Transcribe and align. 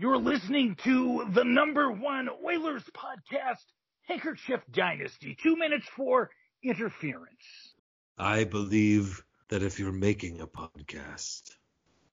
You're 0.00 0.16
listening 0.16 0.76
to 0.84 1.26
the 1.30 1.44
number 1.44 1.90
one 1.90 2.30
Oilers 2.42 2.84
podcast, 2.96 3.66
Handkerchief 4.08 4.62
Dynasty. 4.72 5.36
Two 5.42 5.56
minutes 5.56 5.86
for 5.94 6.30
interference. 6.64 7.74
I 8.16 8.44
believe 8.44 9.22
that 9.48 9.62
if 9.62 9.78
you're 9.78 9.92
making 9.92 10.40
a 10.40 10.46
podcast, 10.46 11.50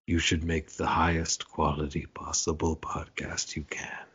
you 0.06 0.20
should 0.20 0.44
make 0.44 0.72
the 0.72 0.86
highest 0.86 1.48
quality 1.48 2.06
possible 2.14 2.76
podcast 2.76 3.56
you 3.56 3.64
can. 3.64 4.06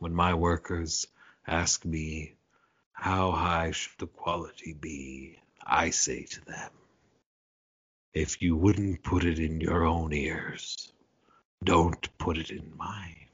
When 0.00 0.12
my 0.12 0.34
workers 0.34 1.06
ask 1.46 1.84
me, 1.84 2.34
how 2.94 3.30
high 3.30 3.70
should 3.70 3.96
the 3.98 4.08
quality 4.08 4.72
be? 4.72 5.38
I 5.64 5.90
say 5.90 6.24
to 6.24 6.44
them, 6.46 6.70
if 8.12 8.42
you 8.42 8.56
wouldn't 8.56 9.04
put 9.04 9.22
it 9.22 9.38
in 9.38 9.60
your 9.60 9.84
own 9.84 10.12
ears, 10.12 10.92
don't 11.62 12.16
put 12.18 12.38
it 12.38 12.50
in 12.50 12.72
mine. 12.76 13.28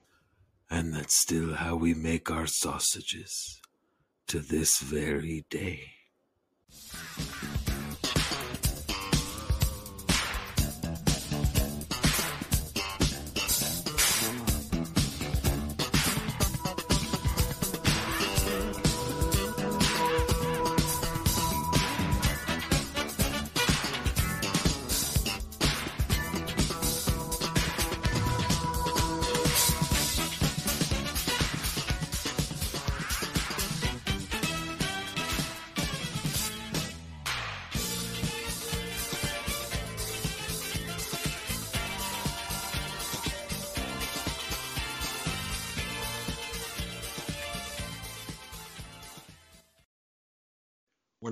And 0.70 0.94
that's 0.94 1.20
still 1.20 1.54
how 1.54 1.76
we 1.76 1.94
make 1.94 2.30
our 2.30 2.46
sausages 2.46 3.60
to 4.28 4.38
this 4.38 4.78
very 4.78 5.44
day. 5.50 5.92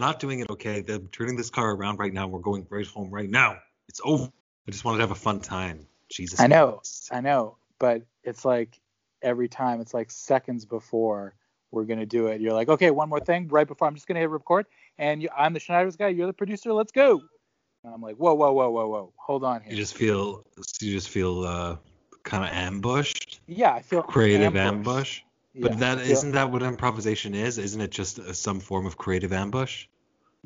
Not 0.09 0.21
doing 0.21 0.41
it 0.41 0.51
okay. 0.51 0.81
They're 0.81 0.99
turning 0.99 1.37
this 1.37 1.51
car 1.51 1.71
around 1.71 1.99
right 1.99 2.13
now. 2.13 2.29
We're 2.29 2.41
going 2.41 2.67
right 2.71 2.87
home 2.87 3.11
right 3.11 3.29
now. 3.29 3.59
It's 3.89 4.01
over. 4.05 4.31
I 4.67 4.71
just 4.71 4.85
wanted 4.85 4.99
to 4.99 5.03
have 5.03 5.11
a 5.11 5.15
fun 5.15 5.41
time. 5.41 5.87
Jesus. 6.11 6.41
I 6.41 6.47
know, 6.47 6.73
Christ. 6.73 7.11
I 7.13 7.21
know, 7.21 7.57
but 7.79 8.03
it's 8.25 8.45
like 8.45 8.81
every 9.23 9.49
time 9.49 9.81
it's 9.81 9.93
like 9.93 10.11
seconds 10.11 10.65
before 10.65 11.35
we're 11.71 11.85
gonna 11.85 12.07
do 12.07 12.29
it. 12.29 12.41
You're 12.41 12.55
like, 12.55 12.69
okay, 12.71 12.91
one 12.91 13.11
more 13.11 13.21
thing 13.21 13.49
right 13.49 13.67
before 13.69 13.87
I'm 13.87 13.95
just 13.95 14.07
gonna 14.07 14.21
hit 14.21 14.31
record, 14.31 14.67
and 14.97 15.23
you, 15.23 15.29
I'm 15.37 15.53
the 15.53 15.61
Schneider's 15.61 15.97
guy. 15.97 16.09
You're 16.09 16.27
the 16.27 16.33
producer. 16.33 16.73
Let's 16.73 16.93
go. 16.93 17.21
And 17.85 17.95
I'm 17.95 18.01
like, 18.01 18.17
whoa, 18.17 18.35
whoa, 18.35 18.53
whoa, 18.53 18.71
whoa, 18.71 18.89
whoa, 18.89 19.13
hold 19.17 19.45
on 19.45 19.61
here. 19.61 19.73
You 19.73 19.77
just 19.77 19.95
feel 19.95 20.45
you 20.81 20.93
just 20.93 21.11
feel 21.11 21.45
uh, 21.45 21.77
kind 22.23 22.45
of 22.45 22.51
ambushed, 22.51 23.41
yeah, 23.47 23.75
I 23.75 23.83
feel 23.83 24.03
creative 24.03 24.57
ambushed. 24.57 24.75
ambush. 24.89 25.21
Yeah, 25.55 25.69
But 25.69 25.79
that 25.81 25.99
feel- 25.99 26.13
isn't 26.13 26.33
that 26.33 26.51
what 26.51 26.63
improvisation 26.63 27.35
is? 27.35 27.59
Isn't 27.59 27.81
it 27.81 27.91
just 27.91 28.19
uh 28.19 28.33
some 28.33 28.61
form 28.61 28.87
of 28.87 28.97
creative 28.97 29.33
ambush? 29.33 29.87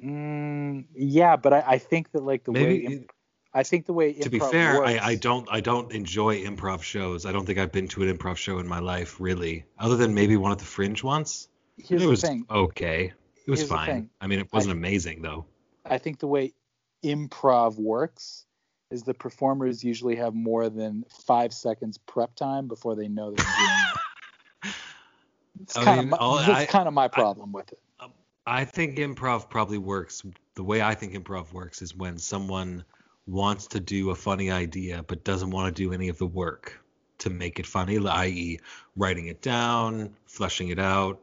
Mm, 0.00 0.86
yeah, 0.94 1.36
but 1.36 1.52
I, 1.52 1.64
I 1.66 1.78
think 1.78 2.12
that 2.12 2.22
like 2.22 2.44
the 2.44 2.52
way 2.52 2.62
Maybe 2.62 2.86
imp- 2.86 3.12
I 3.54 3.62
think 3.62 3.84
the 3.86 3.92
way 3.92 4.14
to 4.14 4.30
be 4.30 4.38
fair, 4.38 4.78
works, 4.78 4.90
I, 4.92 4.98
I 5.08 5.14
don't 5.16 5.46
I 5.50 5.60
don't 5.60 5.92
enjoy 5.92 6.42
improv 6.44 6.82
shows. 6.82 7.26
I 7.26 7.32
don't 7.32 7.44
think 7.44 7.58
I've 7.58 7.72
been 7.72 7.88
to 7.88 8.02
an 8.02 8.16
improv 8.16 8.36
show 8.36 8.58
in 8.58 8.66
my 8.66 8.78
life 8.78 9.20
really, 9.20 9.64
other 9.78 9.96
than 9.96 10.14
maybe 10.14 10.36
one 10.36 10.52
at 10.52 10.58
the 10.58 10.64
Fringe 10.64 11.02
once. 11.04 11.48
Here's 11.76 12.02
it 12.02 12.04
the 12.06 12.10
was 12.10 12.22
thing. 12.22 12.46
okay. 12.50 13.12
It 13.46 13.50
was 13.50 13.60
Here's 13.60 13.68
fine. 13.70 14.08
I 14.20 14.26
mean, 14.26 14.38
it 14.38 14.48
wasn't 14.52 14.72
amazing 14.72 15.20
though. 15.20 15.44
I 15.84 15.98
think 15.98 16.20
the 16.20 16.28
way 16.28 16.54
improv 17.04 17.78
works 17.78 18.46
is 18.90 19.02
the 19.02 19.14
performers 19.14 19.82
usually 19.84 20.16
have 20.16 20.34
more 20.34 20.68
than 20.68 21.04
five 21.26 21.52
seconds 21.52 21.98
prep 21.98 22.34
time 22.34 22.68
before 22.68 22.94
they 22.94 23.08
know 23.08 23.32
they're 23.32 23.44
doing 23.44 23.70
it. 24.64 24.70
It's 25.60 25.74
kind 25.74 25.86
mean, 25.88 25.98
of 25.98 26.06
my, 26.10 26.16
all- 26.16 26.38
I- 26.38 26.66
kind 26.66 26.88
of 26.88 26.94
my 26.94 27.08
problem 27.08 27.52
with 27.52 27.70
it. 27.72 27.78
I 28.46 28.64
think 28.64 28.96
improv 28.98 29.48
probably 29.48 29.78
works. 29.78 30.22
The 30.54 30.64
way 30.64 30.82
I 30.82 30.94
think 30.94 31.14
improv 31.14 31.52
works 31.52 31.80
is 31.82 31.94
when 31.94 32.18
someone 32.18 32.84
wants 33.26 33.68
to 33.68 33.80
do 33.80 34.10
a 34.10 34.14
funny 34.14 34.50
idea 34.50 35.04
but 35.06 35.22
doesn't 35.24 35.50
want 35.50 35.74
to 35.74 35.82
do 35.82 35.92
any 35.92 36.08
of 36.08 36.18
the 36.18 36.26
work 36.26 36.80
to 37.18 37.30
make 37.30 37.60
it 37.60 37.66
funny, 37.66 37.98
i.e., 38.04 38.58
writing 38.96 39.26
it 39.28 39.40
down, 39.42 40.16
fleshing 40.26 40.70
it 40.70 40.78
out, 40.80 41.20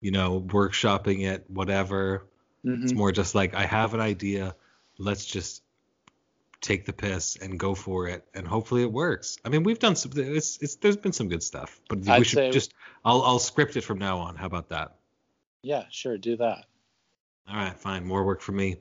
you 0.00 0.10
know, 0.10 0.40
workshopping 0.40 1.26
it, 1.26 1.44
whatever. 1.50 2.24
It's 2.64 2.92
Mhm. 2.92 2.96
more 2.96 3.12
just 3.12 3.34
like 3.34 3.54
I 3.54 3.66
have 3.66 3.92
an 3.92 4.00
idea, 4.00 4.56
let's 4.98 5.26
just 5.26 5.62
take 6.62 6.86
the 6.86 6.92
piss 6.92 7.36
and 7.36 7.60
go 7.60 7.74
for 7.74 8.08
it, 8.08 8.26
and 8.34 8.48
hopefully 8.48 8.82
it 8.82 8.90
works. 8.90 9.36
I 9.44 9.50
mean, 9.50 9.62
we've 9.62 9.78
done 9.78 9.94
some. 9.94 10.10
It's, 10.16 10.56
it's 10.62 10.76
there's 10.76 10.96
been 10.96 11.12
some 11.12 11.28
good 11.28 11.42
stuff, 11.42 11.78
but 11.88 11.98
we 12.00 12.08
I'd 12.08 12.26
should 12.26 12.36
say- 12.36 12.50
just. 12.50 12.72
I'll 13.04 13.22
I'll 13.22 13.38
script 13.38 13.76
it 13.76 13.82
from 13.82 13.98
now 13.98 14.18
on. 14.18 14.36
How 14.36 14.46
about 14.46 14.70
that? 14.70 14.96
Yeah, 15.66 15.82
sure, 15.90 16.16
do 16.16 16.36
that. 16.36 16.66
All 17.48 17.56
right, 17.56 17.76
fine. 17.76 18.04
More 18.06 18.24
work 18.24 18.40
for 18.40 18.52
me. 18.52 18.76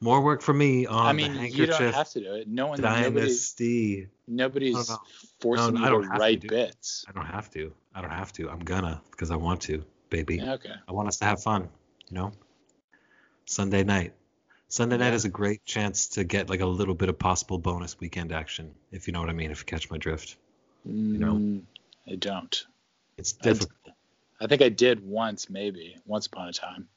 More 0.00 0.20
work 0.20 0.40
for 0.40 0.54
me 0.54 0.86
on 0.86 1.04
I 1.06 1.12
mean, 1.12 1.34
the 1.34 1.48
you 1.50 1.66
don't 1.66 1.92
have 1.92 2.10
to 2.10 2.20
do 2.20 2.34
it. 2.34 2.46
No 2.46 2.68
one, 2.68 2.80
dynasty. 2.80 4.06
nobody's 4.28 4.74
No, 4.74 4.82
no. 4.94 4.98
forcing 5.40 5.74
No, 5.74 5.80
you 5.80 5.86
I 5.86 5.88
to 5.88 5.94
don't 5.94 6.02
to 6.02 6.08
write 6.20 6.40
do- 6.40 6.48
bits. 6.48 7.04
I 7.08 7.12
don't 7.12 7.26
have 7.26 7.50
to. 7.54 7.72
I 7.92 8.00
don't 8.02 8.12
have 8.12 8.32
to. 8.34 8.48
I'm 8.50 8.60
gonna 8.60 9.02
because 9.10 9.32
I 9.32 9.36
want 9.36 9.62
to, 9.62 9.84
baby. 10.10 10.40
Okay. 10.40 10.70
I 10.86 10.92
want 10.92 11.08
us 11.08 11.16
to 11.18 11.24
have 11.24 11.42
fun. 11.42 11.68
You 12.08 12.14
know. 12.18 12.32
Sunday 13.46 13.82
night. 13.82 14.12
Sunday 14.68 14.96
night 14.98 15.14
is 15.14 15.24
a 15.24 15.28
great 15.30 15.64
chance 15.64 16.06
to 16.10 16.22
get 16.24 16.48
like 16.48 16.60
a 16.60 16.66
little 16.66 16.94
bit 16.94 17.08
of 17.08 17.18
possible 17.18 17.58
bonus 17.58 17.98
weekend 17.98 18.30
action, 18.30 18.74
if 18.92 19.08
you 19.08 19.12
know 19.12 19.20
what 19.20 19.30
I 19.30 19.32
mean. 19.32 19.50
If 19.50 19.58
you 19.60 19.64
catch 19.64 19.90
my 19.90 19.98
drift, 19.98 20.36
You 20.84 21.18
know? 21.18 21.34
Mm, 21.34 21.62
I 22.06 22.14
don't. 22.16 22.64
it's 23.16 23.32
difficult. 23.32 23.72
I 23.86 23.90
think 24.46 24.62
I 24.62 24.68
did 24.68 25.04
once, 25.04 25.50
maybe 25.50 25.96
once 26.06 26.26
upon 26.26 26.48
a 26.48 26.52
time. 26.52 26.88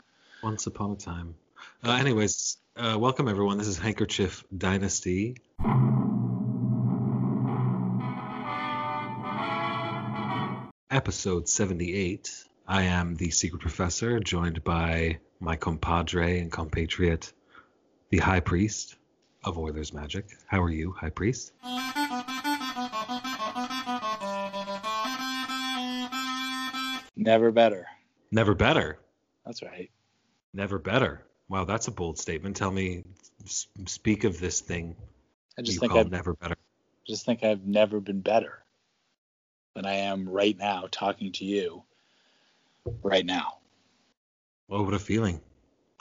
Once 0.44 0.68
upon 0.68 0.92
a 0.92 0.96
time. 0.96 1.36
Uh, 1.84 1.92
anyways, 1.92 2.58
uh, 2.76 2.98
welcome 3.00 3.28
everyone. 3.28 3.58
This 3.58 3.68
is 3.68 3.80
Handkerchief 3.80 4.44
Dynasty. 4.56 5.38
Episode 10.92 11.48
78. 11.50 12.46
I 12.68 12.84
am 12.84 13.16
the 13.16 13.32
Secret 13.32 13.62
Professor, 13.62 14.20
joined 14.20 14.64
by 14.64 15.20
my 15.40 15.56
compadre 15.56 16.40
and 16.40 16.52
compatriot, 16.52 17.34
the 18.12 18.20
High 18.20 18.42
Priest 18.42 18.98
of 19.44 19.58
Oilers 19.58 19.94
Magic. 19.94 20.26
How 20.46 20.62
are 20.62 20.70
you, 20.70 20.92
High 20.92 21.10
Priest? 21.10 21.54
Never 27.22 27.52
better. 27.52 27.86
Never 28.32 28.56
better. 28.56 28.98
That's 29.46 29.62
right. 29.62 29.92
Never 30.56 30.80
better. 30.80 31.24
Wow, 31.50 31.66
that's 31.66 31.88
a 31.88 31.92
bold 31.92 32.18
statement. 32.18 32.56
Tell 32.56 32.72
me, 32.72 33.04
s- 33.46 33.68
speak 33.86 34.24
of 34.24 34.40
this 34.40 34.60
thing 34.62 34.96
I 35.58 35.62
just 35.62 35.80
think 35.80 35.94
I've 35.94 36.10
never 36.10 36.34
better. 36.34 36.56
just 37.08 37.24
think 37.26 37.44
I've 37.44 37.64
never 37.66 38.00
been 38.00 38.22
better 38.22 38.64
than 39.76 39.86
I 39.86 39.94
am 39.94 40.28
right 40.28 40.58
now 40.58 40.88
talking 40.90 41.32
to 41.34 41.46
you 41.46 41.84
right 43.04 43.26
now. 43.26 43.60
Oh, 44.70 44.82
what 44.82 44.94
a 44.96 45.00
feeling. 45.00 45.42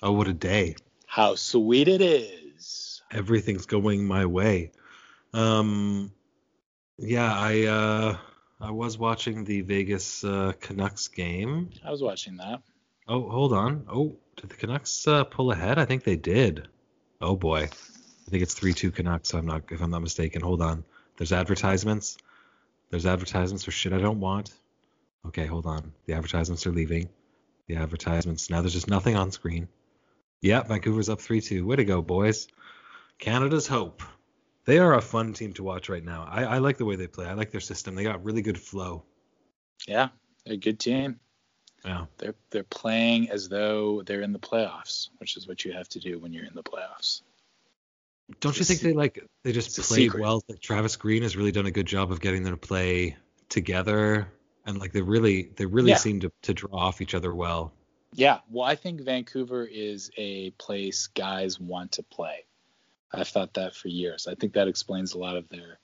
Oh, 0.03 0.13
what 0.13 0.27
a 0.29 0.33
day. 0.33 0.77
How 1.07 1.35
sweet 1.35 1.89
it 1.89 2.01
is. 2.01 3.03
Everything's 3.13 3.67
going 3.67 4.07
my 4.07 4.25
way. 4.25 4.73
Um 5.35 6.13
yeah, 6.97 7.31
I 7.35 7.65
uh 7.65 8.17
I 8.61 8.71
was 8.71 8.99
watching 8.99 9.45
the 9.45 9.63
Vegas 9.63 10.23
uh, 10.23 10.53
Canucks 10.61 11.09
game. 11.09 11.71
I 11.85 11.91
was 11.91 12.03
watching 12.03 12.37
that. 12.37 12.61
Oh, 13.09 13.29
hold 13.29 13.55
on. 13.55 13.87
Oh, 13.91 14.17
did 14.37 14.51
the 14.51 14.57
Canucks 14.57 15.09
uh, 15.09 15.25
pull 15.25 15.51
ahead? 15.51 15.79
I 15.79 15.87
think 15.87 16.05
they 16.05 16.17
did. 16.17 16.69
Oh 17.23 17.37
boy. 17.37 17.63
I 17.63 18.31
think 18.31 18.43
it's 18.43 18.55
3-2 18.55 18.95
Canucks, 18.95 19.33
I'm 19.35 19.47
not 19.47 19.65
if 19.71 19.81
I'm 19.81 19.91
not 19.91 20.03
mistaken. 20.03 20.43
Hold 20.43 20.61
on. 20.61 20.85
There's 21.17 21.33
advertisements. 21.33 22.19
There's 22.91 23.07
advertisements 23.07 23.65
for 23.65 23.71
shit 23.71 23.93
I 23.93 23.99
don't 23.99 24.21
want. 24.21 24.53
Okay, 25.27 25.47
hold 25.47 25.67
on. 25.67 25.93
The 26.07 26.15
advertisements 26.15 26.67
are 26.67 26.73
leaving. 26.73 27.09
The 27.67 27.77
advertisements. 27.77 28.51
Now 28.51 28.61
there's 28.61 28.75
just 28.75 28.89
nothing 28.89 29.17
on 29.17 29.31
screen. 29.31 29.69
Yeah, 30.43 30.63
Vancouver's 30.63 31.09
up 31.09 31.19
3-2. 31.19 31.65
Way 31.65 31.77
to 31.77 31.85
go, 31.85 32.03
boys. 32.03 32.49
Canada's 33.19 33.67
hope. 33.67 34.03
They 34.67 34.79
are 34.79 34.95
a 34.95 35.01
fun 35.01 35.33
team 35.33 35.53
to 35.55 35.63
watch 35.63 35.89
right 35.89 36.05
now. 36.05 36.27
I, 36.31 36.45
I 36.45 36.59
like 36.59 36.77
the 36.77 36.85
way 36.85 36.97
they 36.97 37.07
play. 37.07 37.27
I 37.27 37.33
like 37.33 37.51
their 37.51 37.61
system. 37.61 37.95
They 37.95 38.05
got 38.05 38.23
really 38.25 38.43
good 38.43 38.59
flow. 38.59 39.05
Yeah, 39.89 40.09
they're 40.45 40.55
a 40.55 40.59
good 40.59 40.79
team. 40.79 41.19
Yeah. 41.85 42.05
They're 42.19 42.35
they're 42.51 42.63
playing 42.65 43.31
as 43.31 43.49
though 43.49 44.03
they're 44.03 44.21
in 44.21 44.33
the 44.33 44.39
playoffs, 44.39 45.09
which 45.19 45.37
is 45.37 45.49
what 45.49 45.65
you 45.65 45.73
have 45.73 45.89
to 45.91 45.99
do 45.99 46.19
when 46.19 46.33
you're 46.33 46.45
in 46.45 46.55
the 46.55 46.63
playoffs. 46.63 47.23
Don't 48.41 48.57
you 48.59 48.65
think 48.65 48.81
they 48.81 48.93
like 48.93 49.27
they 49.43 49.53
just 49.53 49.77
it's 49.79 49.89
played 49.89 50.15
well? 50.15 50.43
Like 50.49 50.61
Travis 50.61 50.97
Green 50.97 51.23
has 51.23 51.37
really 51.37 51.53
done 51.53 51.67
a 51.67 51.71
good 51.71 51.87
job 51.87 52.13
of 52.13 52.21
getting 52.21 52.43
them 52.43 52.53
to 52.53 52.59
play 52.59 53.17
together 53.49 54.29
and 54.67 54.79
like 54.79 54.93
they 54.93 55.03
really 55.03 55.51
they 55.57 55.67
really 55.67 55.91
Yeah. 55.91 55.97
seem 55.97 56.21
to, 56.21 56.31
to 56.43 56.55
draw 56.55 56.79
off 56.79 57.01
each 57.01 57.15
other 57.15 57.35
well. 57.35 57.73
Yeah, 58.13 58.41
well, 58.51 58.67
I 58.67 58.75
think 58.75 59.01
Vancouver 59.03 59.65
is 59.65 60.11
a 60.17 60.51
place 60.53 61.07
guys 61.07 61.61
want 61.61 61.93
to 61.93 62.03
play. 62.03 62.45
I've 63.13 63.29
thought 63.29 63.55
that 63.55 63.75
for 63.75 63.89
years. 63.89 64.27
I 64.27 64.35
think 64.35 64.53
that 64.55 64.69
explains 64.69 65.15
a 65.15 65.19
lot 65.19 65.37
of 65.37 65.49
their 65.49 65.79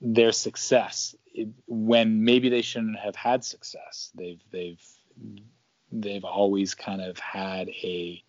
their 0.00 0.32
success 0.32 1.14
It- 1.34 1.48
when 1.66 2.24
maybe 2.24 2.48
they 2.48 2.62
shouldn't 2.62 2.98
have 2.98 3.16
had 3.16 3.44
success. 3.44 4.10
They've 4.14 4.42
they've 4.50 4.82
they've 5.92 6.24
always 6.24 6.74
kind 6.74 7.00
of 7.02 7.18
had 7.18 7.68
a. 7.68 8.22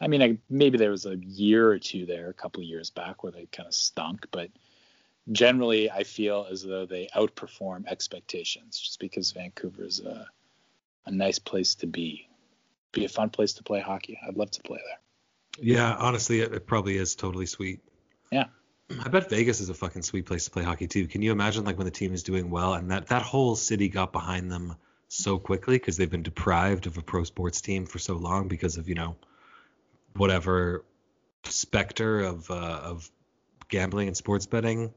I 0.00 0.08
mean, 0.08 0.22
I, 0.22 0.38
maybe 0.50 0.76
there 0.76 0.90
was 0.90 1.06
a 1.06 1.16
year 1.16 1.70
or 1.70 1.78
two 1.78 2.04
there, 2.04 2.28
a 2.28 2.34
couple 2.34 2.60
of 2.62 2.68
years 2.68 2.90
back, 2.90 3.22
where 3.22 3.32
they 3.32 3.46
kind 3.46 3.66
of 3.68 3.74
stunk, 3.74 4.26
but 4.32 4.50
generally, 5.32 5.90
I 5.90 6.02
feel 6.04 6.46
as 6.50 6.62
though 6.62 6.84
they 6.84 7.08
outperform 7.16 7.86
expectations, 7.86 8.78
just 8.78 8.98
because 9.00 9.30
Vancouver 9.32 9.84
is 9.84 10.00
a 10.00 10.26
a 11.06 11.10
nice 11.10 11.38
place 11.38 11.74
to 11.76 11.86
be 11.86 12.28
be 12.92 13.04
a 13.04 13.08
fun 13.08 13.30
place 13.30 13.52
to 13.54 13.62
play 13.62 13.80
hockey. 13.80 14.18
I'd 14.26 14.36
love 14.36 14.50
to 14.52 14.62
play 14.62 14.80
there. 14.84 14.98
Yeah, 15.60 15.94
honestly, 15.94 16.40
it, 16.40 16.52
it 16.52 16.66
probably 16.66 16.96
is 16.96 17.14
totally 17.14 17.46
sweet. 17.46 17.80
Yeah. 18.30 18.44
I 19.04 19.08
bet 19.08 19.30
Vegas 19.30 19.60
is 19.60 19.70
a 19.70 19.74
fucking 19.74 20.02
sweet 20.02 20.26
place 20.26 20.44
to 20.44 20.50
play 20.50 20.62
hockey 20.62 20.86
too. 20.86 21.06
Can 21.06 21.22
you 21.22 21.32
imagine 21.32 21.64
like 21.64 21.78
when 21.78 21.86
the 21.86 21.90
team 21.90 22.12
is 22.12 22.22
doing 22.22 22.50
well 22.50 22.74
and 22.74 22.90
that 22.90 23.08
that 23.08 23.22
whole 23.22 23.56
city 23.56 23.88
got 23.88 24.12
behind 24.12 24.50
them 24.50 24.76
so 25.08 25.38
quickly 25.38 25.76
because 25.76 25.96
they've 25.96 26.10
been 26.10 26.22
deprived 26.22 26.86
of 26.86 26.98
a 26.98 27.02
pro 27.02 27.24
sports 27.24 27.60
team 27.60 27.86
for 27.86 27.98
so 27.98 28.14
long 28.16 28.48
because 28.48 28.76
of 28.76 28.88
you 28.88 28.94
know 28.94 29.16
whatever 30.16 30.84
specter 31.44 32.20
of 32.20 32.50
uh, 32.50 32.80
of 32.84 33.10
gambling 33.68 34.08
and 34.08 34.16
sports 34.16 34.46
betting. 34.46 34.92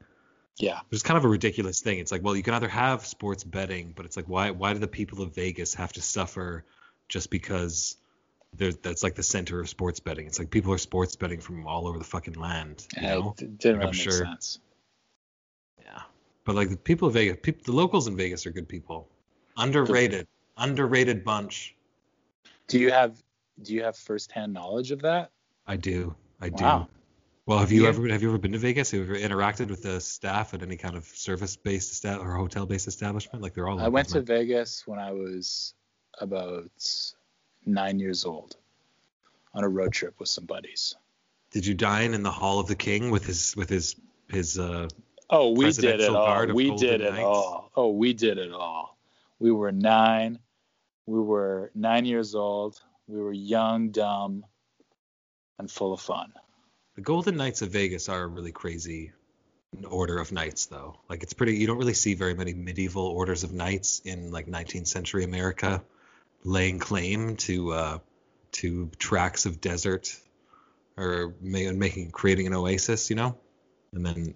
Yeah. 0.57 0.80
It's 0.92 1.03
kind 1.03 1.18
of 1.18 1.25
a 1.25 1.30
ridiculous 1.30 1.81
thing. 1.81 2.00
It's 2.00 2.12
like, 2.12 2.24
well, 2.24 2.36
you 2.36 2.42
can 2.44 2.56
either 2.56 2.68
have 2.68 3.06
sports 3.06 3.44
betting, 3.44 3.94
but 3.95 4.06
it's 4.06 4.18
like, 4.18 4.27
why 4.27 4.51
why 4.51 4.74
do 4.74 4.80
the 4.80 4.88
people 4.88 5.21
of 5.21 5.36
Vegas 5.36 5.75
have 5.75 5.94
to 5.94 6.01
suffer 6.01 6.65
just 7.07 7.30
because 7.30 7.95
that's 8.55 9.03
like 9.03 9.15
the 9.15 9.23
center 9.23 9.59
of 9.59 9.69
sports 9.69 9.99
betting? 9.99 10.25
It's 10.27 10.39
like 10.39 10.49
people 10.49 10.73
are 10.73 10.77
sports 10.77 11.15
betting 11.15 11.39
from 11.39 11.67
all 11.67 11.88
over 11.88 11.97
the 11.97 12.05
fucking 12.05 12.35
land. 12.35 12.88
You 12.95 13.01
know? 13.03 13.35
it 13.39 13.57
didn't 13.57 13.81
I'm 13.81 13.88
make 13.88 13.94
sure. 13.95 14.11
sense. 14.11 14.59
Yeah. 15.83 16.01
But 16.45 16.55
like 16.55 16.69
the 16.69 16.77
people 16.77 17.07
of 17.07 17.13
Vegas, 17.13 17.38
people, 17.41 17.61
the 17.65 17.71
locals 17.73 18.07
in 18.07 18.15
Vegas 18.15 18.45
are 18.45 18.51
good 18.51 18.67
people. 18.67 19.07
Underrated, 19.57 20.27
underrated 20.57 21.23
bunch. 21.23 21.75
Do 22.67 22.79
you 22.79 22.91
have 22.91 23.21
do 23.61 23.73
you 23.73 23.83
have 23.83 23.95
firsthand 23.95 24.53
knowledge 24.53 24.91
of 24.91 25.01
that? 25.01 25.31
I 25.65 25.75
do, 25.77 26.15
I 26.41 26.50
do. 26.50 26.63
Wow. 26.63 26.88
Well, 27.47 27.59
have 27.59 27.71
you 27.71 27.83
Yeah. 27.83 27.89
ever 27.89 28.07
have 28.09 28.21
you 28.21 28.29
ever 28.29 28.38
been 28.38 28.51
to 28.51 28.57
Vegas? 28.57 28.91
Have 28.91 29.00
you 29.07 29.15
ever 29.15 29.15
interacted 29.35 29.69
with 29.69 29.81
the 29.83 30.00
staff 30.01 30.53
at 30.53 30.61
any 30.61 30.77
kind 30.77 30.95
of 30.95 31.05
service-based 31.05 31.91
esta- 31.91 32.19
or 32.19 32.35
hotel-based 32.35 32.88
establishment? 32.88 33.41
Like 33.41 33.53
they're 33.53 33.67
all. 33.67 33.79
I 33.79 33.88
went 33.88 34.09
to. 34.09 34.21
Vegas 34.21 34.85
when 34.85 35.00
I 35.00 35.11
was 35.11 35.73
about 36.19 36.69
nine 37.67 37.99
years 37.99 38.25
old 38.25 38.55
on 39.53 39.63
a 39.63 39.69
road 39.69 39.91
trip 39.91 40.15
with 40.19 40.29
some 40.29 40.45
buddies. 40.45 40.95
Did 41.51 41.65
you 41.65 41.73
dine 41.73 42.13
in 42.13 42.23
the 42.23 42.31
Hall 42.31 42.59
of 42.59 42.67
the 42.67 42.75
King 42.75 43.09
with 43.11 43.25
his 43.25 43.55
with 43.55 43.69
his 43.69 43.95
his 44.29 44.59
uh? 44.59 44.87
Oh, 45.29 45.51
we 45.51 45.71
did 45.71 45.99
it 45.99 46.09
all. 46.09 46.47
We 46.53 46.75
did 46.75 47.01
it 47.01 47.19
all. 47.19 47.71
Oh, 47.75 47.89
we 47.89 48.13
did 48.13 48.37
it 48.37 48.51
all. 48.51 48.97
We 49.39 49.51
were 49.51 49.71
nine. 49.71 50.39
We 51.05 51.19
were 51.19 51.71
nine 51.75 52.05
years 52.05 52.35
old. 52.35 52.81
We 53.07 53.21
were 53.21 53.33
young, 53.33 53.89
dumb, 53.89 54.45
and 55.57 55.71
full 55.71 55.93
of 55.93 56.01
fun. 56.01 56.33
The 56.95 57.01
Golden 57.01 57.37
Knights 57.37 57.61
of 57.61 57.69
Vegas 57.69 58.09
are 58.09 58.23
a 58.23 58.27
really 58.27 58.51
crazy 58.51 59.11
order 59.89 60.17
of 60.17 60.31
knights, 60.31 60.65
though. 60.65 60.97
Like 61.09 61.23
it's 61.23 61.33
pretty. 61.33 61.55
You 61.55 61.67
don't 61.67 61.77
really 61.77 61.93
see 61.93 62.13
very 62.13 62.33
many 62.33 62.53
medieval 62.53 63.05
orders 63.05 63.43
of 63.43 63.53
knights 63.53 64.01
in 64.03 64.31
like 64.31 64.47
19th 64.47 64.87
century 64.87 65.23
America, 65.23 65.83
laying 66.44 66.80
claim 66.80 67.36
to 67.38 67.74
uh, 67.74 68.00
to 68.54 68.89
tracts 68.98 69.45
of 69.45 69.62
desert 69.62 70.16
or 70.98 71.34
ma- 71.42 71.72
making 71.74 72.12
creating 72.12 72.48
an 72.48 72.54
oasis. 72.54 73.10
You 73.10 73.16
know, 73.16 73.38
and 73.94 74.06
then 74.06 74.36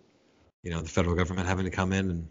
you 0.64 0.72
know 0.72 0.82
the 0.82 0.90
federal 0.90 1.16
government 1.16 1.48
having 1.48 1.66
to 1.66 1.72
come 1.72 1.94
in 1.94 2.10
and 2.10 2.28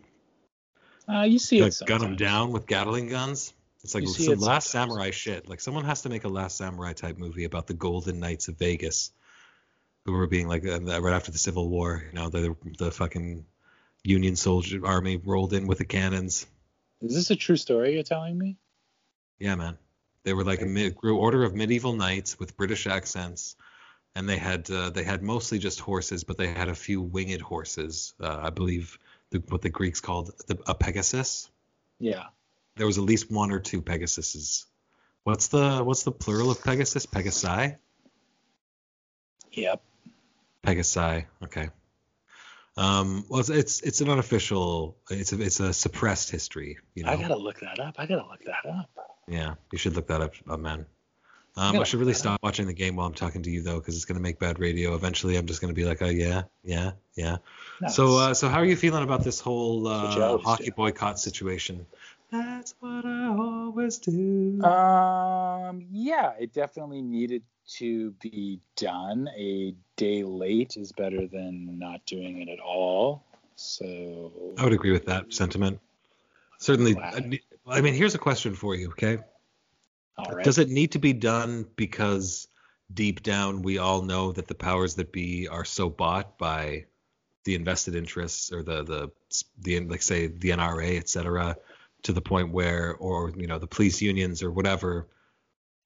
Uh, 1.08 1.22
you 1.22 1.38
see 1.38 1.62
like 1.62 1.74
gun 1.86 2.00
them 2.00 2.16
down 2.16 2.52
with 2.52 2.66
Gatling 2.66 3.08
guns. 3.08 3.52
It's 3.82 3.94
like 3.94 4.06
some 4.06 4.34
it 4.34 4.40
Last 4.40 4.70
sometimes. 4.70 4.92
Samurai 4.92 5.10
shit. 5.10 5.48
Like 5.48 5.60
someone 5.60 5.84
has 5.84 6.02
to 6.02 6.10
make 6.10 6.24
a 6.24 6.28
Last 6.28 6.58
Samurai 6.58 6.92
type 6.92 7.16
movie 7.16 7.44
about 7.44 7.66
the 7.66 7.74
Golden 7.74 8.20
Knights 8.20 8.48
of 8.48 8.58
Vegas, 8.58 9.10
who 10.04 10.12
were 10.12 10.26
being 10.26 10.48
like 10.48 10.66
uh, 10.66 10.80
right 10.80 11.14
after 11.14 11.32
the 11.32 11.38
Civil 11.38 11.68
War. 11.68 12.04
You 12.12 12.18
know, 12.18 12.28
the 12.28 12.56
the 12.78 12.90
fucking 12.90 13.46
Union 14.04 14.36
soldier 14.36 14.86
army 14.86 15.16
rolled 15.16 15.52
in 15.54 15.66
with 15.66 15.78
the 15.78 15.84
cannons. 15.86 16.46
Is 17.00 17.14
this 17.14 17.30
a 17.30 17.36
true 17.36 17.56
story 17.56 17.94
you're 17.94 18.02
telling 18.02 18.36
me? 18.36 18.56
Yeah, 19.40 19.56
man. 19.56 19.78
They 20.22 20.34
were 20.34 20.44
like 20.44 20.60
a 20.60 20.66
mid, 20.66 20.96
order 21.02 21.44
of 21.44 21.54
medieval 21.54 21.94
knights 21.94 22.38
with 22.38 22.56
British 22.56 22.86
accents, 22.86 23.56
and 24.14 24.28
they 24.28 24.36
had 24.36 24.70
uh, 24.70 24.90
they 24.90 25.02
had 25.02 25.22
mostly 25.22 25.58
just 25.58 25.80
horses, 25.80 26.24
but 26.24 26.36
they 26.36 26.48
had 26.48 26.68
a 26.68 26.74
few 26.74 27.00
winged 27.00 27.40
horses. 27.40 28.12
Uh, 28.20 28.38
I 28.42 28.50
believe 28.50 28.98
the, 29.30 29.42
what 29.48 29.62
the 29.62 29.70
Greeks 29.70 30.00
called 30.00 30.30
the, 30.46 30.58
a 30.66 30.74
Pegasus. 30.74 31.50
Yeah. 31.98 32.24
there 32.76 32.86
was 32.86 32.98
at 32.98 33.04
least 33.04 33.30
one 33.30 33.50
or 33.50 33.60
two 33.60 33.82
Pegasuses. 33.82 34.64
What's 35.24 35.48
the 35.48 35.82
what's 35.84 36.02
the 36.02 36.12
plural 36.12 36.50
of 36.50 36.62
Pegasus? 36.62 37.06
Pegasi? 37.06 37.76
Yep. 39.52 39.82
Pegasi. 40.62 41.24
Okay. 41.44 41.68
Um, 42.76 43.24
well, 43.28 43.40
it's, 43.40 43.50
it's 43.50 43.80
it's 43.82 44.00
an 44.00 44.08
unofficial. 44.10 44.96
It's 45.10 45.32
a 45.32 45.40
it's 45.40 45.60
a 45.60 45.72
suppressed 45.72 46.30
history. 46.30 46.78
You 46.94 47.04
know. 47.04 47.10
I 47.12 47.16
gotta 47.16 47.36
look 47.36 47.60
that 47.60 47.78
up. 47.80 47.96
I 47.98 48.06
gotta 48.06 48.26
look 48.26 48.44
that 48.44 48.66
up. 48.68 48.90
Yeah, 49.30 49.54
you 49.70 49.78
should 49.78 49.94
look 49.94 50.08
that 50.08 50.20
up, 50.20 50.34
uh, 50.48 50.56
man. 50.56 50.86
Um, 51.56 51.78
I 51.78 51.84
should 51.84 52.00
really 52.00 52.12
that 52.12 52.18
stop 52.18 52.42
watching 52.42 52.66
the 52.66 52.72
game 52.72 52.96
while 52.96 53.06
I'm 53.06 53.14
talking 53.14 53.42
to 53.42 53.50
you 53.50 53.62
though, 53.62 53.78
because 53.78 53.96
it's 53.96 54.04
gonna 54.04 54.20
make 54.20 54.38
bad 54.38 54.58
radio. 54.58 54.94
Eventually, 54.94 55.36
I'm 55.36 55.46
just 55.46 55.60
gonna 55.60 55.72
be 55.72 55.84
like, 55.84 56.02
oh 56.02 56.08
yeah, 56.08 56.42
yeah, 56.64 56.92
yeah. 57.14 57.38
No, 57.80 57.88
so 57.88 58.16
uh, 58.16 58.34
so 58.34 58.48
how 58.48 58.58
are 58.58 58.64
you 58.64 58.76
feeling 58.76 59.02
about 59.02 59.24
this 59.24 59.40
whole 59.40 59.86
uh, 59.86 60.38
hockey 60.38 60.66
do. 60.66 60.72
boycott 60.72 61.18
situation? 61.18 61.86
That's 62.30 62.74
what 62.80 63.04
I 63.04 63.26
always 63.26 63.98
do. 63.98 64.62
Um, 64.62 65.86
yeah, 65.90 66.32
it 66.38 66.52
definitely 66.52 67.02
needed 67.02 67.42
to 67.78 68.12
be 68.22 68.60
done. 68.76 69.28
A 69.36 69.74
day 69.96 70.22
late 70.22 70.76
is 70.76 70.92
better 70.92 71.26
than 71.26 71.78
not 71.78 72.04
doing 72.06 72.42
it 72.42 72.48
at 72.48 72.60
all. 72.60 73.24
So 73.56 74.54
I 74.56 74.64
would 74.64 74.72
agree 74.72 74.92
with 74.92 75.06
that 75.06 75.32
sentiment. 75.32 75.80
Certainly. 76.58 76.96
Wow. 77.64 77.74
I 77.74 77.80
mean, 77.80 77.94
here's 77.94 78.14
a 78.14 78.18
question 78.18 78.54
for 78.54 78.74
you, 78.74 78.88
okay? 78.90 79.18
all 80.18 80.32
right. 80.32 80.44
Does 80.44 80.58
it 80.58 80.68
need 80.68 80.92
to 80.92 80.98
be 80.98 81.12
done 81.12 81.66
because 81.76 82.48
deep 82.92 83.22
down 83.22 83.62
we 83.62 83.78
all 83.78 84.02
know 84.02 84.32
that 84.32 84.48
the 84.48 84.54
powers 84.54 84.96
that 84.96 85.12
be 85.12 85.46
are 85.48 85.64
so 85.64 85.88
bought 85.88 86.36
by 86.38 86.84
the 87.44 87.54
invested 87.54 87.94
interests 87.94 88.52
or 88.52 88.62
the 88.62 88.82
the 88.82 89.10
the 89.60 89.80
like 89.80 90.02
say 90.02 90.26
the 90.26 90.50
NRA, 90.50 90.98
et 90.98 91.08
cetera, 91.08 91.56
to 92.02 92.12
the 92.12 92.20
point 92.20 92.52
where 92.52 92.96
or 92.96 93.30
you 93.36 93.46
know 93.46 93.58
the 93.58 93.66
police 93.66 94.02
unions 94.02 94.42
or 94.42 94.50
whatever 94.50 95.06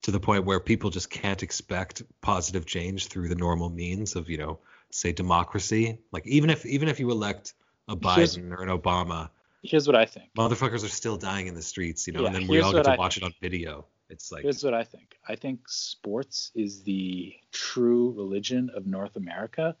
to 0.01 0.11
the 0.11 0.19
point 0.19 0.45
where 0.45 0.59
people 0.59 0.89
just 0.89 1.09
can't 1.09 1.43
expect 1.43 2.03
positive 2.21 2.65
change 2.65 3.07
through 3.07 3.27
the 3.27 3.35
normal 3.35 3.69
means 3.69 4.15
of 4.15 4.29
you 4.29 4.37
know 4.37 4.59
say 4.91 5.11
democracy 5.11 5.97
like 6.11 6.25
even 6.27 6.49
if 6.49 6.65
even 6.65 6.87
if 6.89 6.99
you 6.99 7.09
elect 7.11 7.53
a 7.87 7.95
Here's- 7.95 8.35
Biden 8.37 8.51
or 8.51 8.63
an 8.63 8.69
Obama 8.69 9.29
Here's 9.67 9.87
what 9.87 9.95
I 9.95 10.05
think. 10.05 10.29
motherfuckers 10.37 10.83
are 10.83 10.89
still 10.89 11.17
dying 11.17 11.47
in 11.47 11.55
the 11.55 11.61
streets, 11.61 12.07
you 12.07 12.13
know, 12.13 12.21
Yeah, 12.21 12.27
and 12.27 12.35
then 12.35 12.47
we 12.47 12.61
all 12.61 12.71
get 12.71 12.85
to 12.85 12.91
I 12.91 12.95
watch 12.95 13.17
it 13.17 13.23
on 13.23 13.33
video. 13.41 13.85
It's 14.09 14.31
like 14.31 14.43
Here's 14.43 14.63
what 14.63 14.73
I 14.73 14.83
think. 14.83 15.17
I 15.27 15.35
think 15.35 15.67
sports 15.67 16.51
is 16.53 16.83
the 16.83 17.35
true 17.51 18.13
religion 18.15 18.69
of 18.75 18.85
North 18.85 19.15
America. 19.15 19.75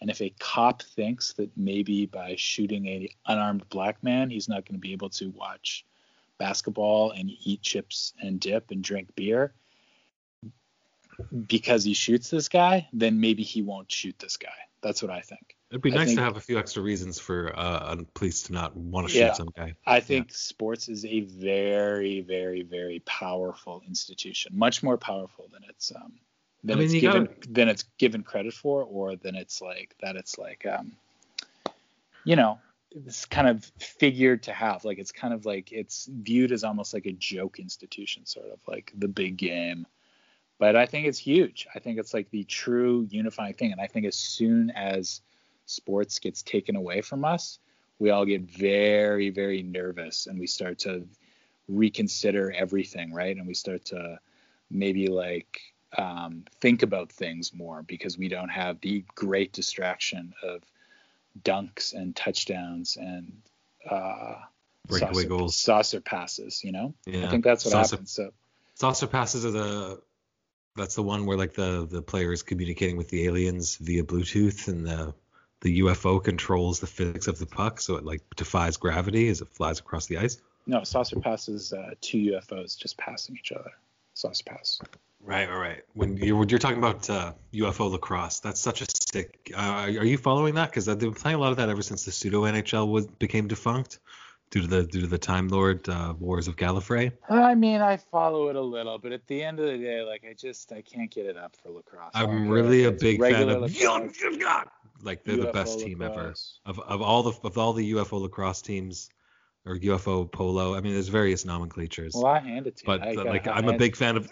And 0.00 0.10
if 0.10 0.20
a 0.20 0.32
cop 0.38 0.82
thinks 0.82 1.32
that 1.34 1.50
maybe 1.56 2.06
by 2.06 2.34
shooting 2.36 2.86
a 2.86 3.08
unarmed 3.26 3.68
black 3.68 4.02
man, 4.02 4.30
he's 4.30 4.48
not 4.48 4.64
going 4.64 4.74
to 4.74 4.80
be 4.80 4.92
able 4.92 5.10
to 5.10 5.30
watch 5.30 5.84
basketball 6.38 7.10
and 7.10 7.30
eat 7.30 7.62
chips 7.62 8.14
and 8.20 8.38
dip 8.38 8.70
and 8.70 8.82
drink 8.82 9.14
beer 9.16 9.52
because 11.46 11.84
he 11.84 11.94
shoots 11.94 12.30
this 12.30 12.48
guy, 12.48 12.88
then 12.92 13.20
maybe 13.20 13.42
he 13.42 13.62
won't 13.62 13.90
shoot 13.90 14.16
this 14.18 14.36
guy. 14.36 14.50
That's 14.82 15.02
what 15.02 15.10
I 15.10 15.20
think. 15.20 15.56
It'd 15.70 15.82
be 15.82 15.92
I 15.92 15.96
nice 15.96 16.06
think- 16.08 16.18
to 16.18 16.24
have 16.24 16.36
a 16.36 16.40
few 16.40 16.58
extra 16.58 16.82
reasons 16.82 17.18
for 17.18 17.56
uh, 17.58 17.94
a 17.98 18.04
police 18.14 18.42
to 18.44 18.52
not 18.52 18.76
want 18.76 19.06
to 19.06 19.12
shoot 19.12 19.20
Yeah. 19.20 19.32
some 19.32 19.48
guy. 19.56 19.74
I 19.86 20.00
think 20.00 20.32
sports 20.32 20.88
is 20.88 21.04
a 21.04 21.20
very, 21.20 22.20
very, 22.20 22.62
very 22.62 23.00
powerful 23.00 23.82
institution, 23.86 24.52
much 24.56 24.82
more 24.82 24.96
powerful 24.96 25.48
than 25.52 25.62
it's 25.68 25.92
um, 25.94 26.14
than 26.64 26.78
I 26.78 26.80
mean, 26.80 26.84
it's 26.86 27.00
given 27.00 27.24
gotta- 27.26 27.48
than 27.50 27.68
it's 27.68 27.84
given 27.98 28.22
credit 28.22 28.54
for, 28.54 28.82
or 28.82 29.16
than 29.16 29.34
it's 29.34 29.60
like 29.60 29.94
that 30.00 30.16
it's 30.16 30.38
like 30.38 30.66
um, 30.66 30.92
you 32.24 32.36
know, 32.36 32.58
it's 32.90 33.24
kind 33.26 33.48
of 33.48 33.64
figured 33.78 34.42
to 34.44 34.52
have. 34.52 34.84
Like 34.84 34.98
it's 34.98 35.12
kind 35.12 35.32
of 35.34 35.46
like 35.46 35.72
it's 35.72 36.06
viewed 36.10 36.52
as 36.52 36.64
almost 36.64 36.94
like 36.94 37.06
a 37.06 37.12
joke 37.12 37.58
institution, 37.58 38.26
sort 38.26 38.46
of 38.50 38.58
like 38.66 38.92
the 38.96 39.08
big 39.08 39.36
game. 39.36 39.86
But 40.58 40.74
I 40.74 40.86
think 40.86 41.06
it's 41.06 41.18
huge. 41.18 41.68
I 41.74 41.78
think 41.78 41.98
it's 42.00 42.12
like 42.12 42.30
the 42.30 42.42
true 42.44 43.06
unifying 43.10 43.54
thing. 43.54 43.70
And 43.70 43.80
I 43.80 43.86
think 43.86 44.06
as 44.06 44.16
soon 44.16 44.70
as 44.70 45.20
sports 45.68 46.18
gets 46.18 46.42
taken 46.42 46.76
away 46.76 47.00
from 47.00 47.24
us, 47.24 47.58
we 47.98 48.10
all 48.10 48.24
get 48.24 48.42
very 48.42 49.30
very 49.30 49.62
nervous 49.62 50.26
and 50.26 50.38
we 50.38 50.46
start 50.46 50.78
to 50.78 51.06
reconsider 51.68 52.50
everything 52.52 53.12
right 53.12 53.36
and 53.36 53.46
we 53.46 53.54
start 53.54 53.84
to 53.84 54.18
maybe 54.70 55.08
like 55.08 55.60
um, 55.96 56.44
think 56.60 56.82
about 56.82 57.10
things 57.10 57.52
more 57.54 57.82
because 57.82 58.18
we 58.18 58.28
don't 58.28 58.48
have 58.50 58.80
the 58.80 59.04
great 59.14 59.52
distraction 59.52 60.34
of 60.42 60.62
dunks 61.42 61.94
and 61.94 62.14
touchdowns 62.14 62.96
and 62.96 63.32
uh, 63.88 64.34
Breakaway 64.86 65.12
saucer, 65.12 65.28
goals. 65.28 65.56
saucer 65.56 66.00
passes. 66.00 66.62
You 66.64 66.72
know, 66.72 66.94
Yeah. 67.06 67.26
I 67.26 67.30
think 67.30 67.44
that's 67.44 67.64
what 67.64 67.72
Saucer- 67.72 67.96
happens. 67.96 68.12
So 68.12 68.30
Saucer 68.74 69.06
passes 69.06 69.44
are 69.44 69.50
the 69.50 70.02
that's 70.76 70.94
the 70.94 71.02
one 71.02 71.26
where 71.26 71.36
like 71.36 71.54
the 71.54 71.86
the 71.90 72.02
player 72.02 72.32
is 72.32 72.42
communicating 72.42 72.96
with 72.96 73.08
the 73.08 73.26
aliens 73.26 73.76
via 73.76 74.04
Bluetooth 74.04 74.68
and 74.68 74.86
the 74.86 75.14
the 75.60 75.80
UFO 75.80 76.22
controls 76.22 76.80
the 76.80 76.86
physics 76.86 77.26
of 77.26 77.38
the 77.38 77.46
puck 77.46 77.80
so 77.80 77.96
it 77.96 78.04
like 78.04 78.22
defies 78.36 78.76
gravity 78.76 79.28
as 79.28 79.40
it 79.40 79.48
flies 79.48 79.80
across 79.80 80.06
the 80.06 80.18
ice. 80.18 80.38
no, 80.66 80.84
saucer 80.84 81.18
passes 81.18 81.72
uh, 81.72 81.90
two 82.00 82.18
UFOs 82.32 82.78
just 82.78 82.96
passing 82.98 83.36
each 83.36 83.52
other. 83.52 83.70
Saucer 84.14 84.44
pass. 84.44 84.80
Right, 85.20 85.48
right, 85.48 85.58
right. 85.58 85.82
When 85.94 86.16
you're 86.16 86.36
when 86.36 86.48
you're 86.48 86.58
talking 86.58 86.78
about 86.78 87.08
uh, 87.10 87.32
UFO 87.52 87.90
lacrosse, 87.90 88.40
that's 88.40 88.60
such 88.60 88.82
a 88.82 88.86
sick. 89.12 89.52
Uh, 89.54 89.60
are 89.60 89.86
are 89.86 90.04
you 90.04 90.16
following 90.18 90.54
that? 90.54 90.70
Because 90.70 90.86
they've 90.86 90.98
been 90.98 91.12
playing 91.14 91.36
a 91.36 91.40
lot 91.40 91.50
of 91.50 91.56
that 91.56 91.68
ever 91.68 91.82
since 91.82 92.04
the 92.04 92.12
pseudo 92.12 92.42
NHL 92.42 92.88
was 92.88 93.06
became 93.06 93.48
defunct 93.48 93.98
due 94.50 94.62
to 94.62 94.66
the 94.66 94.84
due 94.84 95.00
to 95.02 95.06
the 95.06 95.18
Time 95.18 95.48
Lord 95.48 95.88
uh, 95.88 96.14
Wars 96.18 96.48
of 96.48 96.56
Gallifrey. 96.56 97.12
I 97.28 97.54
mean, 97.54 97.80
I 97.80 97.96
follow 97.96 98.48
it 98.48 98.56
a 98.56 98.60
little, 98.60 98.98
but 98.98 99.12
at 99.12 99.26
the 99.26 99.42
end 99.42 99.60
of 99.60 99.66
the 99.66 99.78
day, 99.78 100.02
like 100.02 100.24
I 100.28 100.34
just 100.34 100.72
I 100.72 100.82
can't 100.82 101.10
get 101.10 101.26
it 101.26 101.36
up 101.36 101.56
for 101.56 101.70
lacrosse. 101.70 102.10
I 102.14 102.22
don't 102.22 102.30
I'm 102.30 102.48
really 102.48 102.84
a 102.84 102.92
big 102.92 103.20
fan 103.20 103.32
regular 103.32 103.54
of. 103.54 103.60
lacrosse, 103.62 104.22
Like 105.02 105.24
they're 105.24 105.36
the 105.36 105.46
UFO 105.46 105.52
best 105.52 105.80
team 105.80 106.02
ever. 106.02 106.34
of 106.66 106.78
of 106.80 107.02
all 107.02 107.22
the 107.22 107.38
of 107.44 107.56
all 107.58 107.72
the 107.72 107.92
UFO 107.92 108.20
lacrosse 108.20 108.62
teams 108.62 109.10
or 109.64 109.76
UFO 109.76 110.30
polo. 110.30 110.74
I 110.74 110.80
mean, 110.80 110.94
there's 110.94 111.08
various 111.08 111.44
nomenclatures, 111.44 112.14
Well, 112.14 112.26
I 112.26 112.38
hand 112.40 112.66
it 112.66 112.76
to 112.78 112.86
you. 112.86 112.92
I 112.92 112.96
uh, 112.96 113.14
gotta- 113.14 113.30
like 113.30 113.46
I 113.46 113.52
I'm 113.52 113.68
a 113.68 113.76
big 113.76 113.96
fan 113.96 114.16
of. 114.16 114.28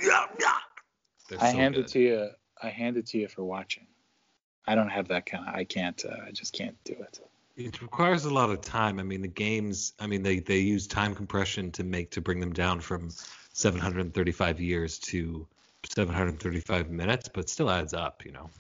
They're 1.28 1.40
I 1.40 1.50
so 1.50 1.56
hand 1.56 1.75
good. 1.75 1.85
it 1.87 1.88
to 1.88 2.00
you. 2.00 2.28
I 2.62 2.68
hand 2.68 2.96
it 2.96 3.06
to 3.08 3.18
you 3.18 3.28
for 3.28 3.44
watching. 3.44 3.87
I 4.66 4.75
don't 4.75 4.88
have 4.88 5.08
that 5.08 5.26
kind 5.26 5.49
of. 5.49 5.54
I 5.54 5.64
can't. 5.64 6.02
Uh, 6.04 6.16
I 6.26 6.30
just 6.30 6.52
can't 6.52 6.76
do 6.85 6.94
it. 6.94 7.20
It 7.56 7.80
requires 7.82 8.25
a 8.25 8.32
lot 8.32 8.50
of 8.50 8.61
time. 8.61 8.99
I 8.99 9.02
mean, 9.02 9.23
the 9.23 9.28
games. 9.28 9.92
I 9.99 10.06
mean, 10.06 10.23
they 10.23 10.40
they 10.40 10.58
use 10.58 10.87
time 10.87 11.14
compression 11.14 11.70
to 11.73 11.85
make 11.85 12.11
to 12.12 12.20
bring 12.20 12.40
them 12.40 12.52
down 12.52 12.80
from 12.80 13.11
735 13.52 14.61
years 14.61 14.99
to 15.00 15.46
735 15.85 16.90
minutes, 16.90 17.28
but 17.32 17.49
still 17.49 17.70
adds 17.70 17.94
up, 17.94 18.25
you 18.25 18.32
know. 18.32 18.50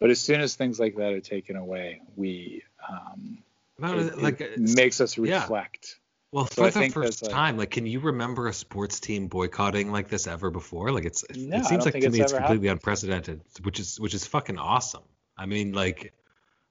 But 0.00 0.10
as 0.10 0.20
soon 0.20 0.40
as 0.40 0.54
things 0.54 0.80
like 0.80 0.96
that 0.96 1.12
are 1.12 1.20
taken 1.20 1.56
away, 1.56 2.00
we 2.16 2.62
um, 2.88 3.38
it, 3.82 4.06
it 4.06 4.22
like, 4.22 4.40
it's- 4.40 4.74
makes 4.74 5.00
us 5.00 5.18
reflect. 5.18 5.96
yeah. 6.32 6.36
well, 6.36 6.46
for 6.46 6.64
I 6.64 6.70
the 6.70 6.88
first 6.88 7.28
time, 7.30 7.56
like, 7.56 7.70
can 7.70 7.86
you 7.86 8.00
remember 8.00 8.48
a 8.48 8.52
sports 8.52 8.98
team 8.98 9.28
boycotting 9.28 9.92
like 9.92 10.08
this 10.08 10.26
ever 10.26 10.50
before? 10.50 10.90
Like, 10.90 11.04
it's 11.04 11.24
No, 11.34 11.58
it 11.58 11.66
seems 11.66 11.84
like 11.84 12.00
to 12.00 12.10
me 12.10 12.20
it's 12.20 12.32
completely 12.32 12.68
unprecedented, 12.68 13.42
which 13.62 13.78
is 13.78 14.00
which 14.00 14.14
is 14.14 14.26
fucking 14.26 14.58
awesome. 14.58 15.04
I 15.36 15.46
mean, 15.46 15.72
like. 15.72 16.12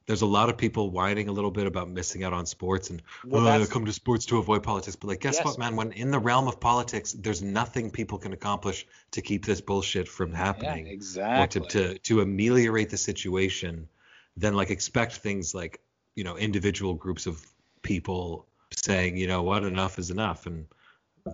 There's 0.10 0.24
a 0.24 0.26
lot 0.26 0.50
of 0.50 0.58
people 0.58 0.90
whining 0.90 1.30
a 1.30 1.32
little 1.32 1.52
bit 1.52 1.68
about 1.68 1.88
missing 1.88 2.24
out 2.24 2.34
on 2.34 2.48
sports 2.48 2.90
and 2.90 3.00
Well, 3.28 3.48
oh, 3.48 3.66
come 3.68 3.86
to 3.86 3.94
sports 3.94 4.26
to 4.26 4.40
avoid 4.40 4.64
politics. 4.64 4.96
But 4.96 5.10
like, 5.10 5.20
guess 5.20 5.36
Yes. 5.36 5.46
what, 5.46 5.60
man? 5.60 5.76
When 5.76 5.92
in 5.92 6.10
the 6.10 6.18
realm 6.18 6.48
of 6.48 6.60
politics, 6.60 7.12
there's 7.12 7.44
nothing 7.44 7.92
people 7.92 8.18
can 8.18 8.34
accomplish 8.34 8.88
to 9.12 9.22
keep 9.22 9.46
this 9.46 9.62
bullshit 9.62 10.08
from 10.08 10.32
Yeah, 10.32 10.38
happening 10.38 10.88
exactly. 10.88 11.44
or 11.44 11.48
to, 11.48 11.94
to 11.94 12.00
to 12.00 12.22
ameliorate 12.22 12.90
the 12.90 12.98
situation. 12.98 13.88
Then 14.36 14.56
like 14.56 14.72
expect 14.72 15.18
things 15.18 15.54
like 15.54 15.80
you 16.16 16.24
know 16.24 16.38
individual 16.38 16.96
groups 16.96 17.28
of 17.28 17.46
people 17.84 18.48
saying 18.76 19.16
you 19.16 19.28
know 19.28 19.44
what 19.44 19.64
enough 19.64 20.00
is 20.00 20.10
enough, 20.10 20.48
and 20.48 20.66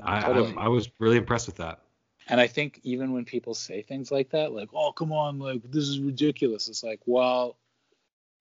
I 0.04 0.20
Totally. 0.20 0.54
I, 0.58 0.66
I 0.66 0.68
was 0.68 0.90
really 1.00 1.16
impressed 1.16 1.48
with 1.48 1.56
that. 1.64 1.80
And 2.28 2.42
I 2.42 2.48
think 2.48 2.82
even 2.84 3.14
when 3.14 3.24
people 3.24 3.54
say 3.54 3.84
things 3.84 4.12
like 4.12 4.32
that, 4.32 4.52
like, 4.52 4.68
"Oh, 4.74 4.92
come 4.92 5.14
on, 5.14 5.40
like 5.40 5.62
this 5.64 5.88
is 5.88 6.02
ridiculous," 6.02 6.68
it's 6.68 6.84
like, 6.84 7.00
well, 7.06 7.56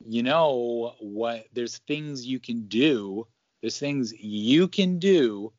you 0.00 0.22
know 0.22 0.94
what? 1.00 1.46
There's 1.52 1.78
things 1.78 2.26
you 2.26 2.40
can 2.40 2.66
do. 2.66 3.26
There's 3.60 3.78
things 3.78 4.12
you 4.12 4.68
can 4.68 4.98
do 4.98 5.52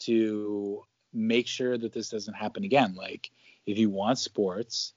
to 0.00 0.82
make 1.12 1.46
sure 1.46 1.76
that 1.78 1.92
this 1.92 2.08
doesn't 2.08 2.34
happen 2.34 2.64
again. 2.64 2.94
Like, 2.94 3.30
if 3.66 3.78
you 3.78 3.90
want 3.90 4.18
sports, 4.18 4.94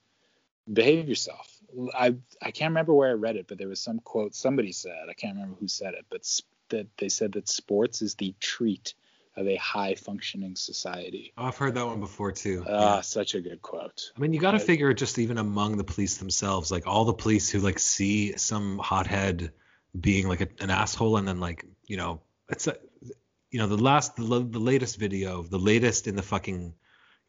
behave 0.72 1.08
yourself. 1.08 1.52
I 1.94 2.16
I 2.42 2.52
can't 2.52 2.72
remember 2.72 2.94
where 2.94 3.10
I 3.10 3.14
read 3.14 3.36
it, 3.36 3.48
but 3.48 3.58
there 3.58 3.68
was 3.68 3.82
some 3.82 4.00
quote 4.00 4.34
somebody 4.34 4.72
said. 4.72 5.08
I 5.10 5.14
can't 5.14 5.36
remember 5.36 5.58
who 5.60 5.68
said 5.68 5.94
it, 5.94 6.06
but 6.10 6.28
that 6.70 6.88
they 6.98 7.10
said 7.10 7.34
that 7.34 7.48
sports 7.48 8.02
is 8.02 8.16
the 8.16 8.34
treat 8.40 8.96
of 9.38 9.48
a 9.48 9.56
high 9.58 9.96
functioning 9.96 10.56
society. 10.56 11.34
Oh, 11.38 11.46
I've 11.46 11.58
heard 11.58 11.76
that 11.76 11.86
one 11.86 12.00
before 12.00 12.32
too. 12.32 12.66
Ah, 12.68 12.96
Yeah. 12.96 13.02
such 13.02 13.36
a 13.36 13.42
good 13.42 13.62
quote. 13.62 14.12
I 14.16 14.20
mean, 14.20 14.34
you 14.34 14.40
got 14.40 14.52
to 14.52 14.60
figure 14.60 14.94
just 14.94 15.20
even 15.20 15.38
among 15.38 15.78
the 15.78 15.84
police 15.84 16.18
themselves, 16.18 16.72
like 16.72 16.88
all 16.88 17.06
the 17.06 17.14
police 17.14 17.50
who 17.50 17.60
like 17.60 17.80
see 17.80 18.38
some 18.38 18.78
hothead 18.80 19.52
being 20.00 20.28
like 20.28 20.42
a, 20.42 20.48
an 20.60 20.70
asshole, 20.70 21.18
and 21.18 21.28
then 21.28 21.40
like 21.40 21.66
you 21.88 21.98
know, 21.98 22.22
it's 22.50 22.68
a, 22.68 22.78
you 23.52 23.60
know, 23.60 23.68
the 23.68 23.78
last, 23.78 24.16
the, 24.16 24.24
the 24.24 24.60
latest 24.60 24.98
video, 24.98 25.44
the 25.44 25.60
latest 25.60 26.08
in 26.08 26.16
the 26.16 26.22
fucking 26.24 26.74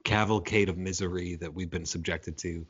cavalcade 0.04 0.68
of 0.68 0.76
misery 0.78 1.36
that 1.36 1.54
we've 1.54 1.70
been 1.70 1.84
subjected 1.86 2.38
to. 2.38 2.66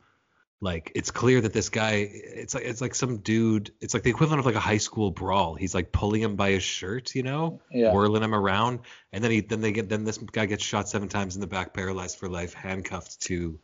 Like 0.60 0.90
it's 0.94 1.10
clear 1.10 1.40
that 1.42 1.52
this 1.52 1.68
guy, 1.68 2.08
it's 2.10 2.54
like 2.54 2.64
it's 2.64 2.80
like 2.80 2.94
some 2.94 3.18
dude, 3.18 3.72
it's 3.80 3.92
like 3.92 4.04
the 4.04 4.10
equivalent 4.10 4.40
of 4.40 4.46
like 4.46 4.54
a 4.54 4.60
high 4.60 4.78
school 4.78 5.10
brawl. 5.10 5.54
He's 5.54 5.74
like 5.74 5.92
pulling 5.92 6.22
him 6.22 6.36
by 6.36 6.52
his 6.52 6.62
shirt, 6.62 7.14
you 7.14 7.22
know, 7.22 7.60
Yeah. 7.70 7.92
whirling 7.92 8.22
him 8.22 8.34
around, 8.34 8.80
and 9.12 9.22
then 9.22 9.30
he 9.30 9.40
then 9.42 9.60
they 9.60 9.72
get 9.72 9.90
then 9.90 10.04
this 10.04 10.16
guy 10.16 10.46
gets 10.46 10.64
shot 10.64 10.88
seven 10.88 11.08
times 11.08 11.34
in 11.34 11.42
the 11.42 11.46
back, 11.46 11.74
paralyzed 11.74 12.18
for 12.18 12.28
life, 12.30 12.54
handcuffed 12.54 13.20
to 13.22 13.58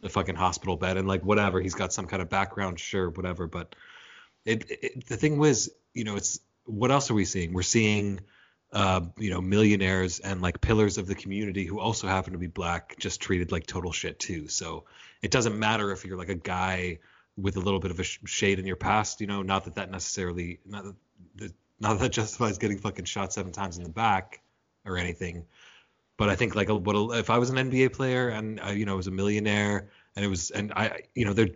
the 0.00 0.08
fucking 0.08 0.36
hospital 0.36 0.76
bed, 0.76 0.96
and 0.96 1.06
like 1.06 1.22
whatever, 1.22 1.60
he's 1.60 1.74
got 1.74 1.92
some 1.92 2.06
kind 2.06 2.22
of 2.22 2.30
background, 2.30 2.80
sure, 2.80 3.10
whatever. 3.10 3.46
But 3.46 3.74
it, 4.46 4.64
it 4.70 5.06
the 5.06 5.18
thing 5.18 5.38
was, 5.38 5.68
you 5.92 6.04
know, 6.04 6.16
it's 6.16 6.40
what 6.64 6.90
else 6.90 7.10
are 7.10 7.14
we 7.14 7.26
seeing? 7.26 7.52
We're 7.52 7.62
seeing, 7.62 8.20
uh, 8.72 9.02
you 9.18 9.30
know, 9.30 9.42
millionaires 9.42 10.18
and 10.20 10.40
like 10.40 10.62
pillars 10.62 10.96
of 10.96 11.06
the 11.06 11.14
community 11.14 11.64
who 11.66 11.78
also 11.78 12.06
happen 12.06 12.32
to 12.32 12.38
be 12.38 12.46
black, 12.46 12.96
just 12.98 13.20
treated 13.20 13.52
like 13.52 13.66
total 13.66 13.92
shit 13.92 14.18
too. 14.18 14.48
So 14.48 14.84
it 15.22 15.30
doesn't 15.30 15.58
matter 15.58 15.90
if 15.92 16.04
you're 16.04 16.16
like 16.16 16.28
a 16.28 16.34
guy 16.34 16.98
with 17.36 17.56
a 17.56 17.60
little 17.60 17.80
bit 17.80 17.90
of 17.90 18.00
a 18.00 18.04
sh- 18.04 18.18
shade 18.26 18.58
in 18.58 18.66
your 18.66 18.76
past, 18.76 19.20
you 19.20 19.26
know, 19.26 19.42
not 19.42 19.64
that 19.64 19.76
that 19.76 19.90
necessarily, 19.90 20.60
not 20.66 20.84
that, 21.36 21.52
not 21.80 21.94
that 21.94 22.00
that 22.00 22.12
justifies 22.12 22.58
getting 22.58 22.78
fucking 22.78 23.04
shot 23.04 23.32
seven 23.32 23.52
times 23.52 23.78
in 23.78 23.84
the 23.84 23.90
back 23.90 24.40
or 24.84 24.96
anything. 24.96 25.44
But 26.16 26.28
I 26.28 26.34
think 26.34 26.56
like 26.56 26.68
a, 26.68 26.74
what 26.74 26.96
a, 26.96 27.18
if 27.18 27.30
I 27.30 27.38
was 27.38 27.50
an 27.50 27.56
NBA 27.56 27.92
player 27.92 28.28
and 28.28 28.60
I, 28.60 28.72
you 28.72 28.84
know 28.84 28.96
was 28.96 29.06
a 29.06 29.12
millionaire 29.12 29.90
and 30.18 30.24
it 30.24 30.28
was 30.28 30.50
and 30.50 30.72
I 30.74 31.02
you 31.14 31.24
know 31.24 31.32
there 31.32 31.46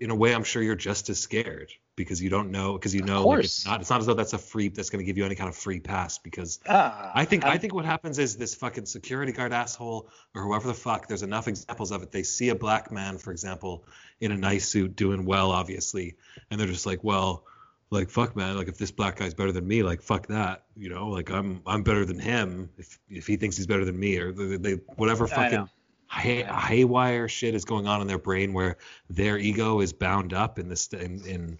in 0.00 0.10
a 0.10 0.14
way 0.14 0.34
I'm 0.34 0.42
sure 0.42 0.60
you're 0.60 0.74
just 0.74 1.08
as 1.08 1.20
scared 1.20 1.72
because 1.94 2.20
you 2.20 2.30
don't 2.30 2.50
know 2.50 2.72
because 2.72 2.92
you 2.92 3.02
know 3.02 3.24
like, 3.28 3.44
it's 3.44 3.64
not 3.64 3.80
it's 3.80 3.90
not 3.90 4.00
as 4.00 4.06
though 4.06 4.14
that's 4.14 4.32
a 4.32 4.38
free 4.38 4.66
that's 4.70 4.90
going 4.90 4.98
to 4.98 5.04
give 5.04 5.16
you 5.16 5.24
any 5.24 5.36
kind 5.36 5.48
of 5.48 5.54
free 5.54 5.78
pass 5.78 6.18
because 6.18 6.58
Ah, 6.68 7.12
I 7.14 7.24
think 7.24 7.44
I 7.44 7.50
I'm- 7.50 7.60
think 7.60 7.74
what 7.74 7.84
happens 7.84 8.18
is 8.18 8.36
this 8.36 8.56
fucking 8.56 8.86
security 8.86 9.30
guard 9.30 9.52
asshole 9.52 10.08
or 10.34 10.42
whoever 10.42 10.66
the 10.66 10.74
fuck. 10.74 11.06
There's 11.06 11.22
enough 11.22 11.46
examples 11.46 11.92
of 11.92 12.02
it. 12.02 12.10
They 12.10 12.24
see 12.24 12.48
a 12.48 12.56
black 12.56 12.90
man, 12.90 13.18
for 13.18 13.30
example, 13.30 13.84
in 14.20 14.32
a 14.32 14.36
nice 14.36 14.68
suit 14.68 14.96
doing 14.96 15.24
well, 15.24 15.52
obviously, 15.52 16.16
and 16.50 16.58
they're 16.58 16.66
just 16.66 16.86
like, 16.86 17.04
well, 17.04 17.44
like 17.90 18.10
fuck, 18.10 18.34
man. 18.34 18.56
Like 18.56 18.66
if 18.68 18.78
this 18.78 18.90
black 18.90 19.16
guy's 19.16 19.32
better 19.34 19.52
than 19.52 19.66
me, 19.68 19.84
like 19.84 20.02
fuck 20.02 20.26
that. 20.26 20.64
You 20.76 20.88
know, 20.90 21.08
like 21.08 21.30
I'm 21.30 21.62
I'm 21.66 21.84
better 21.84 22.04
than 22.04 22.18
him 22.18 22.68
if 22.78 22.98
if 23.08 23.28
he 23.28 23.36
thinks 23.36 23.56
he's 23.56 23.66
better 23.68 23.84
than 23.84 23.96
me 23.98 24.18
or 24.18 24.32
they, 24.32 24.56
they 24.56 24.72
whatever 24.96 25.24
I 25.26 25.28
fucking. 25.28 25.68
Hay, 26.10 26.42
haywire 26.42 27.28
shit 27.28 27.54
is 27.54 27.64
going 27.64 27.86
on 27.86 28.00
in 28.00 28.06
their 28.06 28.18
brain 28.18 28.52
where 28.52 28.78
their 29.10 29.38
ego 29.38 29.80
is 29.80 29.92
bound 29.92 30.32
up 30.32 30.58
in 30.58 30.68
this 30.68 30.88
in, 30.88 31.24
in 31.26 31.58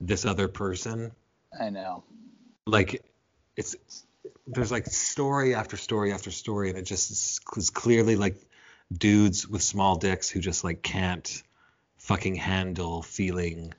this 0.00 0.24
other 0.24 0.48
person. 0.48 1.12
I 1.58 1.70
know. 1.70 2.02
like 2.66 3.04
it's 3.56 3.76
there's 4.46 4.72
like 4.72 4.86
story 4.86 5.54
after 5.54 5.76
story 5.76 6.12
after 6.12 6.30
story 6.30 6.70
and 6.70 6.78
it 6.78 6.82
just 6.82 7.10
is, 7.10 7.70
clearly 7.70 8.16
like 8.16 8.36
dudes 8.92 9.48
with 9.48 9.62
small 9.62 9.96
dicks 9.96 10.28
who 10.28 10.40
just 10.40 10.64
like 10.64 10.82
can't 10.82 11.42
fucking 11.98 12.34
handle 12.34 13.02
feeling. 13.02 13.72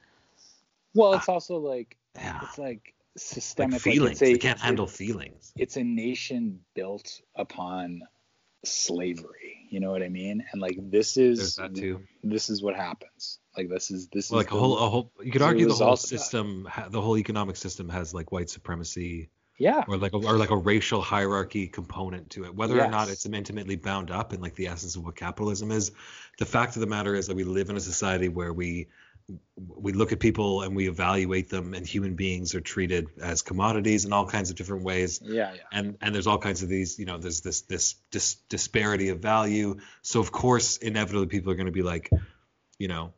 Well, 0.93 1.13
uh, 1.13 1.17
it's 1.17 1.29
also 1.29 1.57
like 1.57 1.97
yeah. 2.15 2.39
it's 2.43 2.57
like 2.57 2.67
like 2.67 2.93
systemic. 3.17 3.81
feelings. 3.81 4.19
Like 4.21 4.29
they 4.29 4.31
it's 4.31 4.43
a, 4.43 4.47
can't 4.47 4.59
handle 4.59 4.87
feelings. 4.87 5.53
It's 5.57 5.77
a 5.77 5.83
nation 5.83 6.59
built 6.73 7.21
upon 7.35 8.01
slavery. 8.65 9.67
You 9.69 9.79
know 9.79 9.91
what 9.91 10.03
I 10.03 10.09
mean? 10.09 10.43
And 10.51 10.61
like 10.61 10.77
this 10.79 11.17
is 11.17 11.55
that 11.55 11.75
too 11.75 12.01
this 12.23 12.49
is 12.49 12.61
what 12.61 12.75
happens. 12.75 13.39
Like 13.57 13.69
this 13.69 13.91
is 13.91 14.07
this 14.09 14.29
well, 14.31 14.39
is 14.41 14.45
like 14.45 14.51
a 14.51 14.55
the- 14.55 14.59
whole 14.59 14.77
a 14.77 14.89
whole 14.89 15.11
you 15.23 15.31
could 15.31 15.41
argue 15.41 15.65
the 15.67 15.73
whole 15.73 15.91
result 15.91 16.03
of 16.03 16.09
that. 16.09 16.17
system 16.19 16.67
ha- 16.69 16.87
the 16.89 17.01
whole 17.01 17.17
economic 17.17 17.55
system 17.55 17.89
has 17.89 18.13
like 18.13 18.31
white 18.31 18.49
supremacy 18.49 19.29
yeah 19.57 19.85
or 19.87 19.95
like 19.97 20.11
a, 20.11 20.17
or 20.17 20.37
like 20.37 20.49
a 20.49 20.57
racial 20.57 21.01
hierarchy 21.01 21.65
component 21.67 22.29
to 22.29 22.43
it 22.43 22.53
whether 22.53 22.73
or 22.81 22.89
not 22.89 23.07
Yes. 23.07 23.11
it's 23.11 23.25
intimately 23.25 23.77
bound 23.77 24.11
up 24.11 24.33
in 24.33 24.41
like 24.41 24.53
the 24.55 24.67
essence 24.67 24.97
of 24.97 25.05
what 25.05 25.15
capitalism 25.15 25.71
is 25.71 25.91
the 26.39 26.45
fact 26.45 26.75
of 26.75 26.81
the 26.81 26.87
matter 26.87 27.15
is 27.15 27.27
that 27.27 27.35
we 27.37 27.45
live 27.45 27.69
in 27.69 27.77
a 27.77 27.79
society 27.79 28.27
where 28.27 28.51
we 28.51 28.87
we 29.57 29.93
look 29.93 30.11
at 30.11 30.19
people 30.19 30.61
and 30.61 30.75
we 30.75 30.87
evaluate 30.87 31.49
them 31.49 31.73
and 31.73 31.87
human 31.87 32.15
beings 32.15 32.53
are 32.53 32.61
treated 32.61 33.07
as 33.19 33.41
commodities 33.41 34.05
in 34.05 34.13
all 34.13 34.27
kinds 34.27 34.49
of 34.49 34.55
different 34.55 34.83
ways. 34.83 35.19
Yeah, 35.23 35.53
yeah. 35.53 35.61
and 35.71 35.97
and 36.01 36.13
there's 36.13 36.27
all 36.27 36.37
kinds 36.37 36.61
of 36.61 36.69
these 36.69 36.99
you 36.99 37.05
know 37.05 37.17
there's 37.17 37.41
this 37.41 37.61
this 37.61 37.95
dis- 38.11 38.35
disparity 38.49 39.09
of 39.09 39.19
value. 39.19 39.77
So 40.01 40.19
of 40.19 40.31
course 40.31 40.77
inevitably 40.77 41.27
people 41.27 41.51
are 41.51 41.55
going 41.55 41.65
to 41.65 41.71
be 41.71 41.83
like 41.83 42.09
you 42.77 42.87
know 42.87 43.13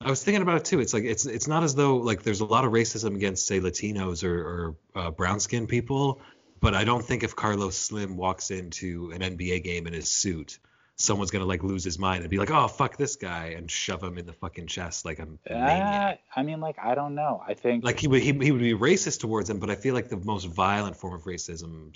i 0.00 0.10
was 0.10 0.22
thinking 0.22 0.42
about 0.42 0.56
it 0.56 0.64
too. 0.64 0.80
It's 0.80 0.94
like 0.94 1.04
it's 1.04 1.26
it's 1.26 1.48
not 1.48 1.62
as 1.62 1.74
though 1.74 1.96
like 1.96 2.22
there's 2.22 2.40
a 2.40 2.44
lot 2.44 2.64
of 2.64 2.72
racism 2.72 3.14
against 3.14 3.46
say 3.46 3.60
latinos 3.60 4.24
or, 4.24 4.34
or 4.34 4.76
uh, 4.94 5.10
brown 5.10 5.40
skinned 5.40 5.68
people 5.68 6.20
but 6.60 6.74
i 6.74 6.84
don't 6.84 7.04
think 7.04 7.22
if 7.22 7.36
carlos 7.36 7.76
slim 7.76 8.16
walks 8.16 8.50
into 8.50 9.10
an 9.12 9.20
nba 9.20 9.62
game 9.62 9.86
in 9.86 9.92
his 9.92 10.10
suit 10.10 10.58
someone's 10.96 11.30
going 11.30 11.42
to 11.42 11.48
like 11.48 11.62
lose 11.62 11.82
his 11.82 11.98
mind 11.98 12.22
and 12.22 12.30
be 12.30 12.38
like 12.38 12.50
oh 12.50 12.68
fuck 12.68 12.96
this 12.96 13.16
guy 13.16 13.54
and 13.56 13.70
shove 13.70 14.02
him 14.02 14.18
in 14.18 14.26
the 14.26 14.32
fucking 14.32 14.66
chest 14.66 15.04
like 15.04 15.18
a 15.18 15.26
maniac 15.48 16.20
Uh, 16.36 16.40
I 16.40 16.42
mean, 16.42 16.60
like, 16.60 16.78
I 16.78 16.94
don't 16.94 17.14
know. 17.14 17.42
I 17.46 17.54
think 17.54 17.84
like 17.84 17.98
he 18.00 18.08
would 18.08 18.22
he, 18.22 18.32
he 18.32 18.52
would 18.52 18.60
be 18.60 18.74
racist 18.74 19.20
towards 19.20 19.48
them, 19.48 19.58
but 19.58 19.70
I 19.70 19.74
feel 19.74 19.94
like 19.94 20.08
the 20.08 20.16
most 20.16 20.44
violent 20.46 20.96
form 20.96 21.14
of 21.14 21.24
racism, 21.24 21.92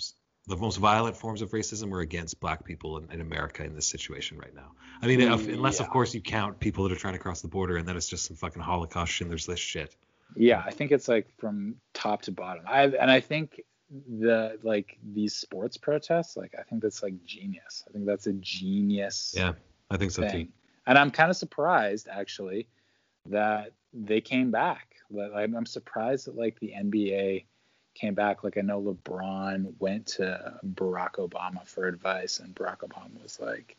the 0.47 0.57
most 0.57 0.77
violent 0.77 1.17
forms 1.17 1.41
of 1.41 1.51
racism 1.51 1.91
are 1.93 2.01
against 2.01 2.39
black 2.39 2.63
people 2.63 2.97
in, 2.97 3.11
in 3.11 3.21
America 3.21 3.63
in 3.63 3.75
this 3.75 3.87
situation 3.87 4.37
right 4.37 4.53
now. 4.53 4.71
I 5.01 5.07
mean, 5.07 5.21
if, 5.21 5.47
unless 5.47 5.79
of 5.79 5.89
course 5.89 6.13
you 6.13 6.21
count 6.21 6.59
people 6.59 6.83
that 6.83 6.91
are 6.91 6.99
trying 6.99 7.13
to 7.13 7.19
cross 7.19 7.41
the 7.41 7.47
border, 7.47 7.77
and 7.77 7.87
then 7.87 7.97
it's 7.97 8.09
just 8.09 8.25
some 8.25 8.37
fucking 8.37 8.61
Holocaust 8.61 9.11
Schindler's 9.11 9.47
List 9.47 9.63
shit. 9.63 9.95
Yeah, 10.35 10.61
I 10.65 10.71
think 10.71 10.91
it's 10.91 11.07
like 11.07 11.27
from 11.37 11.75
top 11.93 12.23
to 12.23 12.31
bottom. 12.31 12.63
I 12.67 12.83
and 12.83 13.09
I 13.09 13.21
think 13.21 13.61
the 13.89 14.59
like 14.63 14.97
these 15.13 15.35
sports 15.35 15.77
protests, 15.77 16.37
like 16.37 16.53
I 16.57 16.63
think 16.63 16.81
that's 16.81 17.03
like 17.03 17.23
genius. 17.25 17.83
I 17.87 17.93
think 17.93 18.05
that's 18.05 18.27
a 18.27 18.33
genius 18.33 19.33
Yeah, 19.35 19.53
I 19.89 19.97
think 19.97 20.11
so 20.11 20.27
too. 20.27 20.47
And 20.85 20.97
I'm 20.97 21.11
kind 21.11 21.29
of 21.29 21.37
surprised 21.37 22.07
actually 22.09 22.67
that 23.27 23.73
they 23.93 24.21
came 24.21 24.51
back. 24.51 24.95
I'm 25.19 25.65
surprised 25.65 26.27
that 26.27 26.37
like 26.37 26.59
the 26.59 26.73
NBA 26.77 27.45
came 27.93 28.13
back. 28.13 28.43
Like 28.43 28.57
I 28.57 28.61
know 28.61 28.81
LeBron 28.81 29.73
went 29.79 30.05
to 30.07 30.59
Barack 30.65 31.13
Obama 31.13 31.65
for 31.65 31.87
advice, 31.87 32.39
and 32.39 32.55
Barack 32.55 32.79
Obama 32.79 33.21
was 33.21 33.39
like, 33.39 33.77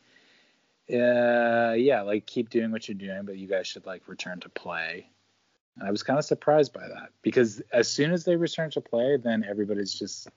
uh, 0.91 1.75
"Yeah, 1.75 2.03
like 2.03 2.27
keep 2.27 2.50
doing 2.50 2.71
what 2.71 2.88
you're 2.88 2.97
doing, 2.97 3.25
but 3.25 3.37
you 3.37 3.47
guys 3.47 3.67
should 3.67 3.87
like 3.87 4.09
return 4.09 4.41
to 4.41 4.49
play." 4.49 5.11
And 5.78 5.88
I 5.88 5.90
was 5.90 6.02
kind 6.02 6.18
of 6.18 6.25
surprised 6.25 6.73
by 6.73 6.87
that 6.88 7.11
because 7.23 7.62
as 7.73 7.88
soon 7.88 8.12
as 8.12 8.25
they 8.25 8.37
return 8.37 8.70
to 8.73 8.80
play, 8.80 9.16
then 9.16 9.44
everybody's 9.49 9.94
just 9.94 10.28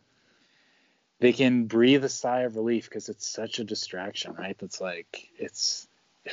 they 1.20 1.34
can 1.34 1.66
breathe 1.66 2.04
a 2.04 2.10
sigh 2.10 2.42
of 2.42 2.56
relief 2.56 2.86
because 2.86 3.10
it's 3.10 3.28
such 3.28 3.60
a 3.60 3.64
distraction, 3.64 4.34
right? 4.34 4.58
That's 4.58 4.82
like 4.82 5.30
it's. 5.38 5.88
I 6.26 6.32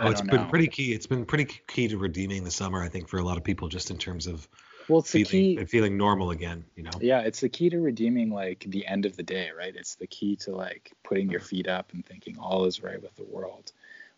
Oh, 0.00 0.10
it's 0.10 0.20
been 0.20 0.42
know. 0.42 0.48
pretty 0.48 0.68
key. 0.68 0.92
It's 0.92 1.06
been 1.06 1.24
pretty 1.24 1.46
key 1.66 1.88
to 1.88 1.98
redeeming 1.98 2.44
the 2.44 2.52
summer, 2.52 2.80
I 2.82 2.88
think, 2.88 3.08
for 3.08 3.18
a 3.18 3.24
lot 3.24 3.36
of 3.36 3.42
people, 3.42 3.68
just 3.68 3.90
in 3.90 3.98
terms 3.98 4.28
of 4.28 4.46
well. 4.88 5.00
It's 5.00 5.10
the 5.10 5.24
feeling 5.24 5.56
key. 5.56 5.64
feeling 5.64 5.96
normal 5.96 6.30
again. 6.30 6.64
You 6.76 6.84
know. 6.84 6.92
Yeah, 7.00 7.20
it's 7.22 7.40
the 7.40 7.48
key 7.48 7.68
to 7.70 7.80
redeeming 7.80 8.30
like 8.30 8.64
the 8.68 8.86
end 8.86 9.06
of 9.06 9.16
the 9.16 9.24
day, 9.24 9.50
right? 9.56 9.74
It's 9.74 9.96
the 9.96 10.06
key 10.06 10.36
to 10.36 10.54
like 10.54 10.92
putting 11.02 11.30
your 11.30 11.40
mm. 11.40 11.46
feet 11.46 11.66
up 11.66 11.92
and 11.92 12.06
thinking 12.06 12.38
all 12.38 12.64
is 12.66 12.82
right 12.82 13.02
with 13.02 13.16
the 13.16 13.24
world. 13.24 13.72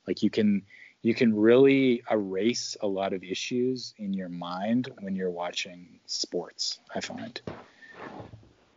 Like 0.07 0.23
you 0.23 0.29
can 0.29 0.63
you 1.03 1.15
can 1.15 1.35
really 1.35 2.03
erase 2.11 2.77
a 2.83 2.87
lot 2.87 3.13
of 3.13 3.25
issues 3.25 3.95
in 3.99 4.13
your 4.13 4.29
mind 4.29 4.91
when 5.01 5.17
you're 5.17 5.31
watching 5.31 5.99
sports, 6.07 6.79
I 6.95 7.01
find. 7.01 7.41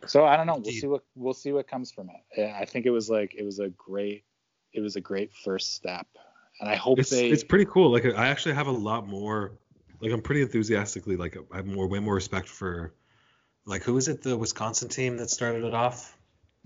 So 0.06 0.24
I 0.24 0.36
don't 0.36 0.46
know. 0.46 0.56
We'll 0.56 0.72
see 0.72 0.86
what 0.86 1.02
we'll 1.14 1.34
see 1.34 1.52
what 1.52 1.68
comes 1.68 1.90
from 1.90 2.10
it. 2.10 2.52
I 2.54 2.64
think 2.64 2.86
it 2.86 2.90
was 2.90 3.08
like 3.08 3.34
it 3.34 3.42
was 3.42 3.58
a 3.58 3.68
great 3.70 4.24
it 4.72 4.80
was 4.80 4.96
a 4.96 5.00
great 5.00 5.32
first 5.32 5.74
step. 5.74 6.06
And 6.60 6.68
I 6.68 6.76
hope 6.76 6.98
it's 6.98 7.10
they 7.10 7.28
it's 7.28 7.44
pretty 7.44 7.66
cool. 7.66 7.90
Like 7.90 8.04
I 8.04 8.28
actually 8.28 8.54
have 8.54 8.66
a 8.66 8.72
lot 8.72 9.06
more. 9.06 9.52
Like 10.00 10.12
I'm 10.12 10.22
pretty 10.22 10.42
enthusiastically 10.42 11.16
like 11.16 11.36
I 11.52 11.56
have 11.56 11.66
more 11.66 11.86
way 11.88 11.98
more 12.00 12.14
respect 12.14 12.48
for. 12.48 12.92
Like 13.66 13.82
who 13.82 13.96
is 13.96 14.08
it? 14.08 14.22
The 14.22 14.36
Wisconsin 14.36 14.88
team 14.88 15.16
that 15.16 15.30
started 15.30 15.64
it 15.64 15.72
off. 15.72 16.18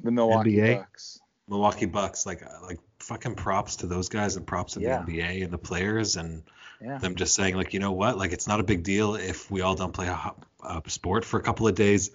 the 0.03 0.11
Milwaukee 0.11 0.57
NBA? 0.57 0.79
Bucks. 0.79 1.21
Milwaukee 1.49 1.87
Bucks. 1.87 2.27
Like 2.27 2.43
like 2.63 2.81
fucking 3.09 3.35
props 3.35 3.77
to 3.77 3.87
those 3.87 4.11
guys 4.11 4.37
and 4.37 4.47
props 4.47 4.75
to 4.75 4.81
Yeah. 4.81 5.03
the 5.03 5.13
NBA 5.21 5.43
and 5.45 5.51
the 5.53 5.59
players 5.59 6.17
and 6.17 6.43
Yeah. 6.81 6.99
them 6.99 7.15
just 7.17 7.35
saying 7.35 7.57
like 7.57 7.73
you 7.73 7.81
know 7.81 7.93
what 7.93 8.19
like 8.19 8.33
it's 8.33 8.47
not 8.47 8.61
a 8.61 8.63
big 8.63 8.83
deal 8.85 9.15
if 9.15 9.51
we 9.51 9.63
all 9.63 9.75
don't 9.75 9.93
play 9.93 10.07
a, 10.07 10.35
a 10.63 10.83
sport 10.89 11.25
for 11.25 11.41
a 11.41 11.43
couple 11.43 11.67
of 11.67 11.75
days 11.75 12.11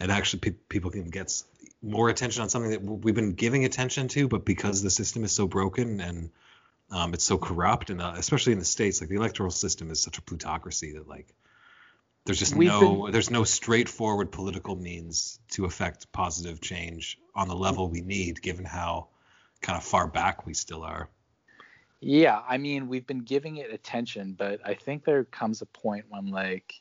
and 0.00 0.10
actually 0.10 0.40
pe- 0.40 0.58
people 0.68 0.90
can 0.90 1.10
get 1.10 1.42
more 1.82 2.08
attention 2.08 2.42
on 2.42 2.48
something 2.48 2.70
that 2.72 2.82
we've 2.82 3.14
been 3.14 3.34
giving 3.34 3.64
attention 3.64 4.08
to 4.08 4.26
but 4.26 4.44
because 4.44 4.82
the 4.82 4.90
system 4.90 5.22
is 5.22 5.32
so 5.32 5.46
broken 5.46 6.00
and 6.00 6.30
um, 6.90 7.12
it's 7.12 7.24
so 7.24 7.36
corrupt 7.36 7.90
and 7.90 8.00
uh, 8.00 8.14
especially 8.16 8.54
in 8.54 8.58
the 8.58 8.64
states 8.64 9.00
like 9.02 9.10
the 9.10 9.16
electoral 9.16 9.50
system 9.50 9.90
is 9.90 10.02
such 10.02 10.16
a 10.16 10.22
plutocracy 10.22 10.94
that 10.94 11.06
like 11.06 11.28
there's 12.24 12.38
just 12.38 12.56
We've 12.56 12.68
no 12.68 13.10
there's 13.10 13.30
no 13.30 13.44
straightforward 13.44 14.32
political 14.32 14.74
means 14.74 15.38
to 15.52 15.66
affect 15.66 16.10
positive 16.10 16.60
change 16.60 17.18
on 17.34 17.48
the 17.48 17.54
level 17.54 17.88
we 17.88 18.00
need 18.00 18.40
given 18.42 18.64
how 18.64 19.08
kind 19.60 19.76
of 19.76 19.84
far 19.84 20.06
back 20.06 20.46
we 20.46 20.54
still 20.54 20.82
are 20.84 21.08
Yeah, 22.00 22.40
I 22.48 22.58
mean, 22.58 22.88
we've 22.88 23.06
been 23.06 23.24
giving 23.24 23.56
it 23.56 23.72
attention, 23.72 24.34
but 24.38 24.60
I 24.64 24.74
think 24.74 25.04
there 25.04 25.24
comes 25.24 25.62
a 25.62 25.66
point 25.66 26.04
when 26.08 26.26
like 26.28 26.72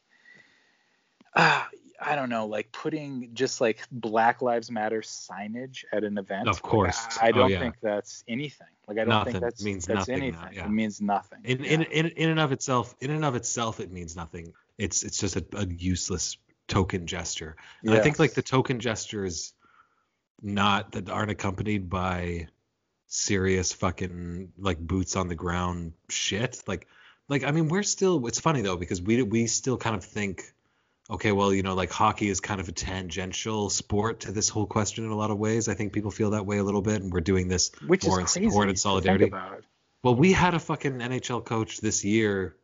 ah, 1.35 1.67
I 1.99 2.15
don't 2.15 2.29
know, 2.29 2.45
like 2.45 2.71
putting 2.71 3.31
just 3.33 3.59
like 3.59 3.79
Black 3.91 4.41
Lives 4.43 4.69
Matter 4.69 5.01
signage 5.01 5.83
at 5.91 6.03
an 6.03 6.17
event. 6.19 6.47
Of 6.47 6.57
like, 6.57 6.61
course. 6.61 7.17
I, 7.19 7.27
I 7.27 7.29
Oh, 7.29 7.31
don't 7.33 7.49
yeah. 7.51 7.59
think 7.59 7.75
that's 7.81 8.23
anything. 8.27 8.67
Like 8.87 8.97
I 8.97 9.01
don't 9.01 9.09
Nothing. 9.09 9.33
think 9.33 9.43
that's 9.43 9.63
Means 9.63 9.85
that's 9.87 10.07
nothing 10.07 10.19
now, 10.19 10.25
anything. 10.43 10.57
yeah. 10.57 10.65
It 10.65 10.71
means 10.71 11.01
nothing. 11.01 11.39
in, 11.43 11.63
Yeah. 11.63 11.71
in 11.71 11.81
in 11.83 12.05
in 12.09 12.29
and 12.29 12.39
of 12.39 12.51
itself 12.51 12.95
in 13.01 13.09
and 13.11 13.25
of 13.25 13.35
itself 13.35 13.79
it 13.79 13.91
means 13.91 14.15
nothing 14.15 14.53
it's 14.77 15.03
it's 15.03 15.17
just 15.19 15.35
a, 15.35 15.45
a 15.53 15.65
useless 15.65 16.37
token 16.67 17.07
gesture 17.07 17.55
and 17.83 17.93
i 17.95 17.99
think 17.99 18.19
like 18.19 18.33
the 18.33 18.41
token 18.41 18.79
gestures 18.79 19.53
not 20.41 20.91
that 20.91 21.09
aren't 21.09 21.31
accompanied 21.31 21.89
by 21.89 22.47
serious 23.07 23.71
fucking 23.71 24.51
like 24.57 24.79
boots 24.79 25.15
on 25.15 25.27
the 25.27 25.35
ground 25.35 25.93
shit 26.09 26.61
like 26.67 26.87
like 27.29 27.43
i 27.43 27.51
mean 27.51 27.69
we're 27.69 27.83
still 27.83 28.25
it's 28.27 28.39
funny 28.39 28.61
though 28.61 28.75
because 28.75 29.01
we 29.01 29.21
we 29.23 29.47
still 29.47 29.77
kind 29.77 29.95
of 29.95 30.03
think 30.03 30.53
okay 31.09 31.31
well 31.31 31.53
you 31.53 31.63
know 31.63 31.73
like 31.73 31.89
hockey 31.89 32.27
is 32.27 32.41
kind 32.41 32.59
of 32.59 32.67
a 32.67 32.71
tangential 32.73 33.69
sport 33.69 34.19
to 34.19 34.31
this 34.33 34.49
whole 34.49 34.65
question 34.65 35.05
in 35.05 35.11
a 35.11 35.15
lot 35.15 35.31
of 35.31 35.37
ways 35.37 35.69
i 35.69 35.73
think 35.73 35.93
people 35.93 36.11
feel 36.11 36.31
that 36.31 36.45
way 36.45 36.57
a 36.57 36.63
little 36.63 36.81
bit 36.81 37.01
and 37.01 37.13
we're 37.13 37.21
doing 37.21 37.47
this 37.47 37.71
which 37.87 38.03
is 38.03 38.09
more 38.09 38.19
in 38.19 38.27
support 38.27 38.67
and 38.67 38.77
solidarity 38.77 39.25
about. 39.25 39.63
well 40.03 40.15
we 40.15 40.33
had 40.33 40.53
a 40.53 40.59
fucking 40.59 40.93
nhl 40.99 41.43
coach 41.45 41.79
this 41.79 42.03
year 42.03 42.57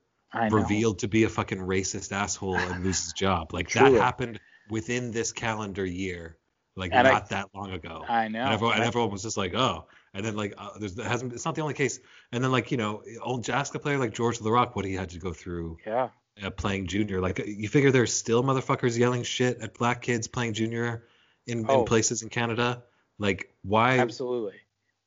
revealed 0.49 0.99
to 0.99 1.07
be 1.07 1.23
a 1.23 1.29
fucking 1.29 1.59
racist 1.59 2.11
asshole 2.11 2.57
and 2.57 2.83
lose 2.83 3.03
his 3.03 3.13
job. 3.13 3.53
Like 3.53 3.67
Truly. 3.67 3.91
that 3.93 4.01
happened 4.01 4.39
within 4.69 5.11
this 5.11 5.31
calendar 5.31 5.85
year, 5.85 6.37
like 6.75 6.91
And 6.91 7.07
I- 7.07 7.11
not 7.11 7.29
that 7.29 7.49
long 7.53 7.71
ago. 7.71 8.03
I 8.09 8.29
know. 8.29 8.39
and 8.41 8.53
everyone, 8.53 8.75
and 8.77 8.83
everyone 8.83 9.11
was 9.11 9.21
just 9.21 9.37
like, 9.37 9.53
oh. 9.53 9.85
And 10.13 10.23
then 10.23 10.35
like, 10.35 10.53
uh, 10.57 10.69
there's 10.79 10.99
hasn't. 11.01 11.33
It's 11.33 11.45
not 11.45 11.55
the 11.55 11.61
only 11.61 11.73
case. 11.73 11.99
And 12.31 12.43
then 12.43 12.51
like 12.51 12.71
you 12.71 12.77
know, 12.77 13.03
old 13.21 13.43
Jaska 13.45 13.79
player 13.79 13.97
like 13.97 14.13
George 14.13 14.39
Laraque, 14.39 14.75
what 14.75 14.85
he 14.85 14.93
had 14.93 15.09
to 15.09 15.19
go 15.19 15.33
through 15.33 15.77
yeah. 15.85 16.09
uh, 16.43 16.49
playing 16.51 16.87
junior. 16.87 17.19
Like 17.19 17.39
you 17.45 17.67
figure 17.67 17.91
there's 17.91 18.13
still 18.13 18.43
motherfuckers 18.43 18.97
yelling 18.97 19.23
shit 19.23 19.59
at 19.61 19.73
black 19.73 20.01
kids 20.01 20.27
playing 20.27 20.53
junior 20.53 21.07
in, 21.47 21.65
Oh. 21.67 21.79
in 21.79 21.85
places 21.85 22.21
in 22.21 22.29
Canada. 22.29 22.83
Like 23.17 23.53
why? 23.63 23.97
Absolutely. 23.97 24.55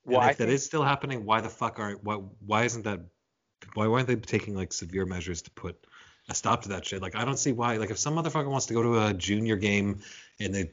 And 0.07 0.15
Well, 0.15 0.29
if 0.29 0.39
that 0.39 0.45
think, 0.45 0.55
is 0.55 0.65
still 0.65 0.83
happening, 0.83 1.25
why 1.25 1.41
the 1.41 1.49
fuck 1.49 1.79
aren't 1.79 2.03
why 2.03 2.17
why 2.45 2.65
isn't 2.65 2.83
that 2.83 3.01
why 3.75 3.87
aren't 3.87 4.09
they 4.09 4.17
taking 4.17 4.57
like 4.57 4.73
severe 4.73 5.07
measures 5.07 5.43
to 5.43 5.51
put 5.53 5.87
a 6.29 6.35
stop 6.35 6.63
to 6.63 6.69
that 6.71 6.85
shit? 6.85 7.01
Like 7.01 7.15
I 7.15 7.25
don't 7.25 7.39
see 7.39 7.53
why. 7.53 7.77
Like 7.77 7.91
if 7.91 7.99
some 7.99 8.17
motherfucker 8.17 8.51
wants 8.51 8.67
to 8.67 8.75
go 8.75 8.83
to 8.83 9.07
a 9.07 9.15
junior 9.15 9.57
game 9.57 10.01
in 10.41 10.53
the 10.53 10.69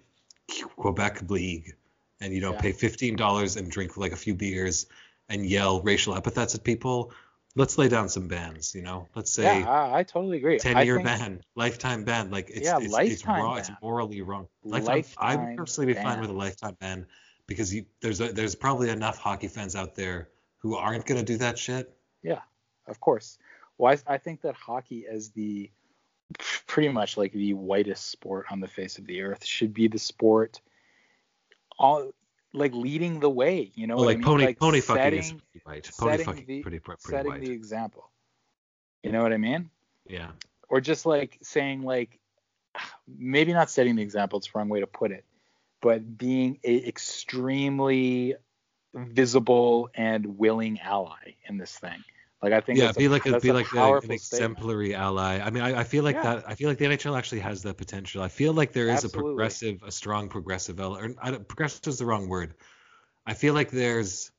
Quebec 0.76 1.30
League 1.30 1.74
and 2.24 2.34
you 2.34 2.42
know 2.42 2.54
Yeah. 2.54 2.62
pay 2.62 2.72
fifteen 2.72 3.16
dollars 3.16 3.58
and 3.58 3.70
drink 3.70 3.98
like 3.98 4.12
a 4.14 4.16
few 4.16 4.34
beers 4.34 4.88
and 5.30 5.46
yell 5.46 5.82
racial 5.82 6.16
epithets 6.16 6.56
at 6.56 6.64
people, 6.64 7.12
let's 7.56 7.78
lay 7.78 7.88
down 7.90 8.10
some 8.10 8.28
bans. 8.28 8.74
You 8.76 8.82
know, 8.82 9.08
let's 9.16 9.32
say 9.32 9.60
yeah, 9.60 9.70
I, 9.70 10.00
I 10.00 10.04
totally 10.04 10.38
agree. 10.38 10.60
Ten 10.60 10.86
year 10.86 10.96
think- 10.96 11.08
ban, 11.08 11.42
lifetime 11.56 12.04
ban. 12.04 12.32
Like 12.32 12.50
it's 12.50 12.66
Yeah, 12.66 12.78
it's, 12.78 12.86
it's 12.86 12.94
lifetime 12.94 13.44
raw. 13.44 13.56
It's 13.56 13.72
morally 13.82 14.22
wrong. 14.22 14.48
Lifetime. 14.64 15.04
I 15.18 15.36
would 15.36 15.58
personally 15.58 15.94
be 15.94 16.00
fine 16.00 16.20
with 16.22 16.30
a 16.30 16.34
lifetime 16.34 16.78
ban 16.80 17.06
because 17.46 17.74
you, 17.74 17.86
there's 18.02 18.22
a, 18.22 18.32
there's 18.32 18.56
probably 18.56 18.90
enough 18.90 19.18
hockey 19.18 19.50
fans 19.50 19.76
out 19.76 19.96
there 19.96 20.30
who 20.60 20.76
aren't 20.76 21.06
gonna 21.06 21.24
do 21.24 21.38
that 21.38 21.58
shit. 21.58 21.94
Yeah, 22.22 22.40
of 22.88 23.00
course. 23.02 23.38
Well, 23.78 23.98
I, 24.08 24.14
I 24.14 24.18
think 24.18 24.42
that 24.42 24.56
hockey, 24.56 25.06
as 25.08 25.30
the 25.32 25.70
pretty 26.68 26.90
much 26.90 27.18
like 27.18 27.34
the 27.34 27.54
whitest 27.54 28.10
sport 28.10 28.46
on 28.50 28.60
the 28.60 28.68
face 28.68 28.98
of 28.98 29.06
the 29.06 29.22
earth, 29.22 29.44
should 29.46 29.74
be 29.74 29.88
the 29.88 30.00
sport, 30.00 30.62
all 31.80 32.12
like 32.54 32.74
leading 32.74 33.20
the 33.20 33.30
way. 33.30 33.72
You 33.76 33.88
know, 33.88 33.96
Well, 33.98 34.06
like 34.06 34.16
I 34.16 34.20
mean? 34.20 34.26
pony 34.26 34.46
like 34.46 34.60
pony 34.60 34.82
fucking 34.82 35.14
is 35.14 35.26
setting, 35.28 35.42
pretty 35.52 35.64
white. 35.66 35.92
Pony 35.98 36.12
setting 36.12 36.26
fucking 36.26 36.46
the- 36.46 36.62
pretty 36.62 36.80
pretty 36.80 37.02
setting 37.02 37.32
white. 37.32 37.42
the 37.42 37.52
example. 37.52 38.10
You 39.04 39.12
know 39.12 39.22
what 39.24 39.34
I 39.34 39.38
mean? 39.38 39.70
Yeah. 40.08 40.32
Or 40.70 40.80
just 40.82 41.06
like 41.06 41.38
saying 41.42 41.82
like, 41.84 42.20
maybe 43.08 43.54
not 43.54 43.70
setting 43.70 43.96
the 43.96 44.02
example. 44.02 44.38
It's 44.40 44.48
the 44.52 44.58
wrong 44.58 44.70
way 44.70 44.80
to 44.80 44.88
put 44.88 45.12
it, 45.12 45.26
but 45.82 46.18
being 46.18 46.60
a 46.64 46.88
extremely 46.88 48.36
visible 48.96 49.90
and 49.94 50.38
willing 50.38 50.80
ally 50.80 51.36
in 51.48 51.58
this 51.58 51.78
thing. 51.78 52.04
Like 52.44 52.52
I 52.52 52.60
think 52.60 52.78
yeah, 52.78 52.92
be 52.92 53.06
a, 53.06 53.10
like 53.10 53.26
a, 53.26 53.40
be 53.40 53.50
a 53.50 53.54
like 53.54 53.74
a, 53.74 53.78
an 53.78 54.02
statement. 54.02 54.14
exemplary 54.14 54.94
ally. 54.94 55.40
I 55.40 55.50
mean, 55.50 55.64
I, 55.64 55.80
I 55.80 55.84
feel 55.86 56.04
like 56.04 56.18
Yeah. 56.18 56.36
that. 56.36 56.44
I 56.46 56.56
feel 56.56 56.68
like 56.68 56.78
the 56.78 56.86
NHL 56.86 57.18
actually 57.18 57.40
has 57.40 57.64
that 57.64 57.78
potential. 57.78 58.22
I 58.22 58.28
feel 58.28 58.52
like 58.52 58.74
there 58.74 58.90
is 58.90 59.06
a 59.06 59.10
progressive, 59.10 59.82
a 59.82 59.92
strong 59.92 60.28
progressive 60.28 60.82
element. 60.82 61.16
Or, 61.18 61.26
I 61.26 61.32
don't, 61.32 61.48
progressive 61.48 61.88
is 61.88 62.00
the 62.00 62.06
wrong 62.06 62.28
word. 62.28 62.56
I 63.26 63.34
feel 63.34 63.54
like 63.54 63.72
there's 63.72 64.30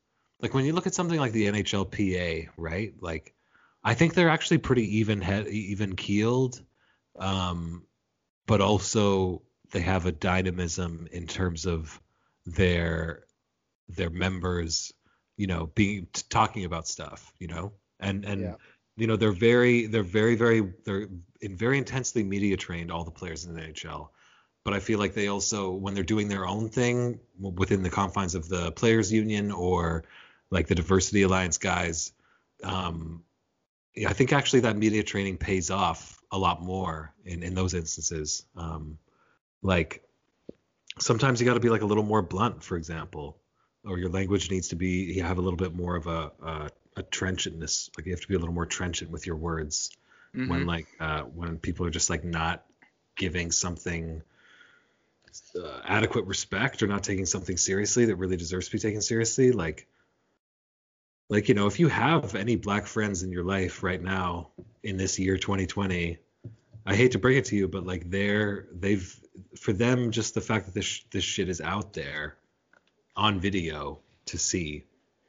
like 0.40 0.53
when 0.53 0.67
you 0.67 0.75
look 0.75 0.87
at 0.87 0.95
something 0.95 1.19
like 1.19 1.33
the 1.33 1.47
NHLPA, 1.47 2.49
right? 2.59 2.93
Like, 3.01 3.35
I 3.83 3.95
think 3.95 4.12
they're 4.12 4.29
actually 4.29 4.59
pretty 4.59 4.99
even 4.99 5.23
head, 5.23 5.47
even 5.49 5.97
keeled, 5.97 6.62
um, 7.19 7.87
but 8.47 8.61
also 8.61 9.40
they 9.71 9.81
have 9.81 10.05
a 10.05 10.12
dynamism 10.12 11.09
in 11.11 11.27
terms 11.27 11.64
of 11.64 11.99
their 12.45 13.25
their 13.88 14.11
members, 14.11 14.93
you 15.38 15.47
know, 15.47 15.67
being 15.75 16.07
talking 16.29 16.67
about 16.67 16.87
stuff, 16.87 17.33
you 17.38 17.47
know, 17.47 17.73
and 18.05 18.25
and 18.25 18.40
Yeah. 18.40 18.55
you 18.97 19.07
know 19.07 19.17
they're 19.17 19.33
very 19.33 19.87
they're 19.87 20.03
very 20.03 20.37
very 20.37 20.73
they're 20.85 21.09
in 21.40 21.57
very 21.57 21.79
intensely 21.79 22.23
media 22.23 22.57
trained 22.57 22.90
all 22.93 23.05
the 23.05 23.11
players 23.11 23.45
in 23.45 23.55
the 23.55 23.61
NHL 23.61 24.09
but 24.64 24.73
I 24.73 24.81
feel 24.81 24.99
like 24.99 25.14
they 25.14 25.29
also 25.29 25.71
when 25.73 25.95
they're 25.95 26.05
doing 26.05 26.29
their 26.29 26.47
own 26.47 26.69
thing 26.69 27.21
within 27.38 27.83
the 27.83 27.90
confines 27.90 28.35
of 28.35 28.49
the 28.49 28.73
players 28.73 29.12
union 29.12 29.51
or 29.53 30.05
like 30.51 30.67
the 30.69 30.75
diversity 30.75 31.23
alliance 31.23 31.59
guys 31.59 32.12
um 32.62 33.23
yeah, 33.97 34.09
I 34.09 34.12
think 34.12 34.33
actually 34.33 34.61
that 34.61 34.77
media 34.77 35.05
training 35.05 35.37
pays 35.37 35.71
off 35.71 36.21
a 36.33 36.38
lot 36.38 36.62
more 36.62 37.14
in 37.25 37.43
in 37.43 37.55
those 37.55 37.75
instances 37.75 38.45
um 38.57 38.99
like 39.62 40.03
sometimes 40.99 41.40
you 41.40 41.47
got 41.47 41.55
to 41.55 41.61
be 41.61 41.71
like 41.71 41.83
a 41.83 41.87
little 41.87 42.05
more 42.05 42.23
blunt 42.23 42.62
for 42.62 42.77
example 42.77 43.38
or 43.85 43.99
your 43.99 44.09
language 44.11 44.51
needs 44.51 44.69
to 44.69 44.77
be 44.77 45.12
you 45.14 45.23
have 45.23 45.38
a 45.38 45.43
little 45.43 45.57
bit 45.57 45.75
more 45.75 45.97
of 45.97 46.07
a 46.07 46.33
a, 46.43 46.69
a 46.97 47.03
trenchantness 47.03 47.91
like 47.97 48.07
you 48.07 48.13
have 48.13 48.21
to 48.21 48.29
be 48.29 48.35
a 48.35 48.39
little 48.39 48.55
more 48.55 48.67
trenchant 48.67 49.11
with 49.11 49.27
your 49.27 49.37
words 49.37 49.91
when 50.33 50.63
Mhm. 50.63 50.67
like 50.67 50.87
uh, 51.01 51.23
when 51.23 51.59
people 51.59 51.87
are 51.87 51.91
just 51.91 52.11
like 52.11 52.25
not 52.25 52.65
giving 53.17 53.51
something 53.53 54.23
uh, 55.57 55.81
adequate 55.85 56.25
respect 56.27 56.83
or 56.83 56.87
not 56.87 57.03
taking 57.03 57.27
something 57.27 57.57
seriously 57.57 58.05
that 58.07 58.17
really 58.17 58.37
deserves 58.37 58.67
to 58.67 58.73
be 58.73 58.79
taken 58.79 59.01
seriously 59.01 59.53
like 59.53 59.87
like 61.29 61.49
you 61.49 61.55
know 61.55 61.67
if 61.67 61.81
you 61.81 61.89
have 61.89 62.35
any 62.35 62.57
black 62.57 62.87
friends 62.87 63.23
in 63.23 63.33
your 63.33 63.45
life 63.45 63.83
right 63.83 64.03
now 64.03 64.51
in 64.83 64.97
this 64.97 65.19
year 65.19 65.37
2020 65.37 66.19
i 66.87 66.95
hate 66.95 67.13
to 67.13 67.19
bring 67.19 67.37
it 67.37 67.47
to 67.47 67.57
you 67.57 67.67
but 67.67 67.85
like 67.85 68.09
they're 68.11 68.67
they've 68.73 69.19
for 69.59 69.73
them 69.73 70.11
just 70.11 70.35
the 70.35 70.41
fact 70.41 70.67
that 70.67 70.75
this 70.75 71.03
this 71.11 71.25
shit 71.25 71.49
is 71.49 71.61
out 71.61 71.93
there 71.93 72.37
on 73.17 73.41
video 73.41 73.99
to 74.27 74.39
see 74.39 74.85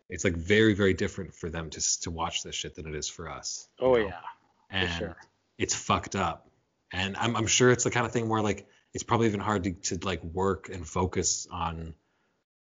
it's 0.09 0.23
like 0.23 0.35
very 0.35 0.73
very 0.73 0.93
different 0.93 1.33
for 1.33 1.49
them 1.49 1.69
to 1.69 2.01
to 2.01 2.11
watch 2.11 2.43
this 2.43 2.55
shit 2.55 2.75
than 2.75 2.87
it 2.87 2.95
is 2.95 3.07
for 3.07 3.29
us 3.29 3.67
Oh 3.79 3.93
know? 3.93 4.07
yeah, 4.07 4.21
and 4.69 4.89
sure. 4.91 5.17
it's 5.57 5.75
fucked 5.75 6.15
up. 6.15 6.47
And 6.93 7.17
I'm, 7.17 7.35
I'm 7.35 7.47
sure 7.47 7.71
it's 7.71 7.83
the 7.83 7.91
kind 7.91 8.05
of 8.05 8.11
thing 8.11 8.29
where 8.29 8.41
like 8.41 8.67
it's 8.93 9.03
probably 9.03 9.27
even 9.27 9.39
hard 9.39 9.63
to, 9.65 9.71
to 9.73 10.05
like 10.05 10.23
work 10.23 10.69
and 10.69 10.87
focus 10.87 11.47
on 11.51 11.93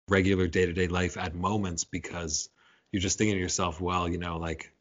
regular 0.08 0.47
day 0.47 0.65
to 0.65 0.73
day 0.73 0.88
life 0.88 1.17
at 1.17 1.36
moments 1.36 1.84
because 1.84 2.49
you're 2.91 3.01
just 3.01 3.17
thinking 3.17 3.36
to 3.36 3.41
yourself, 3.41 3.80
well, 3.82 4.08
you 4.08 4.17
know, 4.17 4.38
like 4.38 4.71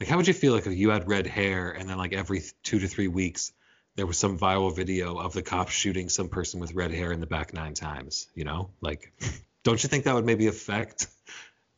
like 0.00 0.08
how 0.08 0.16
would 0.16 0.28
you 0.28 0.34
feel 0.34 0.52
like 0.52 0.66
if 0.66 0.76
you 0.76 0.90
had 0.90 1.08
red 1.08 1.26
hair 1.26 1.70
and 1.70 1.88
then 1.88 1.98
like 1.98 2.12
every 2.12 2.42
two 2.62 2.78
to 2.78 2.86
three 2.86 3.08
weeks 3.08 3.52
there 3.96 4.06
was 4.06 4.16
some 4.16 4.38
viral 4.38 4.74
video 4.74 5.18
of 5.18 5.32
the 5.32 5.42
cops 5.42 5.72
shooting 5.72 6.08
some 6.08 6.28
person 6.28 6.60
with 6.60 6.72
red 6.72 6.92
hair 6.92 7.10
in 7.10 7.18
the 7.18 7.26
back 7.26 7.52
nine 7.52 7.74
times, 7.74 8.28
you 8.34 8.44
know? 8.44 8.70
Like 8.80 9.12
don't 9.64 9.82
you 9.82 9.88
think 9.88 10.04
that 10.04 10.14
would 10.14 10.26
maybe 10.26 10.46
affect 10.46 11.08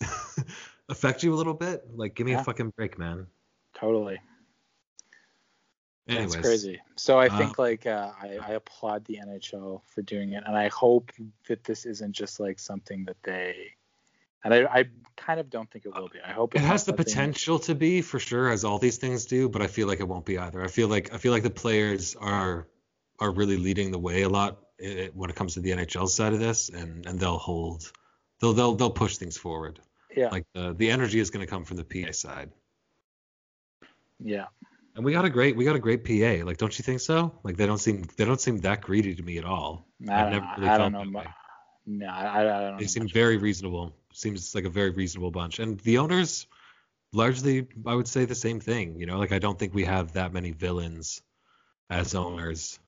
affect 0.88 1.22
you 1.22 1.34
a 1.34 1.36
little 1.36 1.54
bit? 1.54 1.84
Like 1.94 2.14
give 2.14 2.26
me 2.26 2.32
Yeah. 2.32 2.40
a 2.40 2.44
fucking 2.44 2.70
break, 2.76 2.98
man. 2.98 3.26
Totally. 3.74 4.20
Anyways, 6.08 6.32
That's 6.32 6.46
crazy. 6.46 6.80
So 6.96 7.18
I 7.18 7.28
Uh, 7.28 7.38
think 7.38 7.58
like 7.58 7.86
uh, 7.86 8.10
I, 8.20 8.38
I 8.42 8.50
applaud 8.52 9.04
the 9.04 9.18
NHL 9.24 9.82
for 9.86 10.02
doing 10.02 10.32
it, 10.32 10.42
and 10.46 10.56
I 10.56 10.68
hope 10.68 11.12
that 11.48 11.62
this 11.62 11.86
isn't 11.86 12.12
just 12.12 12.40
like 12.40 12.58
something 12.58 13.04
that 13.04 13.16
they. 13.22 13.72
And 14.42 14.54
I, 14.54 14.64
I 14.64 14.84
kind 15.16 15.38
of 15.38 15.50
don't 15.50 15.70
think 15.70 15.84
it 15.84 15.94
will 15.94 16.08
be. 16.08 16.18
I 16.24 16.32
hope 16.32 16.54
It 16.54 16.62
has 16.62 16.84
the 16.84 16.94
potential 16.94 17.58
to 17.60 17.74
be 17.74 18.00
for 18.02 18.18
sure, 18.18 18.50
as 18.50 18.64
all 18.64 18.78
these 18.78 18.96
things 18.96 19.26
do, 19.26 19.48
but 19.48 19.60
I 19.62 19.66
feel 19.66 19.86
like 19.86 20.00
it 20.00 20.08
won't 20.08 20.24
be 20.24 20.38
either. 20.38 20.64
I 20.64 20.68
feel 20.68 20.88
like 20.88 21.12
I 21.12 21.18
feel 21.18 21.30
like 21.30 21.42
the 21.42 21.50
players 21.50 22.16
are 22.16 22.66
are 23.20 23.30
really 23.30 23.58
leading 23.58 23.90
the 23.92 23.98
way 23.98 24.22
a 24.22 24.28
lot 24.28 24.58
eh, 24.80 25.08
when 25.12 25.28
it 25.30 25.36
comes 25.36 25.54
to 25.54 25.60
the 25.60 25.70
NHL 25.70 26.08
side 26.08 26.32
of 26.32 26.40
this, 26.40 26.70
and 26.70 27.06
and 27.06 27.20
they'll 27.20 27.38
hold, 27.38 27.92
they'll 28.40 28.54
they'll 28.54 28.74
they'll 28.74 28.90
push 28.90 29.18
things 29.18 29.36
forward. 29.36 29.78
Yeah. 30.16 30.28
Like 30.30 30.46
the 30.54 30.74
the 30.74 30.90
energy 30.90 31.20
is 31.20 31.30
going 31.30 31.44
to 31.44 31.50
come 31.50 31.64
from 31.64 31.76
the 31.76 31.84
PA 31.84 32.12
side, 32.12 32.50
yeah. 34.22 34.46
and 34.96 35.04
we 35.04 35.12
got 35.12 35.24
a 35.24 35.30
great 35.30 35.56
we 35.56 35.64
got 35.64 35.76
a 35.76 35.80
great 35.80 36.04
PA. 36.04 36.44
Like, 36.44 36.56
don't 36.58 36.76
you 36.78 36.82
think 36.82 37.00
so? 37.00 37.32
Like 37.42 37.56
they 37.56 37.66
don't 37.66 37.78
seem 37.78 38.04
they 38.16 38.24
don't 38.24 38.40
seem 38.40 38.58
that 38.58 38.80
greedy 38.82 39.14
to 39.14 39.22
me 39.22 39.38
at 39.38 39.44
all. 39.44 39.86
I 40.08 40.24
I've 40.24 40.32
don't, 40.32 40.42
really 40.56 40.68
I 40.68 40.76
felt 40.76 40.78
don't 40.78 40.92
know. 40.92 40.98
that 41.00 41.04
mu- 41.10 41.18
way. 41.18 41.26
No, 41.86 42.06
I, 42.08 42.40
I 42.40 42.42
don't 42.44 42.72
know. 42.72 42.78
They 42.78 42.86
seem 42.86 43.04
much. 43.04 43.12
very 43.12 43.36
reasonable. 43.36 43.94
Seems 44.12 44.54
like 44.54 44.64
a 44.64 44.70
very 44.70 44.90
reasonable 44.90 45.30
bunch. 45.30 45.58
And 45.60 45.78
the 45.80 45.98
owners, 45.98 46.46
largely, 47.12 47.66
I 47.86 47.94
would 47.94 48.08
say 48.08 48.24
the 48.24 48.34
same 48.34 48.60
thing. 48.60 48.98
You 48.98 49.06
know, 49.06 49.18
like 49.18 49.32
I 49.32 49.38
don't 49.38 49.58
think 49.58 49.74
we 49.74 49.84
have 49.84 50.12
that 50.12 50.32
many 50.32 50.50
villains 50.52 51.22
as 51.88 52.14
owners, 52.14 52.78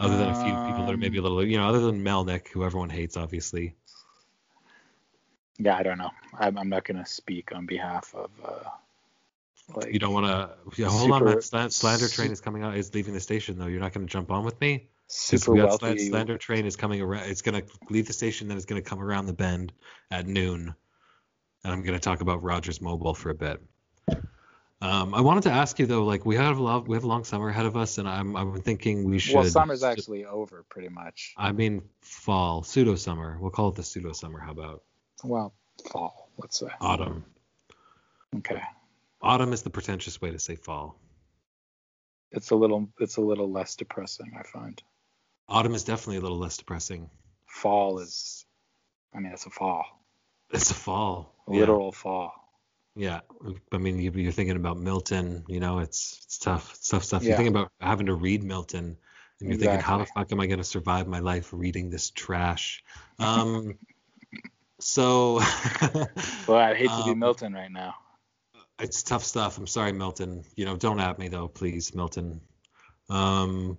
other 0.00 0.16
than 0.18 0.28
a 0.28 0.34
few 0.34 0.52
people 0.68 0.84
that 0.86 0.92
are 0.94 0.98
maybe 0.98 1.18
a 1.18 1.20
Um, 1.20 1.24
little, 1.24 1.46
you 1.46 1.56
know, 1.56 1.68
other 1.68 1.80
than 1.80 2.02
Melnyk, 2.04 2.48
who 2.48 2.64
everyone 2.64 2.90
hates, 2.90 3.16
obviously. 3.16 3.74
Yeah, 5.58 5.76
I 5.76 5.82
don't 5.82 5.98
know. 5.98 6.10
I'm, 6.38 6.58
I'm 6.58 6.68
not 6.68 6.84
gonna 6.84 7.06
speak 7.06 7.52
on 7.54 7.66
behalf 7.66 8.14
of. 8.14 8.30
Uh, 8.44 8.68
like 9.74 9.92
You 9.92 9.98
don't 9.98 10.12
want 10.12 10.26
to. 10.26 10.50
Yeah, 10.80 10.88
hold 10.88 11.10
on, 11.10 11.20
super- 11.20 11.30
man. 11.30 11.38
Sla- 11.38 11.72
slander 11.72 12.08
train 12.08 12.30
is 12.30 12.40
coming 12.40 12.62
out. 12.62 12.76
Is 12.76 12.94
leaving 12.94 13.14
the 13.14 13.20
station 13.20 13.58
though. 13.58 13.66
You're 13.66 13.80
not 13.80 13.92
going 13.92 14.06
to 14.06 14.12
jump 14.12 14.30
on 14.30 14.44
with 14.44 14.60
me. 14.60 14.88
super 15.08 15.52
we 15.52 15.60
got 15.60 15.80
Sla- 15.80 15.82
wealthy. 15.82 16.08
slander 16.08 16.36
train 16.36 16.66
is 16.66 16.76
coming 16.76 17.00
around. 17.00 17.30
It's 17.30 17.40
going 17.42 17.62
to 17.62 17.66
leave 17.88 18.06
the 18.06 18.12
station, 18.12 18.48
then 18.48 18.56
it's 18.56 18.66
going 18.66 18.82
to 18.82 18.88
come 18.88 19.00
around 19.00 19.26
the 19.26 19.32
bend 19.32 19.72
at 20.10 20.26
noon, 20.26 20.74
and 21.64 21.72
I'm 21.72 21.82
going 21.82 21.94
to 21.94 22.00
talk 22.00 22.20
about 22.20 22.42
Rogers 22.42 22.80
Mobile 22.80 23.14
for 23.14 23.30
a 23.30 23.34
bit. 23.34 23.62
Um, 24.82 25.14
I 25.14 25.22
wanted 25.22 25.44
to 25.44 25.50
ask 25.50 25.78
you 25.78 25.86
though, 25.86 26.04
like 26.04 26.26
we 26.26 26.36
have 26.36 26.58
a 26.58 26.62
lot, 26.62 26.86
we 26.86 26.94
have 26.94 27.04
a 27.04 27.06
long 27.06 27.24
summer 27.24 27.48
ahead 27.48 27.64
of 27.64 27.74
us, 27.74 27.96
and 27.96 28.06
I'm 28.06 28.36
I'm 28.36 28.60
thinking 28.60 29.04
we 29.04 29.18
should. 29.18 29.36
Well, 29.36 29.44
summer's 29.46 29.82
actually 29.82 30.26
over 30.26 30.62
pretty 30.68 30.90
much. 30.90 31.32
I 31.38 31.52
mean, 31.52 31.80
fall, 32.02 32.62
pseudo 32.62 32.96
summer. 32.96 33.38
We'll 33.40 33.50
call 33.50 33.68
it 33.68 33.76
the 33.76 33.82
pseudo 33.82 34.12
summer. 34.12 34.40
How 34.40 34.50
about 34.50 34.82
Well, 35.24 35.54
fall, 35.90 36.30
let's 36.38 36.58
say. 36.58 36.68
autumn? 36.80 37.24
Okay. 38.36 38.60
Autumn 39.22 39.52
is 39.52 39.62
the 39.62 39.70
pretentious 39.70 40.20
way 40.20 40.30
to 40.30 40.38
say 40.38 40.56
fall. 40.56 40.98
It's 42.30 42.50
a 42.50 42.56
little 42.56 42.88
it's 42.98 43.16
a 43.16 43.20
little 43.20 43.50
less 43.50 43.76
depressing, 43.76 44.32
I 44.38 44.42
find. 44.42 44.82
Autumn 45.48 45.74
is 45.74 45.84
definitely 45.84 46.16
a 46.16 46.20
little 46.20 46.38
less 46.38 46.56
depressing. 46.56 47.08
Fall 47.46 48.00
is 48.00 48.44
I 49.14 49.20
mean 49.20 49.32
it's 49.32 49.46
a 49.46 49.50
fall. 49.50 49.84
It's 50.50 50.70
a 50.70 50.74
fall. 50.74 51.34
A 51.48 51.52
Yeah. 51.52 51.60
literal 51.60 51.92
fall. 51.92 52.32
Yeah, 52.96 53.20
I 53.72 53.78
mean, 53.78 53.98
you- 53.98 54.12
you're 54.12 54.30
thinking 54.32 54.54
about 54.56 54.78
Milton. 54.78 55.44
You 55.48 55.58
know, 55.58 55.78
it's 55.80 56.20
it's 56.24 56.38
tough. 56.38 56.74
It's 56.74 56.88
tough 56.88 57.04
stuff. 57.04 57.22
Yeah. 57.22 57.30
You're 57.30 57.36
thinking 57.38 57.52
about 57.56 57.72
having 57.80 58.06
to 58.06 58.14
read 58.14 58.44
Milton, 58.44 58.96
and 59.40 59.48
you're 59.48 59.58
thinking, 59.58 59.80
how 59.80 59.98
the 59.98 60.06
fuck 60.06 60.30
am 60.30 60.38
I 60.40 60.46
going 60.46 60.58
to 60.58 60.64
survive 60.64 61.08
my 61.08 61.18
life 61.18 61.52
reading 61.52 61.90
this 61.90 62.10
trash? 62.10 62.84
Um, 63.18 63.78
so 64.84 65.36
Well, 66.46 66.58
I'd 66.58 66.76
hate 66.76 66.90
to 66.90 67.04
be 67.04 67.12
Um, 67.12 67.18
Milton 67.18 67.54
right 67.54 67.72
now. 67.72 67.94
it's 68.78 69.02
tough 69.02 69.24
stuff. 69.24 69.56
I'm 69.56 69.66
sorry, 69.66 69.92
Milton. 69.92 70.44
You 70.56 70.66
know, 70.66 70.76
don't 70.76 71.00
at 71.00 71.18
me 71.18 71.28
though, 71.28 71.48
please, 71.48 71.94
Milton. 71.94 72.42
Um, 73.08 73.78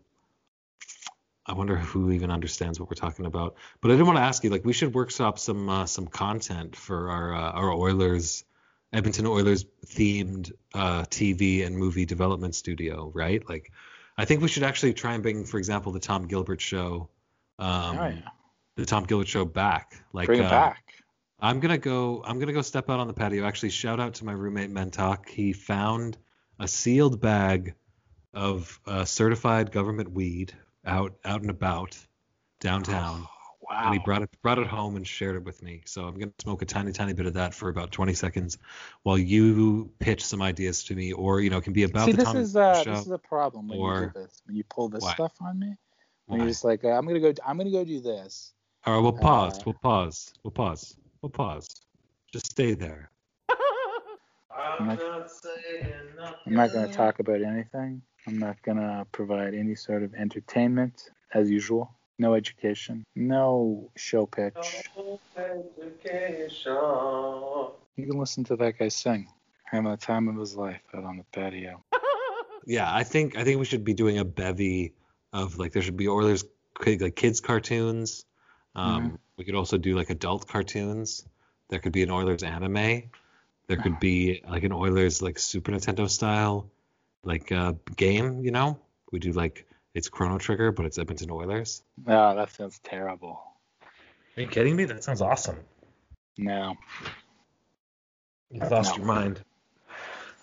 I 1.45 1.53
wonder 1.53 1.75
who 1.75 2.11
even 2.11 2.31
understands 2.31 2.79
what 2.79 2.89
we're 2.89 2.95
talking 2.95 3.27
about. 3.27 3.55
But 3.81 3.91
I 3.91 3.93
didn't 3.93 4.07
want 4.07 4.17
to 4.17 4.23
ask 4.23 4.43
you, 4.43 4.49
like, 4.49 4.65
we 4.65 4.73
should 4.73 4.95
workshop 4.95 5.37
some 5.37 5.69
uh, 5.69 5.85
some 5.85 6.07
content 6.07 6.75
for 6.75 7.11
our 7.11 7.35
uh, 7.35 7.51
our 7.51 7.71
Oilers, 7.71 8.43
Edmonton 8.91 9.27
Oilers 9.27 9.63
themed 9.85 10.51
uh, 10.73 11.03
TV 11.03 11.65
and 11.65 11.77
movie 11.77 12.05
development 12.05 12.55
studio, 12.55 13.11
right? 13.13 13.47
Like, 13.47 13.71
I 14.17 14.25
think 14.25 14.41
we 14.41 14.47
should 14.47 14.63
actually 14.63 14.93
try 14.93 15.13
and 15.13 15.21
bring, 15.21 15.45
for 15.45 15.59
example, 15.59 15.91
the 15.91 15.99
Tom 15.99 16.27
Gilbert 16.27 16.61
show, 16.61 17.09
um, 17.59 17.97
oh 17.99 18.07
yeah. 18.07 18.29
The 18.75 18.85
Tom 18.85 19.05
Gilbert 19.05 19.27
show 19.27 19.45
back. 19.45 20.03
Like, 20.13 20.27
Bring 20.27 20.41
it 20.41 20.45
uh, 20.45 20.49
back. 20.49 20.83
I'm 21.39 21.59
gonna 21.59 21.77
go. 21.77 22.23
I'm 22.25 22.39
gonna 22.39 22.53
go 22.53 22.61
step 22.61 22.89
out 22.89 22.99
on 22.99 23.07
the 23.07 23.13
patio. 23.13 23.45
Actually, 23.45 23.69
shout 23.69 23.99
out 23.99 24.15
to 24.15 24.25
my 24.25 24.31
roommate 24.31 24.71
Mentok. 24.71 25.27
He 25.27 25.53
found 25.53 26.17
a 26.59 26.67
sealed 26.67 27.19
bag 27.19 27.75
of 28.33 28.79
uh, 28.85 29.05
certified 29.05 29.71
government 29.71 30.11
weed 30.11 30.53
out 30.85 31.13
out 31.25 31.41
and 31.41 31.49
about 31.49 31.97
downtown, 32.61 33.27
Wow. 33.61 33.85
and 33.85 33.93
he 33.93 33.99
brought 33.99 34.21
it 34.21 34.29
brought 34.41 34.59
it 34.59 34.67
home 34.67 34.95
and 34.95 35.05
shared 35.05 35.35
it 35.35 35.43
with 35.43 35.61
me. 35.61 35.81
So 35.85 36.05
I'm 36.05 36.17
gonna 36.17 36.31
smoke 36.41 36.61
a 36.61 36.65
tiny 36.65 36.93
tiny 36.93 37.13
bit 37.13 37.25
of 37.25 37.33
that 37.33 37.53
for 37.53 37.67
about 37.69 37.91
20 37.91 38.13
seconds, 38.13 38.57
while 39.03 39.17
you 39.17 39.91
pitch 39.99 40.23
some 40.25 40.41
ideas 40.41 40.85
to 40.85 40.95
me, 40.95 41.11
or 41.11 41.41
you 41.41 41.49
know, 41.49 41.57
it 41.57 41.63
can 41.63 41.73
be 41.73 41.83
about 41.83 42.05
See, 42.05 42.11
the 42.11 42.17
this 42.17 42.25
Tom 42.25 42.37
is 42.37 42.55
uh, 42.55 42.81
show. 42.81 42.91
this 42.91 43.05
is 43.05 43.11
a 43.11 43.17
problem 43.17 43.67
when 43.67 43.77
you 43.77 44.11
do 44.13 44.19
this. 44.21 44.41
When 44.45 44.55
you 44.55 44.63
pull 44.63 44.87
this 44.87 45.07
stuff 45.09 45.33
on 45.41 45.59
me, 45.59 45.75
when 46.27 46.39
you're 46.39 46.49
just 46.49 46.63
like, 46.63 46.85
uh, 46.85 46.89
I'm 46.89 47.05
gonna 47.05 47.19
go, 47.19 47.33
I'm 47.45 47.57
gonna 47.57 47.71
go 47.71 47.83
do 47.83 47.99
this. 47.99 48.53
All 48.85 48.93
right, 48.95 49.01
we'll 49.01 49.13
pause. 49.13 49.57
uh, 49.59 49.63
we'll 49.65 49.73
pause. 49.81 50.33
We'll 50.43 50.51
pause. 50.51 50.95
We'll 51.21 51.29
pause. 51.31 51.67
Just 52.31 52.51
stay 52.51 52.73
there. 52.75 53.09
I'm 54.77 54.87
not, 54.87 54.99
I'm 56.45 56.53
not 56.53 56.71
going 56.73 56.87
to 56.87 56.93
talk 56.93 57.19
about 57.19 57.41
anything. 57.41 58.01
I'm 58.27 58.37
not 58.37 58.61
going 58.63 58.77
to 58.77 59.05
provide 59.11 59.53
any 59.53 59.75
sort 59.75 60.03
of 60.03 60.13
entertainment 60.13 61.09
as 61.33 61.49
usual. 61.49 61.91
No 62.19 62.33
education. 62.33 63.03
No 63.15 63.89
show 63.95 64.25
pitch. 64.25 64.83
You 67.97 68.05
can 68.07 68.19
listen 68.19 68.43
to 68.45 68.55
that 68.57 68.77
guy 68.77 68.87
sing. 68.89 69.27
Having 69.65 69.91
the 69.91 69.97
time 69.97 70.27
of 70.27 70.37
his 70.37 70.55
life 70.55 70.81
out 70.95 71.03
on 71.03 71.17
the 71.17 71.23
patio. 71.31 71.83
Yeah, 72.67 72.91
I 72.91 73.03
think 73.03 73.37
I 73.37 73.43
think 73.43 73.59
we 73.59 73.65
should 73.65 73.83
be 73.83 73.93
doing 73.93 74.17
a 74.17 74.25
bevy 74.25 74.95
of 75.31 75.59
like 75.59 75.71
there 75.71 75.83
should 75.83 75.97
be 75.97 76.07
Oilers 76.07 76.43
ki- 76.83 76.97
like 76.97 77.15
kids 77.15 77.39
cartoons. 77.39 78.25
Um, 78.75 79.11
Mhm. 79.11 79.19
We 79.37 79.43
could 79.45 79.55
also 79.55 79.77
do 79.77 79.95
like 79.95 80.09
adult 80.09 80.47
cartoons. 80.47 81.25
There 81.69 81.79
could 81.79 81.91
be 81.91 82.03
an 82.03 82.11
Oilers 82.11 82.43
anime. 82.43 83.09
There 83.67 83.77
could 83.77 83.99
be 83.99 84.41
like 84.47 84.63
an 84.63 84.71
Oilers 84.71 85.21
like 85.21 85.39
Super 85.39 85.71
Nintendo 85.71 86.09
style 86.09 86.69
like 87.23 87.51
uh, 87.51 87.73
game. 87.95 88.43
You 88.43 88.51
know, 88.51 88.79
we 89.11 89.19
do 89.19 89.31
like 89.33 89.67
it's 89.93 90.07
Chrono 90.09 90.37
Trigger, 90.37 90.71
but 90.71 90.85
it's 90.85 90.97
Edmonton 90.97 91.31
Oilers. 91.31 91.83
Oh, 92.07 92.35
that 92.35 92.51
sounds 92.53 92.79
terrible. 92.79 93.41
Are 94.37 94.41
you 94.41 94.47
kidding 94.47 94.75
me? 94.75 94.85
That 94.85 95.03
sounds 95.03 95.21
awesome. 95.21 95.57
No. 96.37 96.75
You've 98.51 98.69
lost 98.71 98.91
No. 98.91 98.97
your 98.97 99.05
mind. 99.05 99.43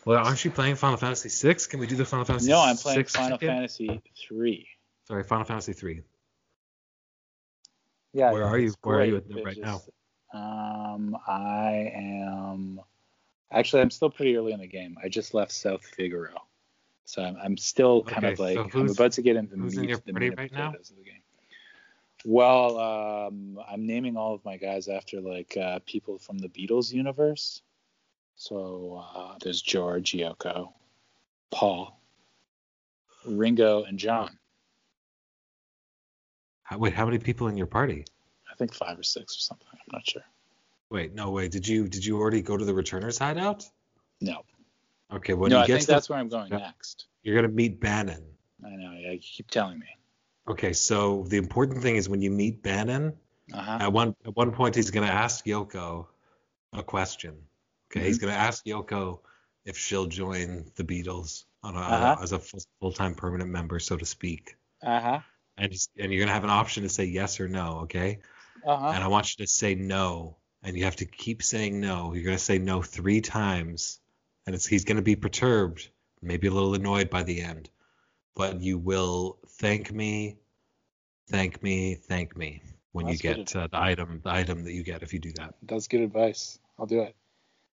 Well, 0.05 0.25
aren't 0.27 0.45
you 0.45 0.51
playing 0.51 0.75
Final 0.77 0.97
Fantasy 0.97 1.29
VI? 1.29 1.55
Can 1.71 1.79
we 1.81 1.87
do 1.87 1.95
the 1.97 2.05
Final 2.05 2.25
Fantasy? 2.25 2.51
No, 2.51 2.61
I'm 2.61 2.77
playing 2.77 3.05
VI 3.05 3.09
Final 3.09 3.39
game? 3.39 3.51
Fantasy 3.51 4.03
3. 4.27 4.67
Sorry, 5.07 5.23
Final 5.25 5.45
Fantasy 5.45 5.73
three. 5.73 6.03
Yeah. 8.13 8.33
Where 8.33 8.45
are 8.45 8.59
you- 8.59 8.75
where 8.83 8.99
are 9.01 9.05
you 9.05 9.21
great, 9.21 9.25
at 9.25 9.35
but 9.35 9.45
right 9.45 9.59
now? 9.59 9.83
Um, 10.35 11.17
I 11.27 11.93
am. 11.95 12.81
Actually, 13.51 13.83
I'm 13.83 13.91
still 13.91 14.11
pretty 14.11 14.37
early 14.37 14.53
in 14.53 14.61
the 14.61 14.67
game. 14.67 14.97
I 15.03 15.09
just 15.09 15.35
left 15.35 15.53
South 15.53 15.85
Figaro, 15.85 16.35
so 17.05 17.23
I'm, 17.23 17.37
I'm 17.37 17.57
still 17.59 18.03
kind 18.03 18.25
Okay, 18.25 18.33
of 18.33 18.39
like 18.39 18.73
so 18.73 18.79
I'm 18.81 18.89
about 18.89 19.13
to 19.13 19.23
get 19.23 19.37
into 19.37 19.57
the 19.57 19.63
in 19.63 19.67
meat, 19.83 19.91
your 19.91 20.03
the 20.07 20.13
meat 20.15 20.35
right 20.39 20.51
now? 20.53 20.73
of 20.73 20.89
the 20.89 21.03
game. 21.03 21.23
Well, 22.25 22.79
um, 22.79 23.59
I'm 23.69 23.87
naming 23.87 24.17
all 24.17 24.33
of 24.35 24.45
my 24.45 24.57
guys 24.57 24.89
after 24.89 25.21
like 25.21 25.57
uh, 25.57 25.81
people 25.85 26.19
from 26.19 26.39
the 26.39 26.49
Beatles 26.49 26.93
universe. 26.93 27.61
So 28.37 29.05
uh, 29.15 29.35
there's 29.43 29.61
George, 29.61 30.13
Yoko, 30.13 30.73
Paul, 31.51 32.01
Ringo, 33.27 33.85
and 33.85 33.99
John. 33.99 34.39
How, 36.63 36.79
wait, 36.79 36.95
how 36.95 37.05
many 37.05 37.19
people 37.19 37.49
in 37.49 37.57
your 37.57 37.67
party? 37.67 38.05
I 38.51 38.55
think 38.55 38.75
five 38.75 38.99
or 38.99 39.03
six 39.03 39.37
or 39.37 39.41
something. 39.41 39.67
I'm 39.73 39.79
not 39.93 40.07
sure. 40.09 40.23
Wait, 40.91 41.15
no, 41.15 41.31
wait. 41.31 41.51
Did 41.51 41.67
you 41.67 41.89
did 41.89 42.05
you 42.05 42.19
already 42.19 42.43
go 42.43 42.57
to 42.57 42.65
the 42.65 42.75
returners 42.75 43.19
hideout? 43.19 43.65
No, 44.21 44.43
Okay, 45.13 45.35
when 45.35 45.51
no, 45.51 45.59
you 45.59 45.63
I 45.65 45.67
think 45.67 45.87
that's 45.87 46.09
where 46.09 46.19
I'm 46.19 46.29
going 46.29 46.53
Yeah. 46.53 46.59
next. 46.59 47.07
you're 47.23 47.35
gonna 47.35 47.49
meet 47.53 47.81
Banon. 47.81 48.25
I 48.65 48.71
know. 48.71 48.93
Yeah, 48.93 49.13
you 49.13 49.19
keep 49.21 49.51
telling 49.51 49.79
me. 49.79 49.87
Okay, 50.49 50.73
so 50.73 51.25
the 51.29 51.37
important 51.39 51.83
thing 51.83 51.97
is 51.97 52.09
when 52.09 52.21
you 52.23 52.31
meet 52.31 52.63
Banon, 52.63 53.17
Uh-huh. 53.53 53.79
at 53.81 53.93
one 53.93 54.15
at 54.25 54.37
one 54.37 54.53
point 54.53 54.75
he's 54.77 54.91
gonna 54.91 55.07
ask 55.07 55.45
Yoko 55.47 56.07
a 56.73 56.83
question. 56.83 57.37
Okay, 57.91 58.07
he's 58.07 58.19
Mm-hmm. 58.19 58.27
gonna 58.27 58.39
ask 58.39 58.65
Yoko 58.67 59.21
if 59.65 59.77
she'll 59.79 60.07
join 60.07 60.71
the 60.77 60.85
Beatles 60.85 61.45
on 61.63 61.77
a, 61.77 61.81
Uh-huh. 61.81 62.17
as 62.23 62.33
a 62.33 62.39
full 62.81 62.93
time 62.93 63.15
permanent 63.15 63.51
member, 63.51 63.79
so 63.79 63.97
to 63.97 64.05
speak. 64.07 64.57
Uh-huh. 64.83 65.21
And 65.57 65.73
and 65.99 66.13
you're 66.13 66.21
gonna 66.21 66.33
have 66.33 66.45
an 66.45 66.51
option 66.51 66.83
to 66.83 66.89
say 66.89 67.05
yes 67.05 67.41
or 67.41 67.49
no. 67.49 67.81
Okay. 67.83 68.19
Uh-huh. 68.65 68.93
and 68.95 69.03
I 69.03 69.09
want 69.09 69.37
you 69.37 69.45
to 69.45 69.51
say 69.51 69.75
no, 69.75 70.37
and 70.63 70.77
you 70.77 70.85
have 70.85 70.97
to 70.97 71.05
keep 71.05 71.43
saying 71.43 71.81
no. 71.81 72.15
You're 72.15 72.25
gonna 72.25 72.39
say 72.39 72.59
no 72.59 72.81
three 72.81 73.21
times, 73.21 74.01
and 74.47 74.55
it's 74.55 74.67
he's 74.67 74.85
gonna 74.85 75.03
be 75.03 75.17
perturbed, 75.17 75.89
maybe 76.21 76.47
a 76.47 76.51
little 76.53 76.75
annoyed 76.75 77.11
by 77.11 77.25
the 77.25 77.41
end, 77.41 77.71
but 78.37 78.61
you 78.61 78.79
will 78.79 79.39
thank 79.49 79.93
me, 79.93 80.37
thank 81.29 81.63
me, 81.63 81.97
thank 81.97 82.37
me 82.37 82.63
when 82.93 83.09
you 83.09 83.17
get 83.17 83.55
uh, 83.57 83.67
the 83.67 83.81
item, 83.81 84.21
the 84.23 84.31
item 84.31 84.65
that 84.65 84.73
you 84.73 84.85
get 84.85 85.03
if 85.03 85.13
you 85.13 85.19
do 85.19 85.33
that. 85.33 85.55
That's 85.63 85.89
good 85.89 86.03
advice. 86.03 86.59
I'll 86.79 86.87
do 86.87 87.01
it. 87.01 87.17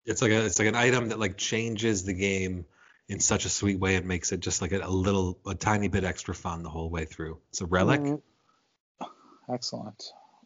It's 0.05 0.21
like 0.21 0.33
a 0.33 0.45
it's 0.45 0.59
like 0.59 0.69
an 0.69 0.75
item 0.75 1.09
that 1.11 1.21
like 1.21 1.37
changes 1.37 2.05
the 2.05 2.15
game 2.15 2.65
in 3.09 3.21
such 3.21 3.45
a 3.45 3.49
sweet 3.49 3.79
way 3.79 3.97
it 3.97 4.05
makes 4.05 4.33
it 4.33 4.41
just 4.41 4.63
like 4.63 4.73
a, 4.73 4.81
a 4.81 4.91
little 4.91 5.39
a 5.47 5.55
tiny 5.55 5.89
bit 5.89 6.05
extra 6.05 6.35
fun 6.35 6.63
the 6.63 6.71
whole 6.71 6.91
way 6.91 7.05
through. 7.05 7.39
It's 7.51 7.61
a 7.61 7.67
relic. 7.67 8.01
Mm, 8.01 8.23
Excellent. 9.53 10.03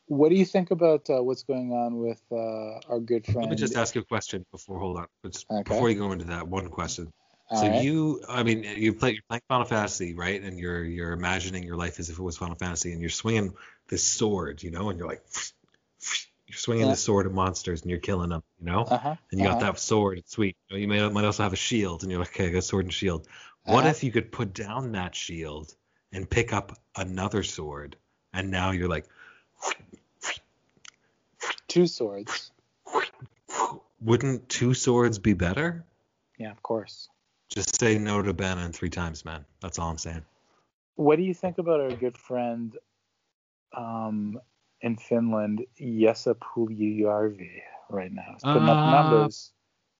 What 0.06 0.28
do 0.28 0.36
you 0.36 0.44
think 0.44 0.70
about 0.70 1.10
uh, 1.10 1.22
what's 1.22 1.42
going 1.42 1.72
on 1.72 1.98
with 1.98 2.22
uh, 2.30 2.78
our 2.88 3.00
good 3.00 3.24
friend? 3.24 3.42
Let 3.42 3.50
me 3.50 3.56
just 3.56 3.76
ask 3.76 3.94
you 3.94 4.02
a 4.02 4.04
question 4.04 4.46
before 4.52 4.78
hold 4.78 4.98
on. 4.98 5.06
Just 5.24 5.46
Okay. 5.50 5.62
Before 5.62 5.90
you 5.90 5.96
go 5.96 6.12
into 6.12 6.26
that, 6.26 6.46
one 6.46 6.68
question. 6.68 7.12
All 7.48 7.60
so 7.60 7.68
right. 7.68 7.82
you, 7.82 8.22
I 8.28 8.42
mean, 8.42 8.64
you 8.64 8.92
play, 8.92 9.12
you're 9.12 9.22
playing 9.28 9.42
Final 9.48 9.66
Fantasy, 9.66 10.14
right? 10.14 10.40
And 10.42 10.58
you're 10.58 10.84
you're 10.84 11.12
imagining 11.12 11.62
your 11.62 11.76
life 11.76 12.00
as 12.00 12.08
if 12.10 12.18
it 12.18 12.22
was 12.22 12.36
Final 12.36 12.56
Fantasy, 12.56 12.92
and 12.92 13.00
you're 13.00 13.10
swinging 13.10 13.54
this 13.88 14.04
sword, 14.04 14.62
you 14.62 14.70
know, 14.70 14.90
and 14.90 14.98
you're 14.98 15.08
like, 15.08 15.22
you're 16.56 16.60
swinging 16.60 16.86
Yeah. 16.86 16.92
the 16.92 16.96
sword 16.96 17.26
at 17.26 17.32
monsters, 17.32 17.82
and 17.82 17.90
you're 17.90 18.00
killing 18.00 18.30
them, 18.30 18.42
you 18.58 18.66
know. 18.66 18.82
Uh-huh. 18.82 19.14
and 19.30 19.40
you 19.40 19.46
got 19.46 19.58
uh-huh. 19.62 19.72
that 19.72 19.78
sword, 19.78 20.18
it's 20.18 20.32
sweet. 20.32 20.56
You, 20.68 20.76
know, 20.76 20.80
you 20.80 20.88
may 20.88 21.08
might 21.10 21.24
also 21.24 21.42
have 21.42 21.52
a 21.52 21.56
shield, 21.56 22.02
and 22.02 22.10
you're 22.10 22.18
like, 22.20 22.30
okay, 22.30 22.46
I 22.46 22.50
got 22.50 22.58
a 22.58 22.62
sword 22.62 22.86
and 22.86 22.94
shield. 22.94 23.28
What 23.64 23.80
Uh-huh. 23.80 23.88
if 23.90 24.02
you 24.04 24.10
could 24.10 24.32
put 24.32 24.54
down 24.54 24.92
that 24.92 25.14
shield 25.14 25.74
and 26.12 26.28
pick 26.28 26.52
up 26.52 26.78
another 26.96 27.42
sword, 27.42 27.96
and 28.32 28.50
now 28.50 28.70
you're 28.70 28.88
like, 28.88 29.06
Two 31.68 31.86
swords. 31.86 32.52
wouldn't 34.00 34.48
two 34.48 34.72
swords 34.72 35.18
be 35.18 35.34
better? 35.34 35.84
Yeah, 36.38 36.50
of 36.50 36.62
course. 36.62 37.08
Just 37.48 37.78
say 37.78 37.98
no 37.98 38.22
to 38.22 38.32
Banon 38.32 38.72
three 38.72 38.88
times, 38.90 39.24
man. 39.24 39.44
That's 39.60 39.78
all 39.78 39.90
I'm 39.90 39.98
saying. 39.98 40.24
What 40.94 41.16
do 41.16 41.22
you 41.22 41.34
think 41.34 41.58
about 41.58 41.80
our 41.80 41.90
good 41.90 42.16
friend 42.16 42.74
um, 43.76 44.40
in 44.80 44.96
Finland, 44.96 45.64
Jesse 45.78 46.34
Puljujärvi, 46.34 47.60
right 47.90 48.12
now? 48.12 48.32
He's 48.34 48.42
putting 48.42 48.68
Uh, 48.68 48.72
up 48.72 48.90
numbers. 48.90 49.52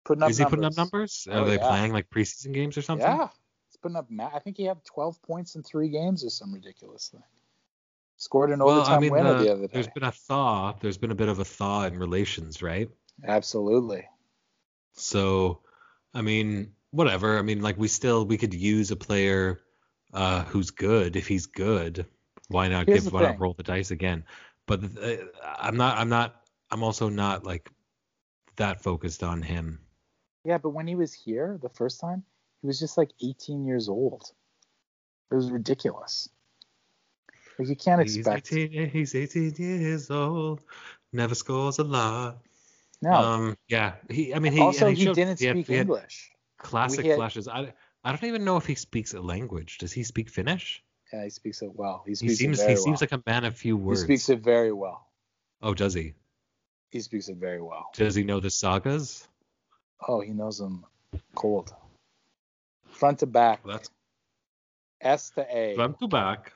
Putting 0.05 0.23
up 0.23 0.31
Is 0.31 0.39
he 0.39 0.45
numbers. 0.45 0.51
putting 0.51 0.65
up 0.67 0.77
numbers? 0.77 1.29
Are 1.31 1.41
Oh, 1.41 1.45
they 1.45 1.57
yeah. 1.57 1.69
playing 1.69 1.93
like 1.93 2.09
preseason 2.11 2.53
games 2.53 2.77
or 2.79 2.83
something? 2.83 3.07
Yeah. 3.07 3.29
He's 3.69 3.77
putting 3.79 3.97
up. 3.97 4.07
I 4.33 4.39
think 4.39 4.57
he 4.57 4.65
had 4.65 4.85
12 4.85 5.21
points 5.23 5.57
in 5.57 5.62
three 5.62 5.89
games 5.89 6.25
or 6.25 6.31
some 6.31 6.53
ridiculous 6.55 7.09
thing. 7.09 7.23
Scored 8.19 8.51
an 8.51 8.61
Well, 8.61 8.77
overtime 8.77 8.97
I 8.97 9.01
mean, 9.01 9.12
winner 9.12 9.35
uh, 9.35 9.43
the 9.43 9.53
other 9.53 9.67
day. 9.67 9.73
there's 9.75 9.89
been 9.89 10.05
a 10.05 10.12
thaw. 10.12 10.73
There's 10.81 10.97
been 10.97 11.11
a 11.11 11.15
bit 11.17 11.29
of 11.29 11.39
a 11.39 11.45
thaw 11.45 11.85
in 11.85 11.99
relations, 11.99 12.62
right? 12.62 12.89
Absolutely. 13.27 14.07
So, 14.95 15.61
I 16.15 16.23
mean, 16.23 16.73
whatever. 16.93 17.39
I 17.39 17.43
mean, 17.43 17.61
like 17.61 17.77
we 17.77 17.89
still 17.89 18.25
we 18.25 18.39
could 18.39 18.55
use 18.55 18.91
a 18.91 18.97
player 18.97 19.61
uh, 20.12 20.45
who's 20.45 20.71
good 20.71 21.17
if 21.17 21.27
he's 21.27 21.47
good. 21.47 22.07
Why 22.49 22.69
not 22.69 22.87
Here's 22.87 23.03
give? 23.05 23.11
the 23.12 23.17
Why 23.17 23.23
not 23.25 23.41
roll 23.41 23.55
the 23.55 23.62
dice 23.62 23.91
again? 23.91 24.25
But 24.66 24.81
uh, 25.00 25.16
I'm 25.59 25.76
not. 25.76 25.98
I'm 25.98 26.09
not. 26.09 26.42
I'm 26.70 26.83
also 26.83 27.09
not 27.09 27.44
like 27.44 27.70
that 28.57 28.83
focused 28.83 29.22
on 29.22 29.42
him. 29.42 29.81
Yeah, 30.44 30.59
but 30.59 30.70
when 30.70 30.87
he 30.87 30.94
was 30.94 31.12
here 31.12 31.59
the 31.62 31.68
first 31.68 32.00
time, 32.00 32.22
he 32.62 32.66
was 32.66 32.79
just 32.79 32.96
like 32.98 33.11
18 33.22 33.64
years 33.64 33.88
old. 33.88 34.31
It 35.31 35.35
was 35.35 35.50
ridiculous. 35.50 36.29
Like 37.59 37.68
you 37.68 37.76
can't 37.76 38.02
He's 38.02 38.16
expect. 38.16 38.52
18. 38.52 38.90
He's 38.90 39.14
18 39.14 39.55
years 39.59 40.11
old. 40.11 40.62
Never 41.12 41.35
scores 41.35 41.79
a 41.79 41.85
lot. 41.85 42.38
No. 43.02 43.12
Um. 43.12 43.57
Yeah. 43.68 43.94
He. 44.11 44.35
I 44.35 44.38
mean, 44.38 44.52
he. 44.52 44.61
also, 44.61 44.88
and 44.88 44.96
he 44.96 45.05
showed- 45.05 45.14
didn't 45.14 45.38
he 45.38 45.46
had- 45.46 45.57
speak 45.57 45.66
he 45.68 45.76
English. 45.76 46.31
Classic 46.59 47.05
had- 47.07 47.16
flashes. 47.16 47.48
I. 47.48 47.72
I 48.05 48.11
don't 48.12 48.24
even 48.24 48.44
know 48.44 48.57
if 48.57 48.66
he 48.66 48.76
speaks 48.76 49.14
a 49.14 49.20
language. 49.20 49.79
Does 49.79 49.92
he 49.92 50.05
speak 50.05 50.31
Finnish? 50.31 50.83
Yeah, 51.12 51.25
he 51.25 51.31
speaks 51.31 51.62
it 51.62 51.71
well. 51.75 52.03
He 52.05 52.11
He 52.11 52.14
speaks 52.16 52.38
seems. 52.38 52.59
it 52.59 52.64
very 52.64 52.77
He 52.77 52.83
seems 52.83 53.01
like 53.01 53.12
a 53.12 53.23
man 53.27 53.45
of 53.45 53.57
few 53.57 53.77
words. 53.77 54.01
he 54.01 54.07
speaks 54.07 54.29
it 54.29 54.40
very 54.40 54.73
well. 54.73 55.07
Oh, 55.62 55.75
does 55.75 55.95
he? 55.95 56.14
He 56.90 57.01
speaks 57.01 57.29
it 57.29 57.37
very 57.37 57.61
well. 57.62 57.87
Does 57.95 58.14
he 58.14 58.25
know 58.25 58.40
the 58.40 58.51
sagas? 58.51 59.27
Oh, 60.07 60.21
he 60.21 60.31
knows 60.33 60.59
them 60.59 60.85
cold. 61.35 61.75
Front 62.90 63.21
to 63.21 63.27
back. 63.27 63.61
That's 63.64 63.90
S 65.01 65.31
to 65.31 65.47
A. 65.55 65.75
front 65.75 65.99
to 66.01 66.09
back. 66.09 66.53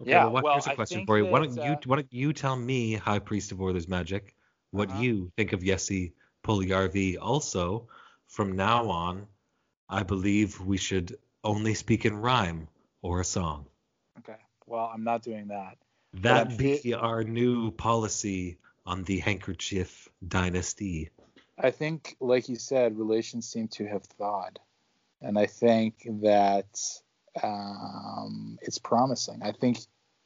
Okay, 0.00 0.10
Yeah, 0.10 0.24
well, 0.24 0.32
what, 0.32 0.44
well, 0.44 0.52
here's 0.54 0.66
a 0.66 0.70
I 0.70 0.74
question 0.74 0.98
think 0.98 1.06
for 1.06 1.18
you. 1.18 1.26
Why 1.26 1.40
don't 1.40 1.56
you 1.56 1.72
uh, 1.72 1.76
why 1.86 1.96
don't 1.96 2.12
you 2.12 2.32
tell 2.32 2.56
me, 2.56 2.94
High 2.94 3.18
Priest 3.18 3.52
of 3.52 3.60
Oilers 3.60 3.88
Magic, 3.88 4.34
what 4.70 4.88
Uh-huh. 4.88 5.02
you 5.02 5.30
think 5.36 5.52
of 5.52 5.60
Yessi 5.60 6.12
Puljujärvi? 6.44 7.18
Also, 7.20 7.88
from 8.28 8.56
now 8.56 8.88
on, 8.88 9.26
I 9.88 10.02
believe 10.02 10.58
we 10.60 10.78
should 10.78 11.18
only 11.44 11.74
speak 11.74 12.04
in 12.04 12.16
rhyme 12.16 12.68
or 13.02 13.20
a 13.20 13.24
song. 13.24 13.66
Okay. 14.18 14.38
Well, 14.66 14.90
I'm 14.92 15.04
not 15.04 15.22
doing 15.22 15.48
that. 15.48 15.76
That 16.14 16.56
be 16.56 16.78
fe- 16.78 16.92
our 16.92 17.24
new 17.24 17.70
policy 17.70 18.58
on 18.84 19.04
the 19.04 19.20
handkerchief 19.20 20.08
dynasty. 20.26 21.10
I 21.58 21.70
think, 21.70 22.16
like 22.20 22.48
you 22.48 22.56
said, 22.56 22.98
relations 22.98 23.48
seem 23.48 23.68
to 23.68 23.86
have 23.86 24.02
thawed, 24.04 24.58
and 25.20 25.38
I 25.38 25.46
think 25.46 26.06
that 26.22 26.80
um, 27.42 28.58
it's 28.62 28.78
promising. 28.78 29.42
I 29.42 29.52
think, 29.52 29.78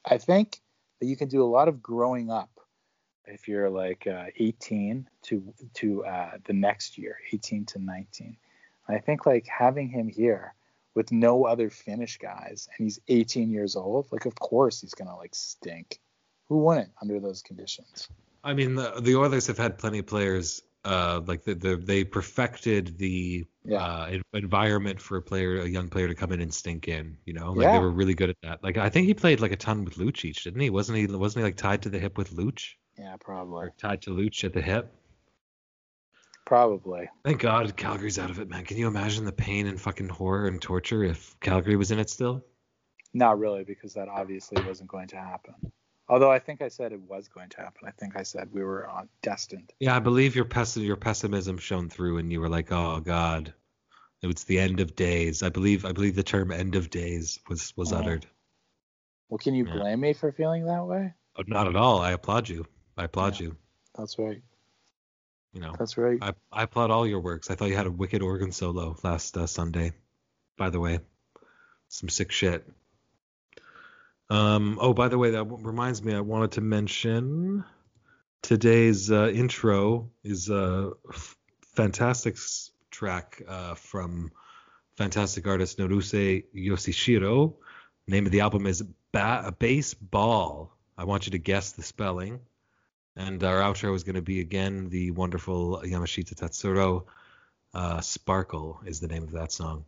I 0.05 0.19
think 0.19 0.61
that 1.01 1.07
you 1.07 1.17
can 1.17 1.29
do 1.29 1.43
a 1.43 1.47
lot 1.47 1.69
of 1.69 1.83
growing 1.83 2.31
up 2.31 2.61
if 3.27 3.49
you're 3.49 3.71
like 3.71 4.07
uh, 4.07 4.27
18 4.37 5.09
to 5.23 5.55
to 5.75 6.05
uh, 6.05 6.31
the 6.47 6.53
next 6.53 6.99
year, 6.99 7.19
18 7.33 7.67
to 7.67 7.79
19. 7.79 8.37
I 8.89 8.99
think 8.99 9.27
like 9.27 9.47
having 9.47 9.89
him 9.89 10.09
here 10.09 10.55
with 10.95 11.11
no 11.13 11.45
other 11.45 11.71
Finnish 11.71 12.19
guys, 12.19 12.69
and 12.79 12.85
he's 12.85 13.01
18 13.09 13.51
years 13.51 13.77
old. 13.77 14.07
Like, 14.13 14.27
of 14.27 14.35
course 14.35 14.81
he's 14.81 14.95
gonna 14.95 15.17
like 15.17 15.35
stink. 15.35 15.99
Who 16.49 16.59
wouldn't 16.59 16.91
under 17.03 17.21
those 17.21 17.43
conditions? 17.43 18.09
I 18.43 18.53
mean, 18.53 18.75
the, 18.75 19.01
the 19.01 19.17
Oilers 19.17 19.47
have 19.47 19.57
had 19.59 19.79
plenty 19.79 20.01
of 20.01 20.07
players. 20.07 20.63
Uh, 20.85 21.23
like 21.27 21.43
the, 21.45 21.55
the, 21.55 21.77
they 21.77 22.05
perfected 22.05 22.99
the 22.99 23.47
Yeah. 23.65 23.79
uh, 23.83 24.19
environment 24.35 25.01
for 25.01 25.17
a 25.17 25.23
player, 25.23 25.63
a 25.63 25.67
young 25.67 25.89
player 25.89 26.09
to 26.09 26.15
come 26.15 26.31
in 26.31 26.43
and 26.43 26.53
stink 26.53 26.89
in. 26.89 27.17
You 27.25 27.33
know, 27.33 27.53
like 27.53 27.65
Yeah. 27.65 27.73
they 27.73 27.79
were 27.79 27.91
really 27.91 28.13
good 28.15 28.29
at 28.29 28.37
that. 28.43 28.63
Like 28.63 28.77
I 28.77 28.91
think 28.91 29.07
he 29.07 29.15
played 29.15 29.41
like 29.41 29.53
a 29.53 29.57
ton 29.57 29.85
with 29.87 29.95
Lucic, 29.95 30.43
didn't 30.43 30.61
he? 30.61 30.69
Wasn't 30.69 30.99
he? 30.99 31.07
Wasn't 31.07 31.41
he 31.41 31.45
like 31.45 31.57
tied 31.57 31.81
to 31.83 31.89
the 31.89 31.99
hip 31.99 32.19
with 32.19 32.33
Looch 32.33 32.77
Yeah, 32.99 33.17
probably. 33.19 33.65
or 33.69 33.73
tied 33.79 34.03
to 34.03 34.11
Looch 34.11 34.45
at 34.45 34.53
the 34.53 34.61
hip? 34.61 34.93
Probably. 36.47 37.09
Thank 37.25 37.41
God 37.41 37.75
Calgary's 37.77 38.19
out 38.19 38.31
of 38.31 38.39
it, 38.39 38.49
man. 38.49 38.65
Can 38.65 38.77
you 38.77 38.87
imagine 38.87 39.25
the 39.25 39.33
pain 39.33 39.67
and 39.67 39.81
fucking 39.81 40.09
horror 40.09 40.47
and 40.47 40.61
torture 40.61 41.03
if 41.03 41.39
Calgary 41.41 41.77
was 41.77 41.91
in 41.91 41.99
it 41.99 42.11
still? 42.11 42.45
Not 43.15 43.39
really, 43.39 43.65
because 43.65 43.95
that 43.95 44.09
obviously 44.09 44.63
wasn't 44.65 44.91
going 44.91 45.09
to 45.09 45.17
happen. 45.17 45.55
Although 46.09 46.31
I 46.31 46.39
think 46.39 46.61
I 46.61 46.69
said 46.69 46.93
it 46.93 47.01
was 47.01 47.29
going 47.29 47.49
to 47.51 47.57
happen. 47.59 47.89
I 47.89 47.93
think 47.93 48.15
I 48.17 48.25
said 48.25 48.51
we 48.53 48.63
were 48.63 48.87
on 48.89 49.09
destined. 49.23 49.73
Yeah, 49.81 49.97
I 49.97 50.01
believe 50.01 50.37
your 50.37 50.45
pes- 50.45 50.77
your 50.77 50.97
pessimism 50.97 51.57
shone 51.57 51.89
through, 51.89 52.19
and 52.19 52.31
you 52.31 52.41
were 52.43 52.49
like, 52.51 52.71
"Oh 52.71 53.01
God, 53.01 53.55
it 54.21 54.27
was 54.27 54.45
the 54.45 54.59
end 54.59 54.81
of 54.81 54.95
days." 54.95 55.43
I 55.43 55.49
believe 55.49 55.87
I 55.87 55.93
believe 55.93 56.15
the 56.15 56.23
term 56.23 56.53
"end 56.53 56.75
of 56.75 56.91
days" 56.91 57.39
was 57.49 57.75
was 57.75 57.91
Oh. 57.93 57.97
uttered. 57.99 58.27
Well, 59.31 59.39
can 59.39 59.55
you 59.55 59.67
Yeah. 59.67 59.77
blame 59.77 60.01
me 60.01 60.13
for 60.13 60.31
feeling 60.31 60.67
that 60.67 60.85
way? 60.85 61.15
Oh, 61.37 61.45
not 61.47 61.69
at 61.69 61.77
all. 61.77 62.01
I 62.01 62.11
applaud 62.11 62.51
you. 62.51 62.67
I 62.99 63.05
applaud 63.05 63.41
Yeah. 63.41 63.47
you. 63.47 63.57
That's 63.97 64.19
right. 64.19 64.43
You 65.55 65.61
know, 65.61 65.73
That's 65.79 65.97
right. 65.97 66.19
I 66.21 66.35
I 66.53 66.65
applaud 66.65 66.91
all 66.91 67.07
your 67.07 67.21
works. 67.21 67.49
I 67.51 67.55
thought 67.55 67.69
you 67.69 67.77
had 67.77 67.87
a 67.87 67.91
wicked 67.91 68.23
organ 68.23 68.51
solo 68.51 68.97
last 69.05 69.37
uh, 69.37 69.47
Sunday. 69.47 69.93
By 70.59 70.71
the 70.71 70.81
way, 70.81 70.99
some 71.89 72.09
sick 72.09 72.33
shit. 72.33 72.69
Um. 74.31 74.79
Oh, 74.81 74.93
by 74.95 75.09
the 75.09 75.17
way, 75.19 75.31
that 75.31 75.39
w- 75.49 75.65
reminds 75.65 76.03
me. 76.03 76.13
I 76.13 76.21
wanted 76.21 76.53
to 76.53 76.61
mention 76.61 77.65
today's 78.43 79.13
uh, 79.13 79.29
intro 79.29 80.11
is 80.25 80.49
a 80.51 80.91
f- 81.09 81.37
fantastic 81.77 82.35
s- 82.35 82.73
track 82.91 83.41
uh, 83.47 83.75
from 83.75 84.33
fantastic 84.97 85.47
artist 85.47 85.79
Naruse 85.79 86.45
Yoshihiro. 86.55 87.55
Name 88.09 88.27
of 88.27 88.33
the 88.33 88.41
album 88.41 88.67
is 88.67 88.83
ba- 89.13 89.55
Baseball. 89.59 90.77
I 90.99 91.05
want 91.05 91.27
you 91.27 91.33
to 91.33 91.39
guess 91.39 91.73
the 91.73 91.83
spelling. 91.83 92.41
And 93.17 93.43
our 93.45 93.61
outro 93.61 93.95
is 93.95 94.03
going 94.03 94.17
to 94.17 94.23
be 94.23 94.41
again 94.41 94.89
the 94.89 95.11
wonderful 95.13 95.83
Yamashita 95.85 96.35
Tatsuro. 96.35 97.05
Uh, 97.73 98.01
Sparkle 98.01 98.81
is 98.87 99.01
the 99.01 99.09
name 99.09 99.23
of 99.23 99.33
that 99.33 99.53
song. 99.53 99.85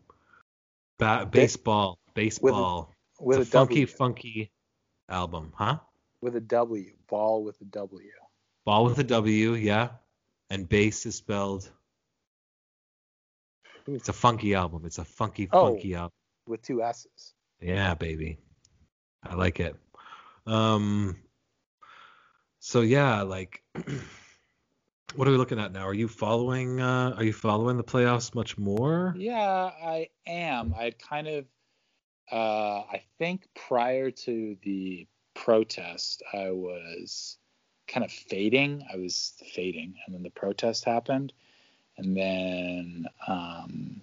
Ba- 0.98 1.28
baseball, 1.30 1.98
baseball. 2.14 2.92
with 3.20 3.38
a 3.38 3.40
it's 3.42 3.50
a 3.50 3.52
funky, 3.52 3.74
W. 3.84 3.86
funky 3.86 4.50
album, 5.08 5.52
huh? 5.54 5.78
With 6.20 6.36
a 6.36 6.40
W. 6.40 6.92
Ball 7.08 7.44
with 7.44 7.60
a 7.60 7.64
W. 7.66 8.10
Ball 8.64 8.84
with 8.84 8.98
a 8.98 9.04
W, 9.04 9.54
yeah. 9.54 9.90
And 10.50 10.68
bass 10.68 11.06
is 11.06 11.16
spelled. 11.16 11.68
It's 13.86 14.08
a 14.08 14.12
funky 14.12 14.54
album. 14.54 14.82
It's 14.84 14.98
a 14.98 15.04
funky, 15.04 15.48
Oh. 15.52 15.72
funky 15.74 15.94
album. 15.94 16.12
With 16.48 16.62
two 16.62 16.82
S's. 16.82 17.34
Yeah, 17.60 17.94
baby. 17.94 18.38
I 19.22 19.34
like 19.34 19.60
it. 19.60 19.76
Um 20.46 21.16
so 22.66 22.80
yeah, 22.80 23.22
like 23.22 23.62
what 25.14 25.28
are 25.28 25.30
we 25.30 25.36
looking 25.36 25.60
at 25.60 25.70
now? 25.70 25.86
Are 25.86 25.94
you 25.94 26.08
following 26.08 26.80
uh 26.80 27.14
are 27.16 27.22
you 27.22 27.32
following 27.32 27.76
the 27.76 27.84
playoffs 27.84 28.34
much 28.34 28.58
more? 28.58 29.14
Yeah, 29.16 29.38
I 29.40 30.08
am. 30.26 30.74
I 30.76 30.90
kind 30.90 31.28
of, 31.28 31.44
uh, 32.32 32.80
I 32.80 33.04
think 33.18 33.46
prior 33.54 34.10
to 34.10 34.56
the 34.64 35.06
protest, 35.32 36.24
I 36.34 36.50
was 36.50 37.38
kind 37.86 38.04
of 38.04 38.10
fading. 38.10 38.84
I 38.92 38.96
was 38.96 39.34
fading, 39.54 39.94
and 40.04 40.12
then 40.16 40.24
the 40.24 40.30
protest 40.30 40.84
happened, 40.84 41.32
and 41.96 42.16
then 42.16 43.06
um, 43.28 44.02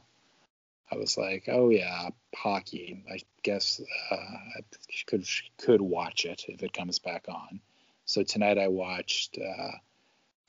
I 0.89 0.95
was 0.95 1.17
like, 1.17 1.49
oh 1.51 1.67
yeah, 1.67 2.11
hockey. 2.33 3.03
I 3.11 3.19
guess 3.43 3.81
uh, 4.09 4.15
I 4.15 4.61
could 5.05 5.27
could 5.57 5.81
watch 5.81 6.23
it 6.23 6.45
if 6.47 6.63
it 6.63 6.71
comes 6.71 6.99
back 6.99 7.25
on. 7.27 7.59
So 8.13 8.23
tonight 8.23 8.57
I 8.57 8.67
watched. 8.67 9.37
Uh, 9.37 9.77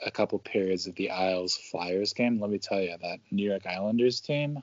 a 0.04 0.10
couple 0.10 0.38
periods 0.38 0.86
of 0.86 0.94
the 0.96 1.10
Isles 1.10 1.56
Flyers 1.56 2.12
game. 2.12 2.40
Let 2.40 2.50
me 2.50 2.58
tell 2.58 2.80
you, 2.80 2.94
that 3.00 3.20
New 3.30 3.48
York 3.48 3.66
Islanders 3.66 4.20
team, 4.20 4.62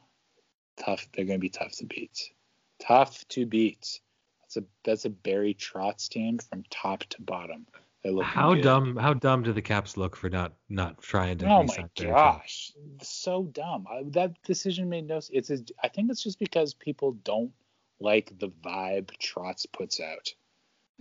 tough. 0.78 1.08
They're 1.14 1.26
going 1.26 1.40
to 1.40 1.42
be 1.42 1.50
tough 1.50 1.72
to 1.78 1.86
beat. 1.86 2.32
Tough 2.80 3.28
to 3.30 3.46
beat. 3.46 4.00
That's 4.42 4.58
a 4.58 4.64
that's 4.84 5.06
a 5.06 5.10
Barry 5.10 5.54
Trotz 5.54 6.10
team 6.10 6.38
from 6.38 6.64
top 6.70 7.04
to 7.06 7.22
bottom. 7.22 7.66
They 8.04 8.10
look 8.10 8.26
How 8.26 8.56
good. 8.56 8.64
dumb 8.64 8.96
how 8.96 9.14
dumb 9.14 9.44
do 9.44 9.54
the 9.54 9.62
Caps 9.62 9.96
look 9.96 10.16
for 10.16 10.30
not 10.30 10.54
not 10.70 11.02
trying 11.02 11.38
to 11.40 11.46
Oh 11.48 11.64
my 11.64 11.86
gosh, 11.96 12.72
so 13.02 13.44
dumb. 13.46 13.88
I, 13.90 14.04
that 14.08 14.42
decision 14.44 14.90
made 14.90 15.08
no. 15.08 15.22
It's. 15.32 15.50
A, 15.50 15.60
I 15.84 15.88
think 15.88 16.10
it's 16.12 16.24
just 16.24 16.40
because 16.40 16.74
people 16.74 17.14
don't 17.24 17.52
like 18.00 18.38
the 18.40 18.50
vibe 18.50 19.12
Trotz 19.20 19.66
puts 19.72 20.00
out. 20.00 20.34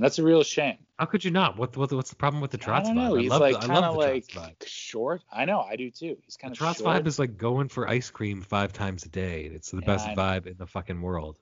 And 0.01 0.05
that's 0.07 0.19
a 0.19 0.23
real 0.23 0.43
shame. 0.43 0.79
How 0.99 1.05
could 1.05 1.23
you 1.23 1.31
not? 1.31 1.59
What, 1.59 1.77
what 1.77 1.93
what's 1.93 2.09
the 2.09 2.17
problem 2.17 2.41
with 2.41 2.51
the 2.51 2.57
Trotz 2.57 2.71
I 2.71 2.83
don't 2.85 2.95
know. 2.95 3.13
vibe? 3.13 3.21
He's 3.21 3.31
I 3.31 3.35
love 3.35 3.41
like 3.43 3.57
I 3.57 3.67
kind 3.67 3.81
love 3.81 3.97
of 3.97 3.97
like 3.99 4.65
short. 4.67 5.23
I 5.31 5.45
know. 5.45 5.61
I 5.61 5.77
do 5.77 5.91
too. 5.91 6.17
He's 6.25 6.39
kind 6.39 6.57
The 6.57 6.65
of 6.65 6.67
Trotz 6.67 6.79
short. 6.79 7.05
vibe 7.05 7.07
is 7.07 7.19
like 7.19 7.37
going 7.37 7.69
for 7.69 7.87
ice 7.87 8.09
cream 8.09 8.41
five 8.41 8.73
times 8.73 9.05
a 9.05 9.11
day. 9.11 9.43
It's 9.55 9.71
the 9.73 9.83
Yeah, 9.83 9.87
best 9.87 10.09
vibe 10.17 10.47
in 10.47 10.57
the 10.57 10.67
fucking 10.67 11.03
world. 11.03 11.37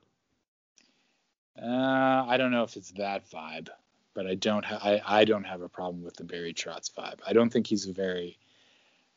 Uh, 1.56 2.24
I 2.26 2.36
don't 2.36 2.50
know 2.50 2.64
if 2.64 2.76
it's 2.76 2.90
that 2.92 3.30
vibe, 3.30 3.68
but 4.12 4.26
I 4.26 4.34
don't. 4.34 4.64
Ha- 4.64 4.80
I 4.82 5.20
I 5.20 5.24
don't 5.24 5.44
have 5.44 5.62
a 5.62 5.68
problem 5.68 6.02
with 6.02 6.16
the 6.16 6.24
Barry 6.24 6.52
Trotz 6.52 6.92
vibe. 6.92 7.20
I 7.24 7.32
don't 7.32 7.50
think 7.50 7.68
he's 7.68 7.86
a 7.86 7.92
very. 7.92 8.40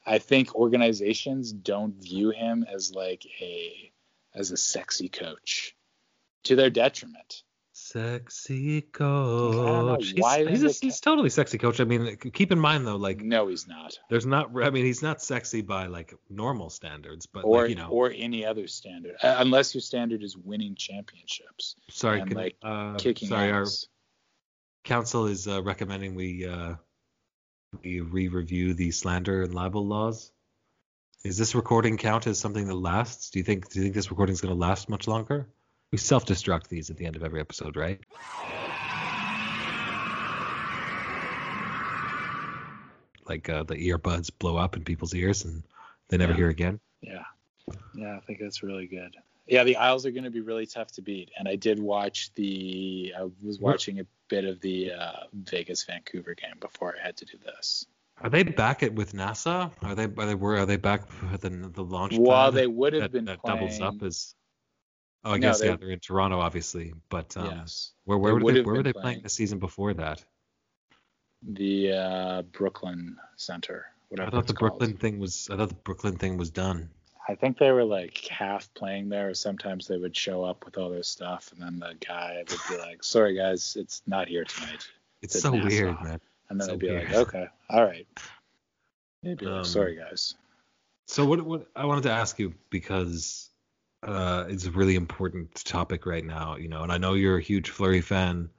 I 0.05 0.19
think 0.19 0.53
organizations 0.53 1.51
don't 1.51 1.95
view 1.95 2.29
him 2.29 2.63
as 2.71 2.93
like 2.93 3.25
a 3.39 3.91
as 4.35 4.51
a 4.51 4.57
sexy 4.57 5.09
coach, 5.09 5.75
to 6.43 6.55
their 6.55 6.69
detriment. 6.69 7.41
Sexy 7.91 8.81
coach. 8.83 10.13
why 10.15 10.45
he's, 10.45 10.61
he's, 10.61 10.81
a, 10.81 10.85
he's 10.85 10.99
totally 11.01 11.29
sexy 11.29 11.57
coach. 11.57 11.81
I 11.81 11.83
mean, 11.83 12.15
keep 12.15 12.53
in 12.53 12.59
mind 12.59 12.87
though, 12.87 12.95
like 12.95 13.19
No, 13.19 13.49
he's 13.49 13.67
not, 13.67 13.99
there's 14.09 14.25
not. 14.25 14.49
I 14.63 14.69
mean, 14.69 14.85
he's 14.85 15.01
not 15.01 15.21
sexy 15.21 15.61
by 15.61 15.87
like 15.87 16.13
normal 16.29 16.69
standards, 16.69 17.25
but 17.25 17.43
or 17.43 17.63
like, 17.63 17.69
you 17.69 17.75
know. 17.75 17.89
or 17.89 18.13
any 18.15 18.45
other 18.45 18.67
standard, 18.67 19.15
uh, 19.21 19.35
unless 19.39 19.75
your 19.75 19.81
standard 19.81 20.23
is 20.23 20.37
winning 20.37 20.75
championships, 20.75 21.75
sorry, 21.89 22.21
and, 22.21 22.29
can, 22.29 22.37
like, 22.37 22.55
uh, 22.63 22.95
kicking 22.95 23.27
sorry, 23.27 23.51
our 23.51 23.65
council 24.85 25.25
is 25.25 25.49
uh, 25.49 25.61
recommending 25.61 26.15
we 26.15 26.47
uh, 26.47 26.75
we 27.83 27.99
re-review 27.99 28.73
the 28.73 28.91
slander 28.91 29.43
and 29.43 29.53
libel 29.53 29.85
laws. 29.85 30.31
Is 31.25 31.37
this 31.37 31.55
recording 31.55 31.97
count 31.97 32.25
as 32.25 32.39
something 32.39 32.67
that 32.67 32.75
lasts? 32.75 33.31
Do 33.31 33.39
you 33.39 33.43
think 33.43 33.69
do 33.69 33.79
you 33.79 33.83
think 33.83 33.95
this 33.95 34.11
recording 34.11 34.33
is 34.33 34.39
going 34.39 34.53
to 34.53 34.59
last 34.59 34.87
much 34.87 35.09
longer? 35.09 35.49
We 35.91 35.97
self-destruct 35.97 36.69
these 36.69 36.89
at 36.89 36.95
the 36.95 37.05
end 37.05 37.17
of 37.17 37.23
every 37.23 37.41
episode, 37.41 37.75
right? 37.75 37.99
Like 43.27 43.49
uh, 43.49 43.63
the 43.63 43.75
earbuds 43.75 44.29
blow 44.39 44.55
up 44.57 44.77
in 44.77 44.83
people's 44.83 45.13
ears 45.13 45.43
and 45.43 45.63
they 46.07 46.17
never 46.17 46.31
Yeah. 46.31 46.37
hear 46.37 46.49
again. 46.49 46.79
Yeah. 47.01 47.23
Yeah, 47.93 48.15
I 48.15 48.19
think 48.21 48.39
that's 48.39 48.63
really 48.63 48.87
good. 48.87 49.15
Yeah, 49.47 49.63
the 49.65 49.75
Isles 49.75 50.05
are 50.05 50.11
going 50.11 50.23
to 50.23 50.31
be 50.31 50.39
really 50.39 50.65
tough 50.65 50.91
to 50.93 51.01
beat. 51.01 51.29
And 51.37 51.47
I 51.47 51.55
did 51.57 51.77
watch 51.79 52.33
the, 52.35 53.13
I 53.17 53.27
was 53.43 53.59
watching 53.59 53.99
a 53.99 54.05
bit 54.29 54.45
of 54.45 54.61
the 54.61 54.93
uh, 54.93 55.23
Vegas 55.33 55.83
Vancouver 55.83 56.35
game 56.35 56.55
before 56.61 56.95
I 56.97 57.05
had 57.05 57.17
to 57.17 57.25
do 57.25 57.37
this. 57.45 57.85
Are 58.21 58.29
they 58.29 58.43
back 58.43 58.81
at 58.83 58.93
with 58.93 59.13
Nassau? 59.13 59.69
Are 59.81 59.95
they 59.95 60.03
are 60.03 60.25
they 60.27 60.35
were 60.35 60.57
are 60.57 60.65
they 60.67 60.77
back 60.77 61.01
at 61.33 61.41
the 61.41 61.49
the 61.49 61.83
launch 61.83 62.15
While 62.17 62.51
pad 62.51 62.53
they 62.53 62.67
would 62.67 62.93
have 62.93 63.01
that, 63.03 63.11
been 63.11 63.25
that 63.25 63.41
playing, 63.41 63.57
doubles 63.57 63.81
up 63.81 64.03
as 64.03 64.35
Oh, 65.23 65.31
I 65.33 65.37
No, 65.37 65.39
guess 65.49 65.59
they- 65.59 65.67
yeah, 65.67 65.75
they're 65.75 65.91
in 65.91 65.99
Toronto 65.99 66.39
obviously, 66.39 66.93
but 67.09 67.35
um, 67.37 67.45
yes, 67.45 67.91
where 68.05 68.17
where 68.17 68.35
were 68.35 68.53
they 68.53 68.61
where 68.61 68.75
were 68.75 68.83
they 68.83 68.91
playing 68.93 69.03
playing. 69.03 69.21
the 69.23 69.29
season 69.29 69.59
before 69.59 69.93
that? 69.95 70.23
the 71.43 71.91
uh, 71.93 72.41
Brooklyn 72.43 73.17
Center, 73.35 73.85
whatever 74.09 74.27
I 74.27 74.31
thought 74.31 74.47
the 74.47 74.53
called. 74.53 74.77
Brooklyn 74.79 74.97
thing 74.97 75.19
was 75.19 75.49
I 75.51 75.57
thought 75.57 75.69
the 75.69 75.75
Brooklyn 75.75 76.15
thing 76.17 76.37
was 76.37 76.49
done. 76.51 76.89
I 77.27 77.35
think 77.35 77.57
they 77.59 77.71
were 77.71 77.83
like 77.83 78.17
half 78.27 78.71
playing 78.73 79.09
there. 79.09 79.33
Sometimes 79.33 79.87
they 79.87 79.97
would 79.97 80.15
show 80.15 80.43
up 80.43 80.65
with 80.65 80.77
all 80.77 80.89
their 80.89 81.03
stuff, 81.03 81.51
and 81.53 81.61
then 81.61 81.79
the 81.79 81.95
guy 82.05 82.37
would 82.47 82.59
be 82.69 82.77
like, 82.77 83.03
"Sorry 83.03 83.35
guys, 83.35 83.75
it's 83.79 84.01
not 84.07 84.27
here 84.27 84.43
tonight." 84.43 84.87
It's 85.21 85.39
so 85.39 85.51
Nassau. 85.51 85.67
weird, 85.67 86.01
man. 86.03 86.19
And 86.49 86.59
then 86.59 86.65
So 86.67 86.71
they'd 86.73 86.79
be 86.79 86.89
weird. 86.89 87.05
like, 87.11 87.15
"Okay, 87.27 87.47
all 87.69 87.83
right." 87.85 88.07
They'd 89.23 89.37
be 89.37 89.45
Um, 89.45 89.53
like, 89.57 89.65
"Sorry 89.65 89.95
guys." 89.95 90.33
So 91.07 91.25
what 91.25 91.41
what 91.43 91.67
I 91.75 91.85
wanted 91.85 92.03
to 92.03 92.11
ask 92.11 92.39
you 92.39 92.53
because 92.71 93.50
uh, 94.03 94.45
it's 94.49 94.65
a 94.65 94.71
really 94.71 94.95
important 94.95 95.53
topic 95.65 96.05
right 96.05 96.25
now, 96.25 96.55
you 96.55 96.67
know, 96.67 96.83
and 96.83 96.91
I 96.91 96.97
know 96.97 97.13
you're 97.13 97.37
a 97.37 97.41
huge 97.41 97.69
Fleury 97.69 98.01
fan, 98.01 98.49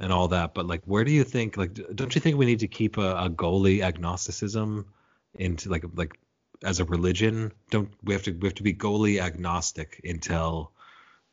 and 0.00 0.12
all 0.12 0.28
that. 0.28 0.54
But 0.54 0.66
like, 0.66 0.82
where 0.86 1.04
do 1.04 1.12
you 1.12 1.22
think? 1.22 1.56
Like, 1.56 1.78
don't 1.94 2.14
you 2.14 2.20
think 2.20 2.36
we 2.36 2.46
need 2.46 2.60
to 2.60 2.68
keep 2.68 2.96
a, 2.96 3.16
a 3.16 3.30
goalie 3.30 3.82
agnosticism 3.82 4.86
into 5.34 5.68
like 5.68 5.84
like 5.94 6.18
as 6.64 6.80
a 6.80 6.84
religion? 6.84 7.52
Don't 7.70 7.90
we 8.02 8.14
have 8.14 8.22
to 8.24 8.32
we 8.32 8.48
have 8.48 8.54
to 8.56 8.62
be 8.62 8.74
goalie 8.74 9.20
agnostic 9.20 10.00
until 10.02 10.72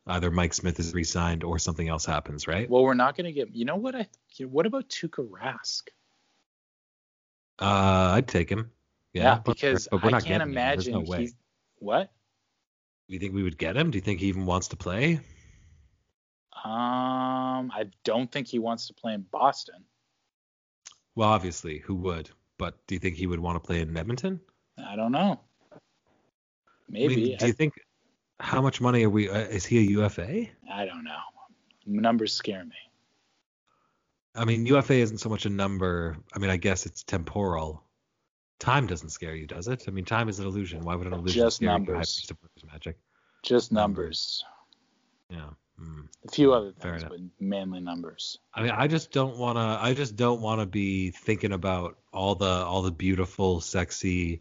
either 0.06 0.30
Mike 0.30 0.54
Smith 0.54 0.78
is 0.78 0.94
re-signed 0.94 1.44
or 1.44 1.58
something 1.58 1.88
else 1.88 2.04
happens, 2.04 2.46
right? 2.46 2.68
Well, 2.70 2.82
we're 2.82 2.94
not 2.94 3.16
going 3.16 3.26
to 3.26 3.32
get. 3.32 3.54
You 3.54 3.64
know 3.64 3.76
what? 3.76 3.94
I. 3.94 4.06
What 4.40 4.66
about 4.66 4.88
Tuukka 4.88 5.28
Rask? 5.28 5.88
Uh, 7.58 8.12
I'd 8.14 8.28
take 8.28 8.48
him. 8.48 8.70
Yeah, 9.12 9.22
Yeah, 9.22 9.38
because 9.44 9.88
but 9.90 10.02
we're 10.02 10.08
I 10.08 10.12
can't 10.12 10.24
getting 10.24 10.42
him. 10.42 10.54
There's 10.54 10.86
imagine 10.86 11.06
no 11.06 11.18
he's. 11.18 11.34
What? 11.80 12.10
Do 13.08 13.14
you 13.14 13.20
think 13.20 13.34
we 13.34 13.42
would 13.42 13.56
get 13.56 13.76
him? 13.76 13.90
Do 13.90 13.96
you 13.96 14.02
think 14.02 14.20
he 14.20 14.26
even 14.26 14.44
wants 14.44 14.68
to 14.68 14.76
play? 14.76 15.20
Um, 16.64 17.72
I 17.72 17.86
don't 18.04 18.30
think 18.30 18.46
he 18.46 18.58
wants 18.58 18.88
to 18.88 18.94
play 18.94 19.14
in 19.14 19.22
Boston. 19.22 19.84
Well, 21.14 21.30
obviously, 21.30 21.78
who 21.78 21.94
would? 21.96 22.30
But 22.58 22.86
do 22.86 22.94
you 22.94 22.98
think 22.98 23.16
he 23.16 23.26
would 23.26 23.40
want 23.40 23.56
to 23.56 23.66
play 23.66 23.80
in 23.80 23.96
Edmonton? 23.96 24.40
I 24.84 24.94
don't 24.94 25.12
know. 25.12 25.40
I 25.72 25.78
Maybe. 26.90 27.16
mean, 27.16 27.36
do 27.38 27.46
you 27.46 27.52
think 27.52 27.74
how 28.40 28.60
much 28.60 28.80
money 28.80 29.04
are 29.04 29.10
we? 29.10 29.30
Uh, 29.30 29.38
is 29.38 29.64
he 29.64 29.78
a 29.78 29.82
UFA? 29.82 30.28
I, 30.28 30.50
I 30.70 30.84
don't 30.84 31.04
know. 31.04 31.16
Numbers 31.86 32.34
scare 32.34 32.64
me. 32.64 32.76
I 34.34 34.44
mean, 34.44 34.66
UFA 34.66 34.94
isn't 34.94 35.18
so 35.18 35.28
much 35.28 35.46
a 35.46 35.50
number. 35.50 36.16
I 36.34 36.38
mean, 36.38 36.50
I 36.50 36.58
guess 36.58 36.86
it's 36.86 37.02
temporal. 37.02 37.82
Time 38.58 38.86
doesn't 38.86 39.10
scare 39.10 39.34
you, 39.34 39.46
does 39.46 39.68
it? 39.68 39.84
I 39.86 39.90
mean, 39.90 40.04
time 40.04 40.28
is 40.28 40.38
an 40.40 40.46
illusion. 40.46 40.82
Why 40.82 40.96
would 40.96 41.06
an 41.06 41.12
illusion 41.12 41.42
Just 41.42 41.56
scare 41.56 41.68
you? 41.68 41.72
numbers. 41.72 41.94
High 41.94 42.00
Priest 42.00 42.30
of 42.30 42.72
Magic. 42.72 42.98
Just 43.42 43.72
Numbers. 43.72 44.44
numbers. 45.30 45.48
Yeah. 45.48 45.54
Mm. 45.80 46.08
A 46.26 46.30
few 46.32 46.52
other 46.52 46.72
things, 46.72 47.04
but 47.04 47.18
mainly 47.38 47.80
numbers. 47.80 48.38
I 48.52 48.62
mean, 48.62 48.72
I 48.72 48.88
just 48.88 49.12
don't 49.12 49.36
want 49.36 49.58
to. 49.58 49.60
I 49.60 49.94
just 49.94 50.16
don't 50.16 50.40
want 50.40 50.60
to 50.60 50.66
be 50.66 51.10
thinking 51.10 51.52
about 51.52 51.98
all 52.12 52.34
the 52.34 52.46
all 52.46 52.82
the 52.82 52.90
beautiful, 52.90 53.60
sexy 53.60 54.40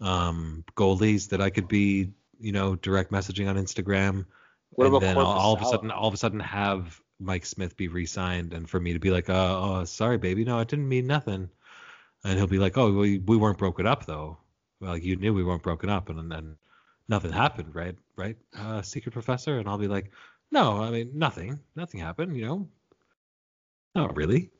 um, 0.00 0.64
goalies 0.76 1.28
that 1.28 1.42
I 1.42 1.50
could 1.50 1.68
be, 1.68 2.12
you 2.38 2.52
know, 2.52 2.76
direct 2.76 3.12
messaging 3.12 3.48
on 3.48 3.56
Instagram. 3.56 4.24
What 4.70 4.86
and 4.86 4.96
about 4.96 5.00
then 5.00 5.16
all, 5.18 5.26
all 5.26 5.52
of 5.52 5.60
a 5.60 5.66
sudden, 5.66 5.90
all 5.90 6.08
of 6.08 6.14
a 6.14 6.16
sudden, 6.16 6.40
have 6.40 6.98
Mike 7.18 7.44
Smith 7.44 7.76
be 7.76 7.88
re-signed, 7.88 8.54
and 8.54 8.68
for 8.68 8.80
me 8.80 8.94
to 8.94 8.98
be 8.98 9.10
like, 9.10 9.28
uh, 9.28 9.60
oh, 9.60 9.84
sorry, 9.84 10.16
baby, 10.16 10.44
no, 10.44 10.60
it 10.60 10.68
didn't 10.68 10.88
mean 10.88 11.06
nothing. 11.06 11.50
And 12.24 12.36
he'll 12.36 12.46
be 12.46 12.58
like, 12.58 12.76
oh, 12.76 12.92
we, 12.92 13.18
we 13.18 13.36
weren't 13.36 13.58
broken 13.58 13.86
up 13.86 14.06
though. 14.06 14.38
Well, 14.80 14.96
you 14.96 15.16
knew 15.16 15.34
we 15.34 15.44
weren't 15.44 15.62
broken 15.62 15.90
up, 15.90 16.08
and 16.08 16.30
then 16.30 16.56
nothing 17.08 17.32
happened, 17.32 17.74
right? 17.74 17.96
Right, 18.16 18.36
uh, 18.58 18.82
secret 18.82 19.12
professor, 19.12 19.58
and 19.58 19.68
I'll 19.68 19.78
be 19.78 19.88
like, 19.88 20.10
no, 20.50 20.82
I 20.82 20.90
mean 20.90 21.10
nothing, 21.14 21.58
nothing 21.76 22.00
happened, 22.00 22.36
you 22.36 22.44
know. 22.46 22.68
Not 23.94 24.16
really. 24.16 24.50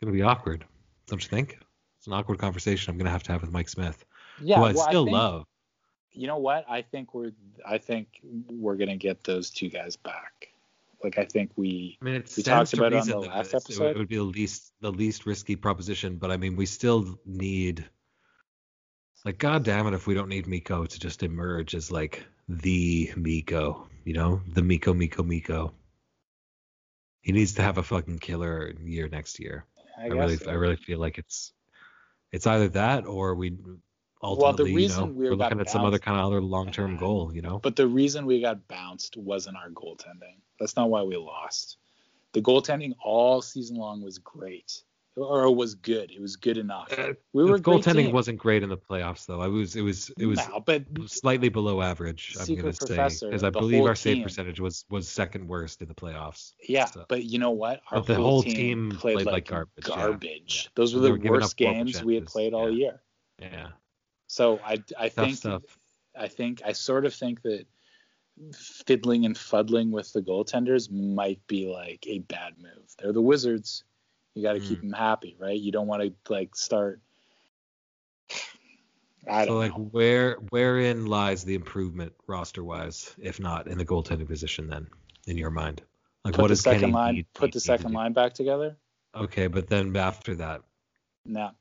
Gonna 0.00 0.12
be 0.12 0.22
awkward, 0.22 0.64
don't 1.06 1.22
you 1.22 1.28
think? 1.28 1.58
It's 1.98 2.06
an 2.06 2.12
awkward 2.12 2.38
conversation 2.38 2.90
I'm 2.90 2.98
gonna 2.98 3.10
have 3.10 3.22
to 3.24 3.32
have 3.32 3.40
with 3.42 3.52
Mike 3.52 3.68
Smith, 3.68 4.04
Yeah, 4.42 4.58
who 4.58 4.64
I 4.64 4.72
well, 4.72 4.88
still 4.88 5.04
think, 5.04 5.14
love. 5.14 5.44
You 6.12 6.26
know 6.26 6.38
what? 6.38 6.64
I 6.68 6.82
think 6.82 7.14
we're. 7.14 7.32
I 7.66 7.78
think 7.78 8.20
we're 8.22 8.76
gonna 8.76 8.96
get 8.96 9.24
those 9.24 9.50
two 9.50 9.68
guys 9.68 9.96
back. 9.96 10.48
Like 11.02 11.18
I 11.18 11.24
think 11.24 11.52
we. 11.56 11.98
I 12.00 12.04
mean, 12.04 12.24
We 12.36 12.42
talked 12.42 12.72
about 12.72 12.92
it 12.92 13.00
on 13.00 13.08
the 13.08 13.18
last 13.18 13.54
episode. 13.54 13.90
It 13.90 13.98
would 13.98 14.08
be 14.08 14.16
the 14.16 14.22
least 14.22 14.72
the 14.80 14.90
least 14.90 15.26
risky 15.26 15.56
proposition, 15.56 16.16
but 16.16 16.30
I 16.30 16.36
mean, 16.36 16.56
we 16.56 16.66
still 16.66 17.18
need. 17.24 17.84
Like, 19.24 19.38
god 19.38 19.64
damn 19.64 19.86
it, 19.88 19.94
if 19.94 20.06
we 20.06 20.14
don't 20.14 20.28
need 20.28 20.46
Mikko 20.46 20.86
to 20.86 21.00
just 21.00 21.22
emerge 21.24 21.74
as 21.74 21.90
like 21.90 22.24
the 22.48 23.12
Mikko, 23.16 23.88
you 24.04 24.14
know, 24.14 24.40
the 24.52 24.62
Mikko, 24.62 24.94
Mikko, 24.94 25.22
Mikko. 25.22 25.72
He 27.22 27.32
needs 27.32 27.54
to 27.54 27.62
have 27.62 27.78
a 27.78 27.82
fucking 27.82 28.20
killer 28.20 28.72
year 28.84 29.08
next 29.08 29.40
year. 29.40 29.64
I, 29.98 30.04
I, 30.04 30.06
really, 30.08 30.36
so. 30.36 30.50
I 30.50 30.54
really 30.54 30.76
feel 30.76 31.00
like 31.00 31.18
it's, 31.18 31.52
it's 32.30 32.46
either 32.46 32.68
that 32.68 33.06
or 33.06 33.34
we 33.34 33.56
Well, 34.22 34.52
the 34.52 34.64
you 34.68 34.76
reason 34.76 35.04
know, 35.06 35.12
we 35.12 35.28
we're 35.30 35.34
looking 35.36 35.60
at 35.60 35.68
some 35.70 35.84
other 35.84 35.98
kind 35.98 36.18
of 36.18 36.26
other 36.26 36.40
long-term 36.40 36.96
goal, 37.06 37.32
you 37.34 37.42
know. 37.42 37.58
But 37.58 37.76
the 37.76 37.86
reason 37.86 38.26
we 38.26 38.40
got 38.40 38.66
bounced 38.66 39.16
wasn't 39.16 39.56
our 39.56 39.70
goaltending. 39.70 40.40
That's 40.58 40.74
not 40.76 40.88
why 40.90 41.02
we 41.02 41.16
lost. 41.16 41.76
The 42.32 42.40
goaltending 42.42 42.94
all 43.04 43.42
season 43.42 43.76
long 43.76 44.02
was 44.02 44.18
great, 44.18 44.82
or 45.16 45.54
was 45.54 45.74
good. 45.74 46.10
It 46.10 46.20
was 46.20 46.36
good 46.36 46.56
enough. 46.58 46.92
Uh, 46.98 47.12
We 47.34 47.44
were 47.44 47.50
the 47.50 47.54
a 47.56 47.60
great 47.60 47.82
goaltending 47.84 48.12
wasn't 48.12 48.38
great 48.38 48.62
in 48.62 48.68
the 48.70 48.76
playoffs, 48.78 49.26
though. 49.26 49.40
I 49.40 49.48
was, 49.48 49.76
it 49.76 49.82
was, 49.82 50.10
it 50.18 50.26
was 50.26 50.38
No, 50.48 50.60
but 50.60 50.84
slightly 51.06 51.48
below 51.50 51.80
average. 51.82 52.36
I'm 52.40 52.46
going 52.46 52.72
to 52.72 52.72
say 52.72 53.26
because 53.26 53.44
I 53.44 53.50
believe 53.50 53.84
our 53.84 53.94
save 53.94 54.16
team- 54.16 54.22
percentage 54.24 54.60
was 54.60 54.84
was 54.90 55.08
second 55.08 55.46
worst 55.46 55.82
in 55.82 55.88
the 55.88 55.94
playoffs. 55.94 56.52
yeah, 56.66 56.86
So- 56.86 57.04
but 57.08 57.24
you 57.24 57.38
know 57.38 57.50
what? 57.52 57.80
Our 57.90 57.98
But 57.98 58.06
the 58.06 58.14
whole 58.16 58.42
team 58.42 58.92
played 58.98 59.24
like 59.26 59.46
garbage. 59.48 59.84
Garbage. 59.84 60.62
Yeah. 60.64 60.70
Those 60.74 60.94
were 60.94 61.00
the 61.02 61.12
were 61.12 61.30
worst 61.32 61.56
games 61.58 62.02
we 62.02 62.14
had 62.14 62.26
played 62.26 62.54
all 62.54 62.70
Yeah. 62.70 62.76
year. 62.78 63.00
Yeah, 63.38 63.68
So 64.36 64.60
I 64.62 64.82
I 64.98 65.08
tough 65.08 65.12
think 65.14 65.36
stuff. 65.38 65.62
I 66.14 66.28
think 66.28 66.60
I 66.62 66.72
sort 66.72 67.06
of 67.06 67.14
think 67.14 67.40
that 67.40 67.64
fiddling 68.52 69.24
and 69.24 69.34
fuddling 69.36 69.90
with 69.90 70.12
the 70.12 70.20
goaltenders 70.20 70.90
might 70.90 71.40
be 71.46 71.66
like 71.72 72.06
a 72.06 72.18
bad 72.18 72.52
move. 72.58 72.84
They're 72.98 73.14
the 73.14 73.22
Wizards. 73.22 73.82
You 74.34 74.42
got 74.42 74.52
to 74.52 74.60
keep 74.60 74.80
Hmm. 74.80 74.90
them 74.90 74.98
happy, 74.98 75.36
right? 75.38 75.58
You 75.58 75.72
don't 75.72 75.86
want 75.86 76.02
to 76.02 76.12
like 76.30 76.54
start. 76.54 77.00
I 79.26 79.46
So 79.46 79.56
like, 79.56 79.72
know. 79.72 79.84
where 79.84 80.34
wherein 80.50 81.06
lies 81.06 81.42
the 81.42 81.54
improvement 81.54 82.12
roster 82.26 82.62
wise, 82.62 83.16
if 83.18 83.40
not 83.40 83.66
in 83.68 83.78
the 83.78 83.86
goaltending 83.86 84.26
position? 84.28 84.68
Then, 84.68 84.86
in 85.26 85.38
your 85.38 85.50
mind, 85.50 85.80
like 86.26 86.34
Put 86.34 86.42
what 86.42 86.48
the 86.48 86.52
does 86.52 86.60
second 86.60 86.80
Kenny 86.80 86.92
line. 86.92 87.14
need- 87.14 87.32
put 87.32 87.52
the 87.52 87.60
second 87.60 87.92
line 87.92 88.12
back 88.12 88.34
together. 88.34 88.76
Okay, 89.14 89.46
but 89.46 89.66
then 89.68 89.96
after 89.96 90.34
that, 90.34 90.60
No, 91.24 91.52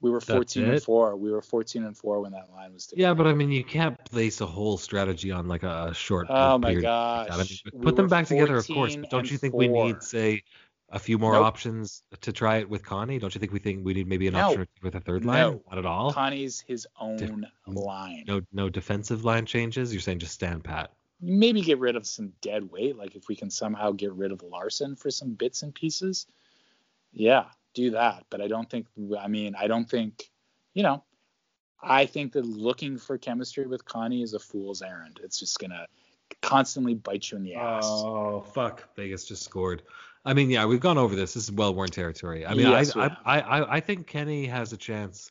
we 0.00 0.10
were 0.10 0.20
14 0.20 0.64
and 0.64 0.82
four. 0.82 1.16
We 1.16 1.30
were 1.32 1.40
14 1.42 1.84
and 1.84 1.96
four 1.96 2.20
when 2.20 2.32
that 2.32 2.50
line 2.50 2.72
was 2.74 2.86
together. 2.86 3.08
yeah, 3.08 3.14
but 3.14 3.26
I 3.26 3.32
mean, 3.34 3.50
you 3.50 3.64
can't 3.64 3.98
place 4.10 4.40
a 4.40 4.46
whole 4.46 4.76
strategy 4.76 5.30
on 5.32 5.48
like 5.48 5.62
a 5.62 5.92
short. 5.94 6.26
Oh 6.30 6.58
my 6.58 6.68
period 6.70 6.84
like. 6.88 7.30
I 7.30 7.36
mean, 7.36 7.38
gosh. 7.38 7.62
put 7.64 7.74
We 7.84 7.92
them 7.92 8.08
back 8.08 8.26
together, 8.26 8.56
of 8.56 8.66
course. 8.66 8.94
But 8.96 9.10
don't 9.10 9.30
you 9.30 9.38
think 9.38 9.54
we 9.54 9.68
need, 9.68 10.02
say, 10.02 10.42
a 10.90 10.98
few 10.98 11.18
more 11.18 11.32
Nope. 11.32 11.46
options 11.46 12.02
to 12.20 12.32
try 12.32 12.58
it 12.58 12.68
with 12.68 12.84
Connie? 12.84 13.18
Don't 13.18 13.34
you 13.34 13.38
think 13.40 13.52
we 13.52 13.58
think 13.58 13.84
we 13.84 13.94
need 13.94 14.06
maybe 14.06 14.28
an 14.28 14.34
No. 14.34 14.48
option 14.48 14.68
with 14.82 14.94
a 14.94 15.00
third 15.00 15.24
line? 15.24 15.38
No. 15.38 15.62
Not 15.70 15.78
at 15.78 15.86
all. 15.86 16.12
Connie's 16.12 16.60
his 16.60 16.86
own 17.00 17.16
Different- 17.16 17.46
line. 17.66 18.24
No, 18.28 18.42
no 18.52 18.68
defensive 18.68 19.24
line 19.24 19.46
changes. 19.46 19.92
You're 19.92 20.00
saying 20.02 20.18
just 20.20 20.34
stand 20.34 20.62
pat. 20.62 20.92
maybe 21.18 21.62
get 21.62 21.78
rid 21.78 21.96
of 21.96 22.06
some 22.06 22.30
dead 22.42 22.70
weight. 22.70 22.94
Like 22.98 23.16
if 23.16 23.26
we 23.26 23.34
can 23.34 23.48
somehow 23.50 23.90
get 23.92 24.12
rid 24.12 24.30
of 24.32 24.42
Larsson 24.42 24.94
for 24.94 25.10
some 25.10 25.32
bits 25.32 25.62
and 25.62 25.74
pieces, 25.74 26.26
yeah, 27.14 27.46
do 27.76 27.90
that. 27.92 28.24
But 28.30 28.40
I 28.40 28.48
don't 28.48 28.68
think. 28.68 28.86
I 29.18 29.28
mean, 29.28 29.54
I 29.54 29.68
don't 29.68 29.88
think. 29.88 30.24
You 30.74 30.82
know, 30.82 31.04
I 31.80 32.06
think 32.06 32.32
that 32.32 32.44
looking 32.44 32.98
for 32.98 33.16
chemistry 33.16 33.66
with 33.66 33.84
Connie 33.84 34.22
is 34.22 34.34
a 34.34 34.38
fool's 34.38 34.82
errand. 34.82 35.20
It's 35.22 35.38
just 35.38 35.58
gonna 35.58 35.86
constantly 36.42 36.94
bite 36.94 37.30
you 37.30 37.38
in 37.38 37.44
the 37.44 37.54
ass. 37.54 37.84
Oh 37.86 38.40
fuck! 38.40 38.94
Vegas 38.96 39.26
just 39.26 39.44
scored. 39.44 39.82
I 40.24 40.34
mean, 40.34 40.50
yeah, 40.50 40.66
we've 40.66 40.80
gone 40.80 40.98
over 40.98 41.14
this. 41.14 41.34
This 41.34 41.44
is 41.44 41.52
well-worn 41.52 41.88
territory. 41.88 42.44
I 42.44 42.54
mean, 42.54 42.68
Yes, 42.68 42.96
I. 42.96 43.16
I, 43.24 43.40
I, 43.40 43.76
I 43.76 43.80
think 43.80 44.08
Kenny 44.08 44.46
has 44.46 44.72
a 44.72 44.76
chance, 44.76 45.30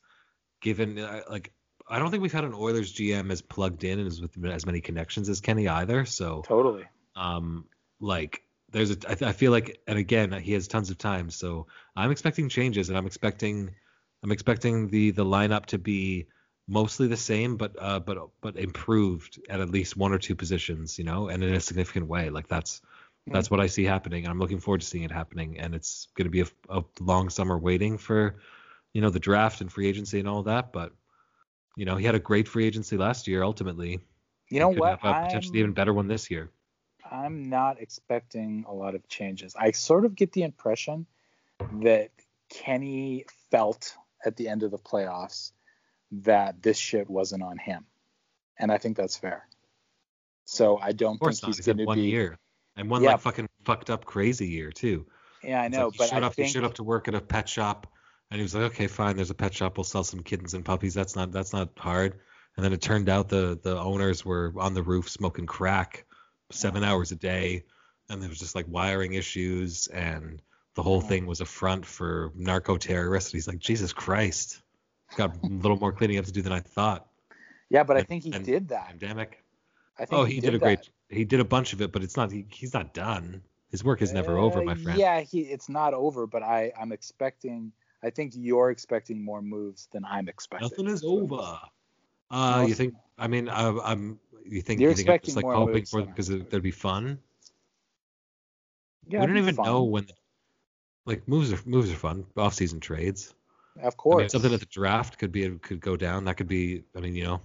given 0.61 0.97
uh, 0.97 1.21
like 1.29 1.51
I 1.87 1.99
don't 1.99 2.11
think 2.11 2.23
we've 2.23 2.31
had 2.33 2.45
an 2.45 2.53
Oilers 2.53 2.93
GM 2.93 3.29
as 3.31 3.41
plugged 3.41 3.83
in 3.83 3.99
and 3.99 4.07
as 4.07 4.21
with 4.21 4.31
as 4.45 4.65
many 4.65 4.81
connections 4.81 5.27
as 5.29 5.41
Kenny 5.41 5.67
either. 5.67 6.05
So, 6.05 6.43
Totally. 6.45 6.85
um, 7.15 7.65
like 7.99 8.41
there's 8.75 8.91
a 8.91 8.97
I, 9.07 9.29
I 9.29 9.31
feel 9.31 9.51
like, 9.51 9.79
and 9.87 9.97
again, 9.97 10.33
he 10.33 10.51
has 10.51 10.67
tons 10.67 10.89
of 10.89 10.97
time. 10.97 11.29
So 11.29 11.67
I'm 11.95 12.11
expecting 12.11 12.49
changes, 12.49 12.89
and 12.89 12.97
I'm 12.97 13.05
expecting 13.05 13.73
I'm 14.21 14.31
expecting 14.31 14.89
the 14.89 15.11
the 15.11 15.23
lineup 15.23 15.67
to 15.67 15.77
be 15.77 16.27
mostly 16.67 17.07
the 17.07 17.15
same, 17.17 17.55
but 17.55 17.75
uh, 17.79 17.99
but 18.01 18.17
but 18.41 18.57
improved 18.57 19.39
at 19.49 19.61
at 19.61 19.69
least 19.69 19.95
one 19.95 20.11
or 20.11 20.17
two 20.17 20.35
positions, 20.35 20.97
you 20.99 21.05
know, 21.05 21.29
and 21.29 21.41
in 21.41 21.53
a 21.53 21.59
significant 21.61 22.07
way. 22.07 22.29
Like 22.29 22.49
that's 22.49 22.81
that's 23.31 23.49
what 23.49 23.61
I 23.61 23.67
see 23.67 23.85
happening. 23.85 24.27
I'm 24.27 24.39
looking 24.39 24.59
forward 24.59 24.81
to 24.81 24.87
seeing 24.87 25.05
it 25.05 25.11
happening, 25.11 25.57
and 25.57 25.73
it's 25.73 26.09
going 26.15 26.25
to 26.25 26.29
be 26.31 26.41
a, 26.41 26.47
a 26.69 26.83
long 26.99 27.29
summer 27.29 27.57
waiting 27.57 27.97
for, 27.97 28.35
you 28.93 29.01
know, 29.01 29.09
the 29.09 29.19
draft 29.19 29.61
and 29.61 29.71
free 29.71 29.87
agency 29.87 30.19
and 30.19 30.27
all 30.27 30.43
that. 30.43 30.73
But 30.73 30.91
you 31.77 31.85
know, 31.85 31.95
he 31.95 32.05
had 32.05 32.15
a 32.15 32.19
great 32.19 32.47
free 32.47 32.65
agency 32.65 32.97
last 32.97 33.25
year. 33.27 33.41
Ultimately, 33.41 34.01
You 34.49 34.59
know 34.59 34.69
what? 34.69 34.99
Have 34.99 35.03
a 35.03 35.23
potentially 35.27 35.59
even 35.59 35.69
I'm, 35.69 35.73
better 35.73 35.93
one 35.93 36.07
this 36.07 36.29
year. 36.29 36.51
I'm 37.11 37.49
not 37.49 37.81
expecting 37.81 38.65
a 38.67 38.73
lot 38.73 38.95
of 38.95 39.07
changes. 39.07 39.55
I 39.57 39.71
sort 39.71 40.05
of 40.05 40.15
get 40.15 40.31
the 40.31 40.43
impression 40.43 41.05
that 41.81 42.09
Kenny 42.49 43.25
felt 43.51 43.95
at 44.25 44.35
the 44.35 44.47
end 44.47 44.63
of 44.63 44.71
the 44.71 44.77
playoffs 44.77 45.51
that 46.11 46.61
this 46.61 46.77
shit 46.77 47.09
wasn't 47.09 47.43
on 47.43 47.57
him, 47.57 47.85
and 48.57 48.71
I 48.71 48.77
think 48.77 48.97
that's 48.97 49.17
fair. 49.17 49.47
So 50.45 50.77
I 50.77 50.91
don't 50.91 51.17
think 51.17 51.41
not. 51.41 51.47
he's 51.47 51.57
He's 51.57 51.65
going 51.65 51.77
to 51.77 51.85
one 51.85 51.97
be. 51.97 52.07
year 52.07 52.37
and 52.75 52.89
one 52.89 53.01
Yeah. 53.03 53.11
like 53.11 53.21
fucking 53.21 53.49
fucked 53.65 53.89
up 53.89 54.05
crazy 54.05 54.47
year 54.47 54.71
too. 54.71 55.05
Yeah, 55.43 55.61
I 55.61 55.67
know, 55.67 55.85
like 55.85 55.93
he 55.93 55.97
but 55.99 56.09
showed 56.09 56.23
I 56.23 56.27
up. 56.27 56.33
think 56.35 56.47
He 56.47 56.53
showed 56.53 56.63
up 56.63 56.75
to 56.75 56.83
work 56.83 57.07
at 57.07 57.15
a 57.15 57.21
pet 57.21 57.47
shop, 57.49 57.87
and 58.31 58.37
he 58.39 58.43
was 58.43 58.53
like, 58.55 58.63
"Okay, 58.73 58.87
fine. 58.87 59.15
There's 59.15 59.29
a 59.31 59.35
pet 59.35 59.53
shop. 59.53 59.77
We'll 59.77 59.83
sell 59.83 60.03
some 60.03 60.21
kittens 60.23 60.53
and 60.53 60.63
puppies. 60.65 60.93
That's 60.93 61.15
not 61.15 61.31
that's 61.31 61.53
not 61.53 61.69
hard." 61.77 62.19
And 62.55 62.63
then 62.63 62.73
it 62.73 62.81
turned 62.81 63.09
out 63.09 63.29
the 63.29 63.59
the 63.61 63.77
owners 63.77 64.23
were 64.23 64.53
on 64.57 64.73
the 64.73 64.83
roof 64.83 65.09
smoking 65.09 65.45
crack 65.45 66.04
seven 66.51 66.83
hours 66.83 67.11
a 67.11 67.15
day, 67.15 67.63
and 68.09 68.21
there 68.21 68.29
was 68.29 68.39
just 68.39 68.55
like 68.55 68.65
wiring 68.67 69.13
issues, 69.13 69.87
and 69.87 70.41
the 70.75 70.83
whole 70.83 71.01
thing 71.01 71.25
was 71.25 71.41
a 71.41 71.45
front 71.45 71.85
for 71.85 72.31
narco 72.35 72.77
terrorists. 72.77 73.31
And 73.31 73.37
he's 73.37 73.47
like, 73.47 73.59
Jesus 73.59 73.93
Christ, 73.93 74.61
got 75.15 75.35
a 75.35 75.47
little 75.47 75.77
more 75.77 75.91
cleaning 75.91 76.17
up 76.17 76.25
to 76.25 76.31
do 76.31 76.41
than 76.41 76.51
I 76.53 76.59
thought. 76.59 77.07
Yeah, 77.69 77.83
but 77.83 77.97
I 77.97 78.03
think 78.03 78.23
he 78.23 78.31
did 78.31 78.67
that. 78.69 78.87
Pandemic. 78.87 79.43
I 79.97 80.05
think 80.05 80.19
Oh, 80.19 80.25
he, 80.25 80.39
did, 80.39 80.49
a 80.53 80.59
that. 80.59 80.63
great. 80.63 80.89
He 81.09 81.25
did 81.25 81.39
a 81.39 81.45
bunch 81.45 81.73
of 81.73 81.81
it, 81.81 81.91
but 81.91 82.03
it's 82.03 82.17
not. 82.17 82.31
He, 82.31 82.45
he's 82.51 82.73
not 82.73 82.93
done. 82.93 83.41
His 83.71 83.83
work 83.83 84.01
is 84.01 84.13
never 84.13 84.37
over, 84.37 84.61
my 84.63 84.73
Uh, 84.73 84.75
friend. 84.75 84.99
Yeah, 84.99 85.21
he 85.21 85.41
it's 85.41 85.67
not 85.67 85.93
over, 85.93 86.27
but 86.27 86.43
I 86.43 86.71
I'm 86.79 86.91
expecting. 86.91 87.71
I 88.03 88.09
think 88.09 88.33
you're 88.35 88.69
expecting 88.69 89.23
more 89.23 89.41
moves 89.41 89.87
than 89.91 90.05
I'm 90.05 90.29
expecting. 90.29 90.69
Nothing 90.69 90.87
is 90.87 91.03
over. 91.03 91.59
Uh, 92.29 92.65
you 92.67 92.75
think? 92.75 92.93
I 93.17 93.27
mean, 93.27 93.49
I, 93.49 93.69
I'm. 93.79 94.19
You 94.47 94.61
think? 94.61 94.79
You're 94.79 94.91
you 94.91 94.95
think 94.95 95.07
expecting 95.07 95.27
just 95.27 95.35
like 95.37 95.43
more 95.43 95.55
hoping 95.55 95.75
moves 95.75 95.89
for 95.89 96.01
I 96.01 96.05
because 96.05 96.27
there'd 96.27 96.61
be 96.61 96.71
fun. 96.71 97.19
Yeah, 99.07 99.21
we 99.21 99.27
don't 99.27 99.37
even 99.37 99.55
fun. 99.55 99.65
know 99.65 99.83
when. 99.83 100.07
Like 101.05 101.27
moves 101.27 101.53
are 101.53 101.59
moves 101.65 101.91
are 101.91 101.95
fun. 101.95 102.25
Off 102.37 102.53
season 102.53 102.79
trades. 102.79 103.33
Of 103.77 103.81
I 103.81 103.85
mean, 103.85 103.91
course. 103.91 104.31
something 104.31 104.53
at 104.53 104.59
the 104.59 104.65
draft 104.67 105.17
could 105.19 105.31
be 105.31 105.49
could 105.59 105.79
go 105.79 105.95
down. 105.95 106.25
That 106.25 106.37
could 106.37 106.47
be. 106.47 106.83
I 106.95 106.99
mean, 106.99 107.15
you 107.15 107.23
know, 107.23 107.41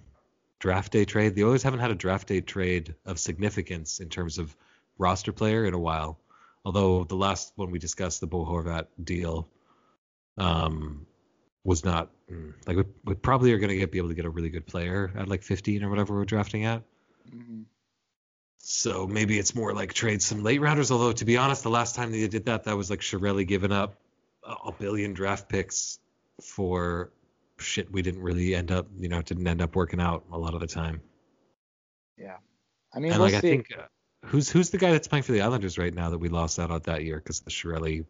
draft 0.59 0.93
day 0.93 1.05
trade. 1.05 1.35
The 1.35 1.45
Oilers 1.45 1.63
haven't 1.63 1.81
had 1.81 1.91
a 1.91 1.95
draft 1.95 2.29
day 2.29 2.41
trade 2.41 2.95
of 3.05 3.19
significance 3.19 4.01
in 4.01 4.09
terms 4.09 4.39
of 4.39 4.55
roster 4.99 5.33
player 5.33 5.65
in 5.67 5.75
a 5.75 5.79
while. 5.79 6.19
Although 6.65 7.05
the 7.05 7.17
last 7.17 7.53
one 7.57 7.71
we 7.71 7.79
discussed, 7.79 8.21
the 8.21 8.27
Bo 8.27 8.45
Horvat 8.45 8.87
deal, 9.03 9.49
um, 10.37 11.07
was 11.65 11.85
not 11.85 12.11
mm, 12.31 12.53
like 12.67 12.77
we, 12.77 12.85
we 13.05 13.15
probably 13.15 13.53
are 13.53 13.59
going 13.59 13.71
to 13.71 13.77
get 13.77 13.93
be 13.93 13.99
able 13.99 14.09
to 14.09 14.15
get 14.15 14.25
a 14.25 14.31
really 14.31 14.51
good 14.51 14.67
player 14.67 15.13
at 15.17 15.29
like 15.29 15.43
15 15.43 15.85
or 15.85 15.91
whatever 15.91 16.15
we're 16.15 16.25
drafting 16.25 16.65
at. 16.65 16.83
Mhm. 17.29 17.65
So 18.59 19.07
maybe 19.07 19.39
it's 19.39 19.55
more 19.55 19.73
like 19.73 19.93
trade 19.93 20.23
some 20.23 20.43
late 20.43 20.61
rounders. 20.61 20.91
Although 20.91 21.13
to 21.13 21.25
be 21.25 21.37
honest, 21.37 21.63
the 21.63 21.71
last 21.71 21.95
time 21.95 22.13
they 22.13 22.27
did 22.29 22.47
that, 22.47 22.65
that 22.65 22.77
was 22.77 22.91
like 22.91 23.01
Chiarelli 23.01 23.47
giving 23.47 23.73
up 23.73 23.97
a, 24.45 24.73
billion 24.73 25.13
draft 25.13 25.49
picks 25.49 25.99
for 26.43 27.11
shit 27.59 27.91
we 27.91 28.03
didn't 28.03 28.23
really 28.23 28.55
end 28.55 28.71
up, 28.71 28.87
you 28.99 29.09
know, 29.09 29.21
didn't 29.23 29.47
end 29.47 29.61
up 29.61 29.77
working 29.77 30.01
out 30.01 30.25
a 30.33 30.39
lot 30.39 30.55
of 30.55 30.61
the 30.61 30.67
time. 30.67 31.01
Yeah, 32.17 32.37
I 32.95 33.01
mean, 33.01 33.13
and 33.13 33.21
we'll 33.21 33.31
like 33.31 33.39
I 33.39 33.41
think 33.41 33.67
uh, 33.77 33.83
who's 34.27 34.51
who's 34.51 34.71
the 34.71 34.79
guy 34.79 34.93
that's 34.93 35.09
playing 35.09 35.23
for 35.23 35.33
the 35.33 35.41
Islanders 35.41 35.79
right 35.79 35.93
now 35.93 36.11
that 36.11 36.19
we 36.19 36.29
lost 36.29 36.59
out 36.59 36.71
on 36.71 36.81
that 36.85 37.05
year 37.05 37.17
because 37.17 37.39
of 37.39 37.47
the 37.47 37.51
Chiarelli 37.51 38.05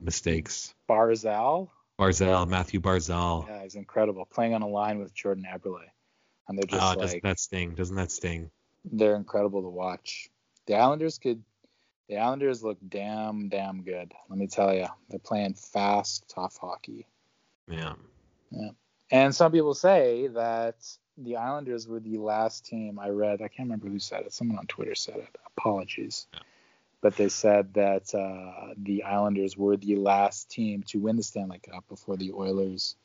mistakes? 0.00 0.74
Barzal. 0.88 1.68
Barzal, 2.10 2.48
Mathew 2.48 2.80
Barzal. 2.80 3.46
Yeah, 3.48 3.62
he's 3.62 3.74
incredible. 3.74 4.24
Playing 4.26 4.54
on 4.54 4.62
a 4.62 4.68
line 4.68 4.98
with 4.98 5.14
Jordan 5.14 5.46
Eberle, 5.52 5.80
and 6.48 6.58
they're 6.58 6.64
just 6.66 6.82
Oh, 6.82 6.88
like 6.90 6.98
doesn't 6.98 7.22
that 7.22 7.38
sting? 7.40 7.74
Doesn't 7.74 7.96
that 7.96 8.10
sting? 8.10 8.50
they're 8.84 9.14
incredible 9.14 9.62
to 9.62 9.68
watch. 9.68 10.28
The 10.66 10.74
Islanders 10.74 11.18
could. 11.18 11.42
The 12.08 12.18
Islanders 12.18 12.62
look 12.64 12.78
damn, 12.88 13.48
damn 13.48 13.82
good. 13.84 14.12
Let 14.28 14.38
me 14.38 14.46
tell 14.48 14.74
you, 14.74 14.86
they're 15.08 15.18
playing 15.20 15.54
fast, 15.54 16.28
tough 16.28 16.56
hockey. 16.56 17.06
Yeah. 17.68 17.94
And 19.10 19.34
some 19.34 19.52
people 19.52 19.72
say 19.74 20.26
that 20.28 20.74
the 21.16 21.36
Islanders 21.36 21.86
were 21.86 22.00
the 22.00 22.18
last 22.18 22.66
team 22.66 22.98
I 22.98 23.08
read. 23.10 23.40
I 23.40 23.48
can't 23.48 23.68
remember 23.68 23.88
who 23.88 23.98
said 23.98 24.24
it. 24.26 24.32
Someone 24.32 24.58
on 24.58 24.66
Twitter 24.66 24.94
said 24.94 25.16
it. 25.16 25.36
Apologies. 25.56 26.26
Yeah. 26.34 26.40
But 27.02 27.16
they 27.16 27.28
said 27.28 27.74
that 27.74 28.14
uh, 28.14 28.74
the 28.78 29.02
Islanders 29.02 29.56
were 29.56 29.76
the 29.76 29.96
last 29.96 30.50
team 30.50 30.84
to 30.84 31.00
win 31.00 31.16
the 31.16 31.22
Stanley 31.22 31.58
Cup 31.58 31.86
before 31.88 32.16
the 32.16 32.32
Oilers 32.32 32.96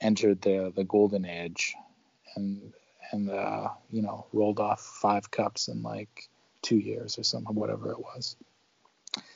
entered 0.00 0.40
the 0.42 0.72
the 0.74 0.84
golden 0.84 1.26
age, 1.26 1.74
and 2.36 2.72
and 3.12 3.28
uh, 3.28 3.68
you 3.90 4.02
know 4.02 4.26
rolled 4.32 4.60
off 4.60 4.80
five 4.80 5.30
cups 5.30 5.68
in 5.68 5.82
like 5.82 6.28
two 6.62 6.78
years 6.78 7.18
or 7.18 7.24
something, 7.24 7.54
whatever 7.54 7.90
it 7.90 7.98
was. 7.98 8.36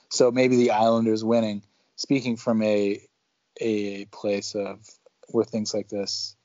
So 0.09 0.31
maybe 0.31 0.57
the 0.57 0.71
Islanders 0.71 1.25
winning. 1.25 1.63
Speaking 1.97 2.37
from 2.37 2.63
a 2.63 3.01
a 3.61 4.07
place 4.07 4.55
of 4.55 4.79
where 5.29 5.45
things 5.45 5.75
like 5.75 5.89
this 5.89 6.37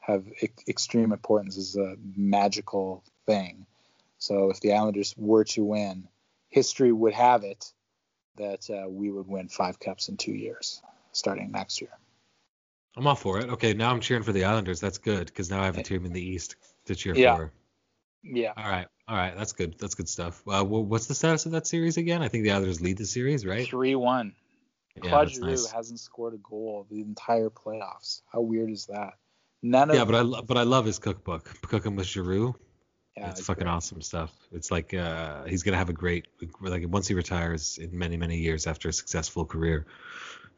have 0.00 0.24
e- 0.42 0.48
extreme 0.66 1.12
importance 1.12 1.56
is 1.56 1.76
a 1.76 1.96
magical 2.16 3.04
thing. 3.26 3.66
So 4.18 4.50
if 4.50 4.60
the 4.60 4.72
Islanders 4.72 5.14
were 5.16 5.44
to 5.44 5.64
win, 5.64 6.08
history 6.48 6.92
would 6.92 7.14
have 7.14 7.44
it 7.44 7.72
that 8.36 8.68
uh, 8.70 8.88
we 8.88 9.10
would 9.10 9.26
win 9.26 9.48
five 9.48 9.78
cups 9.80 10.08
in 10.08 10.16
two 10.16 10.32
years, 10.32 10.82
starting 11.12 11.50
next 11.50 11.80
year. 11.80 11.90
I'm 12.96 13.06
all 13.06 13.14
for 13.14 13.38
it. 13.38 13.48
Okay, 13.50 13.74
now 13.74 13.90
I'm 13.90 14.00
cheering 14.00 14.22
for 14.22 14.32
the 14.32 14.44
Islanders. 14.44 14.80
That's 14.80 14.98
good 14.98 15.26
because 15.26 15.50
now 15.50 15.60
I 15.62 15.66
have 15.66 15.78
a 15.78 15.82
team 15.82 16.04
in 16.04 16.12
the 16.12 16.22
East 16.22 16.56
to 16.86 16.94
cheer 16.94 17.14
Yeah. 17.14 17.36
for. 17.36 17.52
Yeah. 18.24 18.52
All 18.56 18.68
right, 18.68 18.86
all 19.06 19.16
right, 19.16 19.36
that's 19.36 19.52
good. 19.52 19.76
That's 19.78 19.94
good 19.94 20.08
stuff. 20.08 20.42
Uh, 20.48 20.64
wh- 20.64 20.88
what's 20.88 21.06
the 21.06 21.14
status 21.14 21.46
of 21.46 21.52
that 21.52 21.66
series 21.66 21.96
again? 21.96 22.22
I 22.22 22.28
think 22.28 22.42
the 22.44 22.50
Islanders 22.50 22.80
lead 22.80 22.98
the 22.98 23.06
series, 23.06 23.46
right? 23.46 23.66
Three 23.66 23.94
one. 23.94 24.34
Yeah, 24.96 25.10
Claude 25.10 25.30
Giroux 25.30 25.50
nice. 25.50 25.70
hasn't 25.70 26.00
scored 26.00 26.34
a 26.34 26.38
goal 26.38 26.86
the 26.90 27.00
entire 27.00 27.50
playoffs. 27.50 28.22
How 28.32 28.40
weird 28.40 28.70
is 28.70 28.86
that? 28.86 29.14
None 29.62 29.90
of 29.90 29.96
Yeah, 29.96 30.04
but 30.04 30.14
I 30.16 30.20
lo- 30.22 30.42
but 30.42 30.56
I 30.56 30.62
love 30.64 30.84
his 30.86 30.98
cookbook. 30.98 31.44
Cooking 31.62 31.94
with 31.94 32.06
Giroux. 32.06 32.56
Yeah, 33.20 33.30
it's 33.30 33.40
fucking 33.40 33.64
great. 33.64 33.72
awesome 33.72 34.02
stuff. 34.02 34.32
It's 34.52 34.70
like 34.70 34.94
uh, 34.94 35.44
he's 35.44 35.62
gonna 35.62 35.76
have 35.76 35.88
a 35.88 35.94
great 35.94 36.26
like 36.60 36.86
once 36.88 37.08
he 37.08 37.14
retires 37.14 37.78
in 37.78 37.96
many 37.96 38.16
many 38.16 38.38
years 38.38 38.66
after 38.66 38.88
a 38.88 38.92
successful 38.92 39.44
career, 39.44 39.86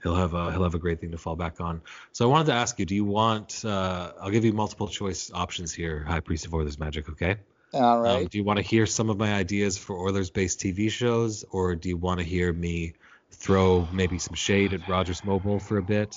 he'll 0.03 0.15
have 0.15 0.35
a 0.35 0.53
he'll 0.53 0.63
have 0.63 0.75
a 0.75 0.79
great 0.79 1.01
thing 1.01 1.11
to 1.13 1.19
fall 1.19 1.37
back 1.37 1.61
on. 1.61 1.83
So 2.13 2.29
I 2.29 2.33
wanted 2.33 2.47
to 2.47 2.55
ask 2.55 2.79
you, 2.79 2.87
do 2.87 2.95
you 2.95 3.05
want? 3.05 3.65
Uh, 3.65 4.13
I'll 4.21 4.31
give 4.31 4.45
you 4.45 4.53
multiple 4.53 4.89
choice 4.89 5.31
options 5.33 5.73
here, 5.73 6.05
High 6.05 6.21
Priest 6.21 6.47
of 6.47 6.55
Oilers 6.55 6.79
Magic. 6.79 7.09
Okay. 7.09 7.37
All 7.73 8.01
right. 8.01 8.23
Um, 8.23 8.27
do 8.27 8.39
you 8.39 8.45
want 8.45 8.59
to 8.59 8.65
hear 8.65 8.85
some 8.87 9.11
of 9.11 9.17
my 9.17 9.33
ideas 9.33 9.79
for 9.79 9.97
Oilers-based 9.97 10.59
TV 10.59 10.91
shows, 10.91 11.45
or 11.51 11.77
do 11.77 11.89
you 11.89 11.97
want 11.97 12.19
to 12.19 12.25
hear 12.25 12.53
me 12.53 12.95
throw 13.31 13.87
maybe 13.93 14.19
some 14.19 14.35
shade 14.35 14.73
at 14.73 14.89
Rogers 14.89 15.25
Mobile 15.25 15.61
for 15.61 15.79
a 15.79 15.83
bit? 15.83 16.17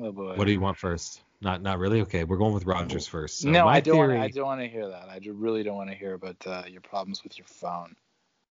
oh 0.00 0.12
boy. 0.12 0.34
What 0.36 0.46
do 0.46 0.52
you 0.52 0.60
want 0.60 0.76
first? 0.76 1.22
Not 1.40 1.62
not 1.62 1.78
really. 1.78 2.00
Okay, 2.02 2.24
we're 2.24 2.36
going 2.36 2.54
with 2.54 2.66
Rogers 2.66 3.06
first. 3.06 3.40
So 3.40 3.48
no, 3.48 3.68
I 3.68 3.80
don't. 3.80 3.96
Wanna, 3.96 4.20
I 4.20 4.28
don't 4.28 4.46
want 4.46 4.60
to 4.60 4.66
hear 4.68 4.88
that. 4.88 5.08
I 5.08 5.20
really 5.24 5.62
don't 5.62 5.76
want 5.76 5.90
to 5.90 5.96
hear 5.96 6.14
about 6.14 6.36
uh, 6.46 6.64
your 6.68 6.80
problems 6.80 7.22
with 7.22 7.38
your 7.38 7.46
phone. 7.46 7.94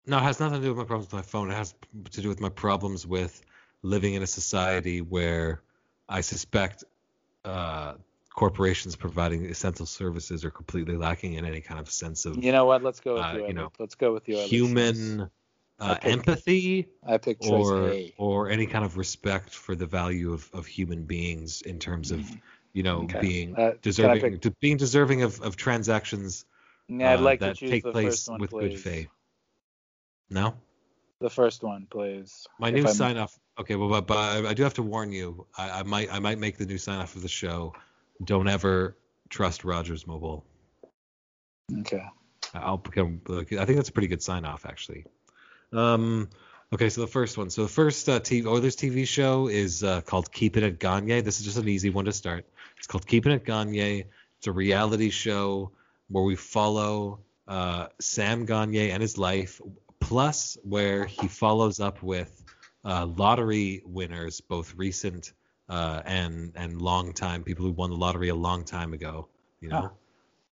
No, 0.05 0.17
it 0.17 0.21
has 0.21 0.39
nothing 0.39 0.61
to 0.61 0.65
do 0.65 0.69
with 0.69 0.77
my 0.77 0.85
problems 0.85 1.07
with 1.07 1.13
my 1.13 1.21
phone. 1.21 1.51
It 1.51 1.55
has 1.55 1.75
to 2.11 2.21
do 2.21 2.29
with 2.29 2.39
my 2.39 2.49
problems 2.49 3.05
with 3.05 3.41
living 3.81 4.13
in 4.13 4.23
a 4.23 4.27
society 4.27 5.01
where 5.01 5.61
I 6.07 6.21
suspect 6.21 6.85
uh, 7.43 7.95
corporations 8.33 8.95
providing 8.95 9.45
essential 9.45 9.85
services 9.85 10.45
are 10.45 10.49
completely 10.49 10.95
lacking 10.95 11.33
in 11.33 11.45
any 11.45 11.59
kind 11.61 11.79
of 11.79 11.91
sense 11.91 12.25
of 12.25 12.41
You 12.43 12.53
know 12.53 12.65
what? 12.65 12.81
Let's 12.81 13.01
go 13.01 13.15
with 13.15 13.23
Uh, 13.23 13.45
you 13.45 13.53
know, 13.53 13.71
Let's 13.77 13.95
go 13.95 14.13
with 14.13 14.27
Oilers. 14.29 14.49
human 14.49 15.29
I 15.79 15.91
uh, 15.91 15.95
pick- 15.95 16.11
empathy 16.11 16.87
I 17.05 17.17
picked 17.17 17.43
choice 17.43 17.65
or 17.67 17.89
A. 17.89 18.13
or 18.17 18.49
any 18.49 18.65
kind 18.65 18.85
of 18.85 18.97
respect 18.97 19.49
for 19.53 19.75
the 19.75 19.85
value 19.85 20.31
of, 20.33 20.49
of 20.53 20.65
human 20.65 21.03
beings 21.03 21.61
in 21.61 21.77
terms 21.79 22.11
of 22.11 22.29
you 22.73 22.83
know 22.83 23.03
Okay. 23.03 23.19
being 23.21 23.55
Uh, 23.57 23.73
deserving 23.81 24.39
to 24.39 24.51
being 24.59 24.77
deserving 24.77 25.23
of, 25.23 25.41
of 25.41 25.55
transactions 25.55 26.45
Yeah, 26.87 27.13
I'd 27.13 27.19
uh, 27.19 27.23
like 27.23 27.39
to 27.39 27.45
that 27.47 27.55
choose 27.57 27.69
take 27.71 27.83
the 27.83 27.91
place 27.91 28.05
first 28.13 28.29
one, 28.29 28.39
with 28.41 28.49
please. 28.51 28.69
good 28.69 28.79
faith. 28.79 29.09
No. 30.29 30.55
The 31.21 31.29
first 31.29 31.63
one, 31.63 31.85
please. 31.89 32.47
My 32.59 32.69
new 32.71 32.85
I'm- 32.85 32.93
sign 32.93 33.17
off. 33.17 33.37
Okay, 33.59 33.75
well, 33.75 33.89
but, 33.89 34.07
but 34.07 34.17
I- 34.17 34.49
I 34.49 34.53
do 34.53 34.63
have 34.63 34.75
to 34.75 34.83
warn 34.83 35.11
you. 35.11 35.45
I, 35.57 35.79
I 35.79 35.83
might 35.83 36.13
I 36.13 36.19
might 36.19 36.39
make 36.39 36.57
the 36.57 36.65
new 36.65 36.77
sign 36.77 36.99
off 36.99 37.15
of 37.15 37.21
the 37.21 37.27
show. 37.27 37.73
Don't 38.23 38.47
ever 38.47 38.95
trust 39.29 39.63
Rogers 39.65 40.07
Mobile. 40.07 40.45
Okay. 41.79 42.03
I'll 42.53 42.77
become. 42.77 43.21
I 43.29 43.43
think 43.43 43.75
that's 43.75 43.89
a 43.89 43.91
pretty 43.91 44.07
good 44.07 44.23
sign 44.23 44.45
off, 44.45 44.65
actually. 44.65 45.05
Um. 45.73 46.29
Okay, 46.71 46.89
so 46.89 47.01
the 47.01 47.07
first 47.07 47.35
one. 47.35 47.49
So 47.49 47.63
the 47.63 47.69
first 47.69 48.07
uh, 48.07 48.19
TV, 48.19 48.45
Oilers 48.45 48.75
TV 48.75 49.07
show 49.07 49.47
is 49.47 49.83
uh, 49.83 50.01
called 50.01 50.31
Keeping 50.31 50.63
It 50.63 50.79
Gagner. 50.79 51.21
This 51.23 51.39
is 51.39 51.45
just 51.45 51.57
an 51.57 51.67
easy 51.67 51.89
one 51.89 52.05
to 52.05 52.11
start. 52.11 52.45
It's 52.77 52.85
called 52.85 53.07
Keeping 53.07 53.31
It 53.31 53.43
Gagner. 53.43 54.03
It's 54.37 54.47
a 54.47 54.51
reality 54.51 55.09
show 55.09 55.71
where 56.09 56.23
we 56.23 56.35
follow 56.35 57.21
uh, 57.47 57.87
Sam 57.99 58.45
Gagner 58.45 58.91
and 58.91 59.01
his 59.01 59.17
life, 59.17 59.59
plus 59.99 60.59
where 60.63 61.05
he 61.05 61.27
follows 61.27 61.79
up 61.79 62.03
with 62.03 62.43
uh, 62.85 63.07
lottery 63.07 63.81
winners, 63.83 64.39
both 64.39 64.75
recent 64.75 65.33
uh, 65.69 66.03
and 66.05 66.51
and 66.55 66.79
long 66.79 67.13
time 67.13 67.43
people 67.43 67.65
who 67.65 67.71
won 67.71 67.89
the 67.89 67.95
lottery 67.95 68.29
a 68.29 68.35
long 68.35 68.63
time 68.63 68.93
ago. 68.93 69.27
You 69.59 69.69
know. 69.69 69.81
Huh. 69.81 69.89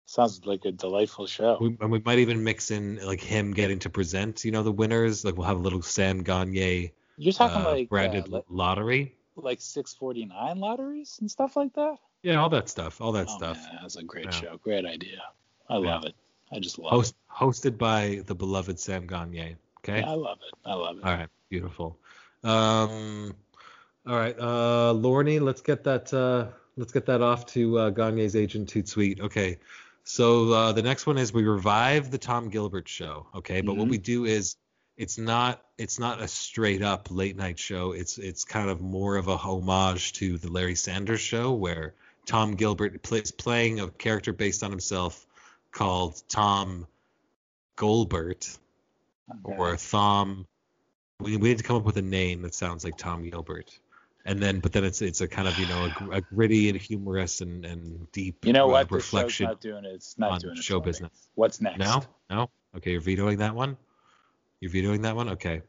Sounds 0.06 0.44
like 0.44 0.64
a 0.64 0.72
delightful 0.72 1.26
show. 1.26 1.56
We, 1.60 1.76
and 1.80 1.90
we 1.90 2.00
might 2.04 2.18
even 2.18 2.44
mix 2.44 2.70
in 2.70 3.04
like 3.04 3.20
him 3.20 3.52
getting 3.52 3.78
to 3.80 3.90
present, 3.90 4.44
you 4.44 4.50
know, 4.52 4.62
the 4.62 4.72
winners. 4.72 5.24
Like 5.24 5.36
we'll 5.36 5.46
have 5.46 5.56
a 5.56 5.62
little 5.62 5.82
Sam 5.82 6.22
Gagner 6.22 6.90
You're 7.16 7.32
talking 7.32 7.62
uh, 7.62 7.70
like 7.70 7.88
branded 7.88 8.24
uh, 8.24 8.36
like, 8.36 8.44
lottery. 8.48 9.16
like 9.36 9.60
649 9.62 10.58
lotteries 10.58 11.16
and 11.20 11.30
stuff 11.30 11.56
like 11.56 11.72
that. 11.74 11.96
Yeah, 12.22 12.36
all 12.36 12.50
that 12.50 12.68
stuff, 12.68 13.00
all 13.00 13.12
that 13.12 13.28
oh, 13.30 13.36
stuff. 13.36 13.56
Man, 13.56 13.78
that's 13.82 13.96
a 13.96 14.02
great 14.02 14.26
Yeah. 14.26 14.30
show. 14.30 14.56
Great 14.62 14.84
idea. 14.84 15.22
I 15.68 15.78
Yeah. 15.78 15.94
love 15.94 16.04
it. 16.04 16.14
I 16.52 16.58
just 16.58 16.78
love 16.78 16.90
Host, 16.90 17.14
hosted 17.30 17.78
by 17.78 18.22
the 18.26 18.34
beloved 18.34 18.78
Sam 18.78 19.06
Gagner. 19.06 19.56
Okay. 19.78 20.00
Yeah, 20.00 20.10
I 20.10 20.14
love 20.14 20.38
it. 20.46 20.54
I 20.64 20.74
love 20.74 20.98
it. 20.98 21.04
All 21.04 21.12
right. 21.14 21.28
Beautiful. 21.48 21.98
Um. 22.42 23.34
All 24.06 24.16
right. 24.16 24.38
Uh, 24.38 24.92
Lorne, 24.92 25.40
let's 25.40 25.62
get 25.62 25.84
that. 25.84 26.12
Uh, 26.12 26.48
let's 26.76 26.92
get 26.92 27.06
that 27.06 27.22
off 27.22 27.46
to 27.46 27.78
uh, 27.78 27.90
Gagner's 27.90 28.36
agent 28.36 28.68
Toot 28.68 28.88
Sweet. 28.88 29.20
Okay. 29.20 29.58
So 30.04 30.52
uh, 30.52 30.72
the 30.72 30.82
next 30.82 31.06
one 31.06 31.18
is 31.18 31.32
we 31.32 31.44
revive 31.44 32.10
the 32.10 32.18
Tom 32.18 32.50
Gilbert 32.50 32.88
show. 32.88 33.26
Okay, 33.34 33.62
but 33.62 33.76
what 33.76 33.86
Mhm. 33.86 33.90
we 33.90 33.98
do 33.98 34.24
is 34.26 34.56
it's 34.96 35.18
not 35.18 35.62
it's 35.76 35.98
not 35.98 36.20
a 36.20 36.28
straight 36.28 36.82
up 36.82 37.08
late 37.10 37.36
night 37.36 37.58
show. 37.58 37.92
It's 37.92 38.18
it's 38.18 38.44
kind 38.44 38.70
of 38.70 38.80
more 38.80 39.16
of 39.16 39.28
a 39.28 39.36
homage 39.36 40.12
to 40.14 40.38
the 40.38 40.50
Larry 40.50 40.74
Sanders 40.76 41.20
show 41.20 41.52
where 41.52 41.94
Tom 42.26 42.54
Gilbert 42.54 43.02
plays 43.02 43.32
playing 43.32 43.80
a 43.80 43.88
character 43.88 44.32
based 44.32 44.62
on 44.62 44.70
himself 44.70 45.26
called 45.72 46.22
Tom 46.28 46.86
Goldbert 47.76 48.58
Okay. 49.30 49.56
or 49.56 49.76
Thom. 49.76 50.46
We, 51.20 51.36
we 51.38 51.48
need 51.48 51.58
to 51.58 51.64
come 51.64 51.76
up 51.76 51.84
with 51.84 51.96
a 51.96 52.02
name 52.02 52.42
that 52.42 52.54
sounds 52.54 52.84
like 52.84 52.96
Tom 52.98 53.28
Gilbert. 53.28 53.78
And 54.26 54.40
then, 54.40 54.60
but 54.60 54.72
then 54.72 54.84
it's 54.84 55.02
it's 55.02 55.20
a 55.20 55.28
kind 55.28 55.46
of 55.46 55.58
you 55.58 55.66
know 55.66 55.90
a, 56.10 56.16
a 56.16 56.20
gritty 56.22 56.70
and 56.70 56.78
humorous 56.78 57.42
and, 57.42 57.64
and 57.64 58.10
deep 58.12 58.46
You 58.46 58.54
know 58.54 58.66
uh, 58.68 58.72
what? 58.72 58.86
Show's 58.86 58.92
reflection 58.92 59.46
not 59.46 59.60
doing 59.60 59.84
it. 59.84 59.92
It's 59.92 60.18
not 60.18 60.40
doing 60.40 60.56
it. 60.56 60.62
show 60.62 60.80
business. 60.80 61.28
What's 61.34 61.60
next? 61.60 61.78
No, 61.78 62.02
no. 62.30 62.50
Okay, 62.76 62.92
you're 62.92 63.00
vetoing 63.02 63.38
that 63.38 63.54
one. 63.54 63.76
You're 64.60 64.70
vetoing 64.70 65.02
that 65.02 65.14
one. 65.14 65.28
Okay. 65.30 65.62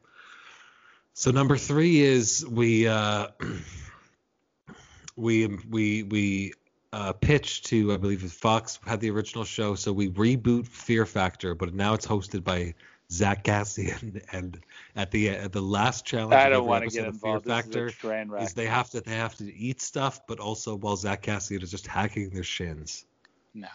So 1.13 1.31
number 1.31 1.57
three 1.57 1.99
is 1.99 2.45
we 2.45 2.87
uh, 2.87 3.27
we 5.17 5.47
we 5.47 6.03
we 6.03 6.53
uh, 6.93 7.11
pitched 7.11 7.65
to 7.67 7.93
I 7.93 7.97
believe 7.97 8.21
Fox 8.31 8.79
had 8.85 9.01
the 9.01 9.09
original 9.11 9.43
show, 9.43 9.75
so 9.75 9.91
we 9.91 10.09
reboot 10.09 10.65
Fear 10.67 11.05
Factor, 11.05 11.55
but 11.55 11.73
now 11.73 11.93
it's 11.93 12.07
hosted 12.07 12.43
by 12.45 12.73
Zack 13.11 13.43
Kassian, 13.43 14.23
and 14.31 14.59
at 14.95 15.11
the 15.11 15.29
at 15.29 15.51
the 15.51 15.61
last 15.61 16.05
challenge, 16.05 16.33
I 16.33 16.49
don't 16.49 16.67
want 16.67 16.83
to 16.83 16.89
get 16.89 17.07
of 17.07 17.19
Fear 17.19 17.37
involved. 17.37 17.45
This 17.45 17.53
Factor 17.53 17.85
is 17.87 17.93
a 17.93 17.95
train 17.97 18.29
wreck. 18.29 18.43
is 18.43 18.53
they 18.53 18.65
have 18.65 18.89
to 18.91 19.01
they 19.01 19.15
have 19.15 19.35
to 19.35 19.53
eat 19.55 19.81
stuff, 19.81 20.21
but 20.27 20.39
also 20.39 20.75
while 20.75 20.95
Zack 20.95 21.23
Kassian 21.23 21.61
is 21.61 21.71
just 21.71 21.87
hacking 21.87 22.29
their 22.31 22.43
shins 22.43 23.05
no. 23.53 23.67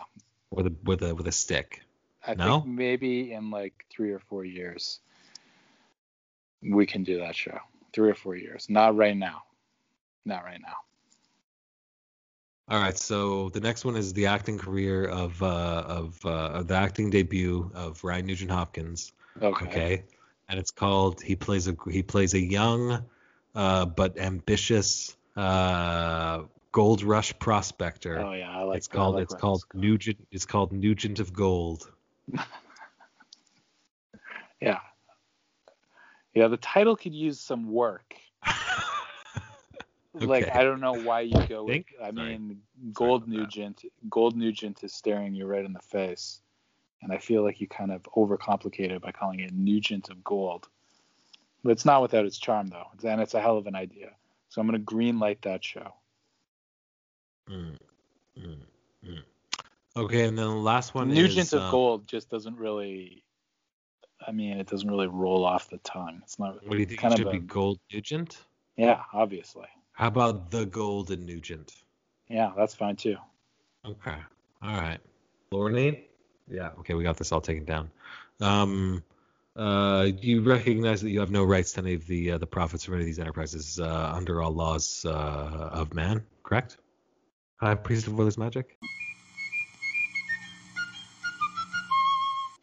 with 0.50 0.66
a 0.66 0.74
with 0.84 1.02
a 1.02 1.14
with 1.14 1.26
a 1.28 1.32
stick. 1.32 1.82
I 2.26 2.34
No? 2.34 2.60
think 2.60 2.74
maybe 2.74 3.32
in 3.32 3.50
like 3.50 3.86
three 3.90 4.10
or 4.10 4.18
four 4.18 4.44
years 4.44 5.00
we 6.62 6.84
can 6.86 7.02
do 7.04 7.18
that 7.20 7.34
show. 7.34 7.58
Three 7.92 8.10
or 8.10 8.14
four 8.14 8.36
years. 8.36 8.66
Not 8.68 8.96
right 8.96 9.16
now. 9.16 9.42
Not 10.26 10.44
right 10.44 10.60
now. 10.60 10.74
All 12.68 12.80
right, 12.80 12.96
so 12.96 13.48
the 13.48 13.58
next 13.60 13.84
one 13.84 13.96
is 13.96 14.12
the 14.12 14.26
acting 14.26 14.56
career 14.56 15.06
of 15.06 15.42
uh, 15.42 15.82
of, 15.86 16.24
uh, 16.24 16.28
of 16.28 16.68
the 16.68 16.74
acting 16.76 17.10
debut 17.10 17.68
of 17.74 18.04
Ryan 18.04 18.26
Nugent 18.26 18.50
Hopkins. 18.50 19.12
Okay. 19.40 19.66
Okay, 19.66 20.04
and 20.48 20.58
it's 20.58 20.70
called 20.70 21.20
he 21.20 21.36
plays 21.36 21.68
a 21.68 21.76
he 21.90 22.02
plays 22.02 22.34
a 22.34 22.40
young 22.40 23.04
uh, 23.54 23.86
but 23.86 24.18
ambitious 24.18 25.16
uh, 25.36 26.42
gold 26.72 27.02
rush 27.02 27.38
prospector. 27.38 28.20
Oh 28.20 28.32
yeah, 28.32 28.50
I 28.50 28.62
like. 28.62 28.78
it's 28.78 28.88
called 28.88 29.14
like 29.14 29.24
it's 29.24 29.34
called 29.34 29.64
this 29.72 29.82
Nugent 29.82 30.26
it's 30.30 30.46
called 30.46 30.72
Nugent 30.72 31.20
of 31.20 31.32
Gold. 31.32 31.90
Yeah. 34.60 34.80
Yeah, 36.34 36.48
the 36.48 36.58
title 36.58 36.96
could 36.96 37.14
use 37.14 37.40
some 37.40 37.72
work. 37.72 38.14
Like 40.12 40.48
I 40.52 40.64
don't 40.64 40.80
know 40.80 40.94
why 40.94 41.20
you 41.20 41.40
go. 41.48 41.64
With, 41.64 41.74
Think? 41.74 41.94
I 42.02 42.10
Sorry. 42.12 42.32
mean, 42.32 42.60
Gold 42.92 43.22
about 43.22 43.30
that. 43.30 43.38
Nugent. 43.38 43.84
Gold 44.08 44.36
Nugent 44.36 44.82
is 44.82 44.92
staring 44.92 45.34
you 45.34 45.46
right 45.46 45.64
in 45.64 45.72
the 45.72 45.78
face, 45.80 46.40
and 47.02 47.12
I 47.12 47.18
feel 47.18 47.42
like 47.42 47.60
you 47.60 47.66
kind 47.66 47.92
of 47.92 48.02
overcomplicated 48.16 48.92
it 48.92 49.02
by 49.02 49.12
calling 49.12 49.40
it 49.40 49.52
Nugent 49.52 50.08
of 50.10 50.22
Gold. 50.24 50.68
But 51.62 51.70
it's 51.70 51.84
not 51.84 52.02
without 52.02 52.24
its 52.24 52.38
charm, 52.38 52.68
though, 52.68 52.86
and 53.04 53.20
it's 53.20 53.34
a 53.34 53.40
hell 53.40 53.58
of 53.58 53.66
an 53.66 53.74
idea. 53.74 54.10
So 54.48 54.60
I'm 54.60 54.66
gonna 54.66 54.78
green 54.78 55.18
light 55.18 55.42
that 55.42 55.62
show. 55.64 55.94
Mm, 57.48 57.76
mm, 58.38 58.56
mm. 59.06 59.22
Okay, 59.96 60.24
and 60.26 60.38
then 60.38 60.46
the 60.46 60.54
last 60.54 60.94
one 60.94 61.08
Nugent 61.08 61.38
is 61.38 61.52
of 61.52 61.62
uh, 61.62 61.70
Gold 61.70 62.06
just 62.06 62.30
doesn't 62.30 62.56
really. 62.56 63.24
I 64.26 64.32
mean, 64.32 64.58
it 64.58 64.66
doesn't 64.66 64.88
really 64.90 65.06
roll 65.06 65.44
off 65.44 65.70
the 65.70 65.78
tongue. 65.78 66.20
It's 66.22 66.38
not. 66.38 66.62
What 66.66 66.72
do 66.72 66.78
you 66.78 66.86
think 66.86 67.00
kind 67.00 67.12
it 67.12 67.14
of 67.14 67.18
should 67.20 67.26
a- 67.28 67.40
be? 67.40 67.46
Gold 67.46 67.78
Nugent? 67.92 68.38
Yeah, 68.76 69.02
obviously. 69.12 69.66
How 69.92 70.08
about 70.08 70.50
the 70.50 70.64
Golden 70.66 71.26
Nugent? 71.26 71.74
Yeah, 72.28 72.52
that's 72.56 72.74
fine 72.74 72.96
too. 72.96 73.16
Okay. 73.84 74.16
All 74.62 74.76
right. 74.80 75.00
Lornate? 75.52 76.09
Yeah. 76.50 76.70
Okay, 76.80 76.94
we 76.94 77.02
got 77.02 77.16
this 77.16 77.32
all 77.32 77.40
taken 77.40 77.64
down. 77.64 77.90
Um, 78.40 79.02
uh, 79.56 80.08
you 80.20 80.42
recognize 80.42 81.00
that 81.02 81.10
you 81.10 81.20
have 81.20 81.30
no 81.30 81.44
rights 81.44 81.72
to 81.72 81.80
any 81.80 81.94
of 81.94 82.06
the 82.06 82.32
uh, 82.32 82.38
the 82.38 82.46
profits 82.46 82.84
from 82.84 82.94
any 82.94 83.02
of 83.02 83.06
these 83.06 83.18
enterprises 83.18 83.78
uh, 83.78 84.12
under 84.14 84.40
all 84.42 84.52
laws 84.52 85.04
uh, 85.04 85.70
of 85.72 85.94
man, 85.94 86.24
correct? 86.42 86.78
High 87.56 87.74
priest 87.74 88.06
of 88.06 88.14
Willer's 88.14 88.38
magic. 88.38 88.78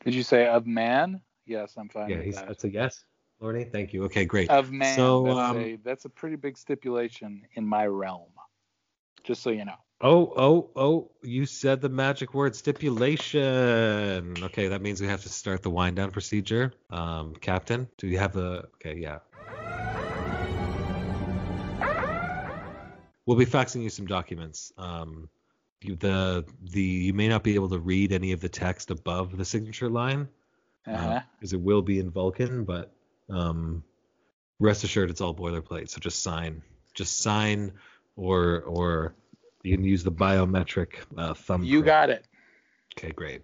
Did 0.04 0.16
you 0.16 0.24
say 0.24 0.48
of 0.48 0.66
man? 0.66 1.22
Yes, 1.46 1.74
I'm 1.78 1.90
fine 1.90 2.10
Yeah, 2.10 2.18
with 2.18 2.26
he's, 2.26 2.36
that. 2.36 2.48
that's 2.48 2.64
a 2.64 2.70
yes. 2.70 3.04
Lornate, 3.42 3.72
thank 3.72 3.94
you. 3.94 4.04
Okay, 4.06 4.26
great. 4.26 4.50
Of 4.50 4.72
man. 4.72 4.96
So, 4.96 5.24
that's, 5.26 5.38
um, 5.38 5.58
a, 5.58 5.76
that's 5.84 6.06
a 6.06 6.10
pretty 6.10 6.38
big 6.38 6.58
stipulation 6.58 7.44
in 7.54 7.68
my 7.68 7.86
realm. 7.86 8.32
Just 9.24 9.44
so 9.44 9.50
you 9.52 9.66
know. 9.66 9.76
Oh, 10.00 10.32
oh, 10.38 10.70
oh! 10.76 11.12
You 11.24 11.48
said 11.48 11.82
the 11.82 11.90
magic 11.90 12.36
word 12.36 12.56
stipulation. 12.56 14.36
Okay, 14.44 14.68
that 14.68 14.82
means 14.84 15.02
we 15.02 15.08
have 15.08 15.24
to 15.24 15.30
start 15.30 15.64
the 15.64 15.72
wind 15.72 15.96
down 15.96 16.12
procedure. 16.12 16.72
Um, 16.92 17.34
Captain, 17.42 17.88
do 17.98 18.08
you 18.08 18.20
have 18.20 18.32
the? 18.34 18.66
Okay, 18.76 18.96
yeah. 19.00 19.20
We'll 23.26 23.38
be 23.38 23.46
faxing 23.46 23.82
you 23.84 23.90
some 23.90 24.06
documents. 24.06 24.72
Um, 24.78 25.30
you, 25.82 25.96
the 25.96 26.46
the 26.62 26.82
you 26.82 27.14
may 27.14 27.28
not 27.28 27.44
be 27.44 27.56
able 27.56 27.70
to 27.70 27.80
read 27.80 28.12
any 28.14 28.32
of 28.34 28.40
the 28.40 28.50
text 28.50 28.92
above 28.92 29.36
the 29.36 29.46
signature 29.46 29.90
line 29.90 30.28
Uh-huh. 30.86 31.22
because 31.40 31.54
it 31.54 31.60
will 31.60 31.82
be 31.82 32.00
in 32.00 32.10
Vulcan, 32.12 32.64
but 32.64 32.94
um, 33.30 33.84
rest 34.60 34.84
assured 34.84 35.10
it's 35.10 35.22
all 35.22 35.34
boilerplate. 35.36 35.90
So 35.90 36.00
just 36.00 36.22
sign, 36.24 36.62
just 36.94 37.20
sign, 37.20 37.74
or 38.16 38.62
or 38.62 39.16
you 39.68 39.76
can 39.76 39.86
use 39.86 40.04
the 40.04 40.12
biometric 40.12 40.96
uh, 41.18 41.34
thumb. 41.34 41.64
you 41.64 41.84
got 41.84 42.10
it. 42.10 42.26
Okay, 42.98 43.12
great. 43.12 43.42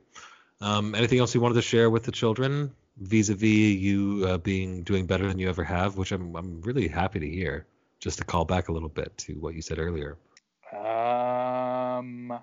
Um, 0.62 0.96
anything 0.96 1.20
else 1.20 1.36
you 1.36 1.42
wanted 1.42 1.56
to 1.56 1.62
share 1.62 1.90
with 1.90 2.04
the 2.04 2.12
children 2.12 2.72
vis-a-vis 2.98 3.76
you 3.76 4.26
uh, 4.28 4.38
being 4.38 4.84
doing 4.84 5.06
better 5.06 5.28
than 5.28 5.40
you 5.40 5.50
ever 5.50 5.64
have, 5.64 5.98
which 5.98 6.12
I'm 6.12 6.36
I'm 6.36 6.62
really 6.62 6.88
happy 6.88 7.20
to 7.20 7.30
hear. 7.30 7.66
Just 8.00 8.18
to 8.18 8.26
call 8.26 8.44
back 8.44 8.68
a 8.68 8.72
little 8.74 8.90
bit 8.90 9.18
to 9.20 9.34
what 9.36 9.56
you 9.56 9.62
said 9.62 9.80
earlier. 9.80 10.18
Um, 10.74 12.38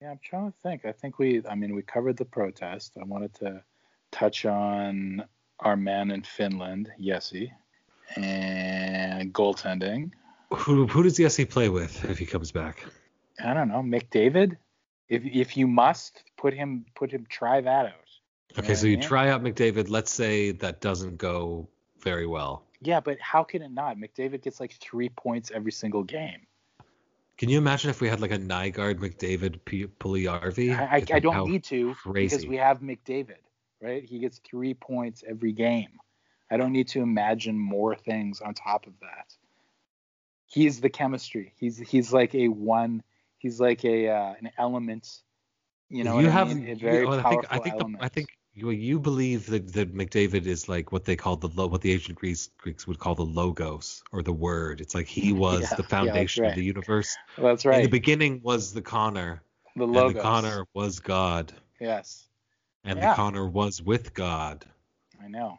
yeah, 0.00 0.10
I'm 0.10 0.20
trying 0.22 0.50
to 0.50 0.58
think. 0.62 0.86
I 0.86 0.92
think 0.92 1.18
we, 1.18 1.42
I 1.46 1.54
mean, 1.54 1.74
we 1.74 1.82
covered 1.82 2.16
the 2.16 2.24
protest. 2.24 2.96
I 2.98 3.04
wanted 3.04 3.34
to 3.34 3.62
touch 4.10 4.46
on 4.46 5.22
our 5.60 5.76
man 5.76 6.10
in 6.10 6.22
Finland, 6.22 6.90
Jesse, 6.98 7.52
and 8.16 9.34
goaltending. 9.34 10.12
Who 10.54 10.86
who 10.86 11.02
does 11.02 11.18
Jesse 11.18 11.44
play 11.44 11.68
with 11.68 12.04
if 12.04 12.18
he 12.18 12.24
comes 12.24 12.50
back? 12.50 12.82
I 13.42 13.54
don't 13.54 13.68
know, 13.68 13.82
McDavid. 13.82 14.56
If 15.08 15.24
if 15.24 15.56
you 15.56 15.66
must 15.66 16.22
put 16.36 16.54
him, 16.54 16.86
put 16.94 17.10
him, 17.10 17.26
try 17.28 17.60
that 17.60 17.86
out. 17.86 17.92
You 18.56 18.62
Okay, 18.62 18.74
so 18.74 18.86
I 18.86 18.90
you 18.90 18.96
mean? 18.96 19.00
try 19.00 19.30
out 19.30 19.42
McDavid. 19.42 19.88
Let's 19.88 20.10
say 20.10 20.52
that 20.52 20.80
doesn't 20.80 21.16
go 21.16 21.68
very 22.00 22.26
well. 22.26 22.64
Yeah, 22.80 23.00
but 23.00 23.20
how 23.20 23.44
can 23.44 23.62
it 23.62 23.70
not? 23.70 23.96
McDavid 23.96 24.42
gets 24.42 24.58
like 24.60 24.72
three 24.72 25.08
points 25.08 25.50
every 25.54 25.72
single 25.72 26.02
game. 26.02 26.46
Can 27.38 27.48
you 27.48 27.58
imagine 27.58 27.90
if 27.90 28.00
we 28.00 28.08
had 28.08 28.20
like 28.20 28.30
a 28.30 28.38
Nygaard 28.38 28.96
McDavid 28.96 29.60
P- 29.64 29.86
Puljujärvi? 29.86 30.78
I, 30.78 30.96
I, 30.96 31.04
I 31.14 31.18
don't 31.18 31.48
need 31.48 31.64
to 31.64 31.94
crazy. 31.94 32.36
because 32.36 32.46
we 32.46 32.56
have 32.56 32.80
McDavid, 32.80 33.40
right? 33.80 34.04
He 34.04 34.18
gets 34.18 34.38
three 34.38 34.74
points 34.74 35.24
every 35.26 35.52
game. 35.52 35.98
I 36.50 36.56
don't 36.56 36.72
need 36.72 36.88
to 36.88 37.00
imagine 37.00 37.58
more 37.58 37.96
things 37.96 38.40
on 38.40 38.54
top 38.54 38.86
of 38.86 38.92
that. 39.00 39.34
He's 40.46 40.80
the 40.80 40.90
chemistry. 40.90 41.54
He's 41.56 41.78
he's 41.78 42.12
like 42.12 42.34
a 42.34 42.48
one. 42.48 43.02
He's 43.42 43.60
like 43.60 43.84
a 43.84 44.08
uh, 44.08 44.34
an 44.40 44.50
element. 44.56 45.08
You 45.90 46.04
know, 46.04 46.20
you 46.20 46.28
have. 46.28 46.48
I 46.48 46.54
mean? 46.54 46.68
A 46.68 46.74
very 46.74 47.04
oh, 47.04 47.18
I 47.18 47.22
think 47.22 47.44
I 47.50 47.58
think 47.58 47.76
the. 47.76 47.96
I 48.00 48.08
think 48.08 48.28
you, 48.54 48.70
you 48.70 49.00
believe 49.00 49.46
that, 49.46 49.72
that 49.72 49.94
McDavid 49.94 50.46
is 50.46 50.68
like 50.68 50.92
what 50.92 51.04
they 51.04 51.16
call 51.16 51.36
the 51.36 51.48
lo- 51.48 51.66
what 51.66 51.80
the 51.80 51.92
ancient 51.92 52.18
Greeks 52.18 52.50
Greeks 52.56 52.86
would 52.86 53.00
call 53.00 53.16
the 53.16 53.24
logos 53.24 54.02
or 54.12 54.22
the 54.22 54.32
word. 54.32 54.80
It's 54.80 54.94
like 54.94 55.08
he 55.08 55.32
was 55.44 55.62
Yeah, 55.62 55.76
the 55.76 55.82
yeah, 55.82 55.88
that's 55.88 55.90
foundation 55.90 56.44
of 56.44 56.54
the 56.54 56.64
universe. 56.64 57.16
that's 57.36 57.64
right. 57.66 57.76
In 57.76 57.82
the 57.82 57.88
beginning 57.88 58.40
was 58.44 58.72
the 58.72 58.82
Connor, 58.82 59.42
the 59.74 59.84
and 59.84 59.92
logos. 59.92 60.14
the 60.14 60.20
Connor 60.20 60.66
was 60.72 61.00
God, 61.00 61.52
Yes, 61.80 62.28
and 62.84 62.98
Yeah. 63.00 63.10
the 63.10 63.16
Connor 63.16 63.48
was 63.48 63.82
with 63.82 64.14
God. 64.14 64.64
I 65.20 65.26
know. 65.26 65.58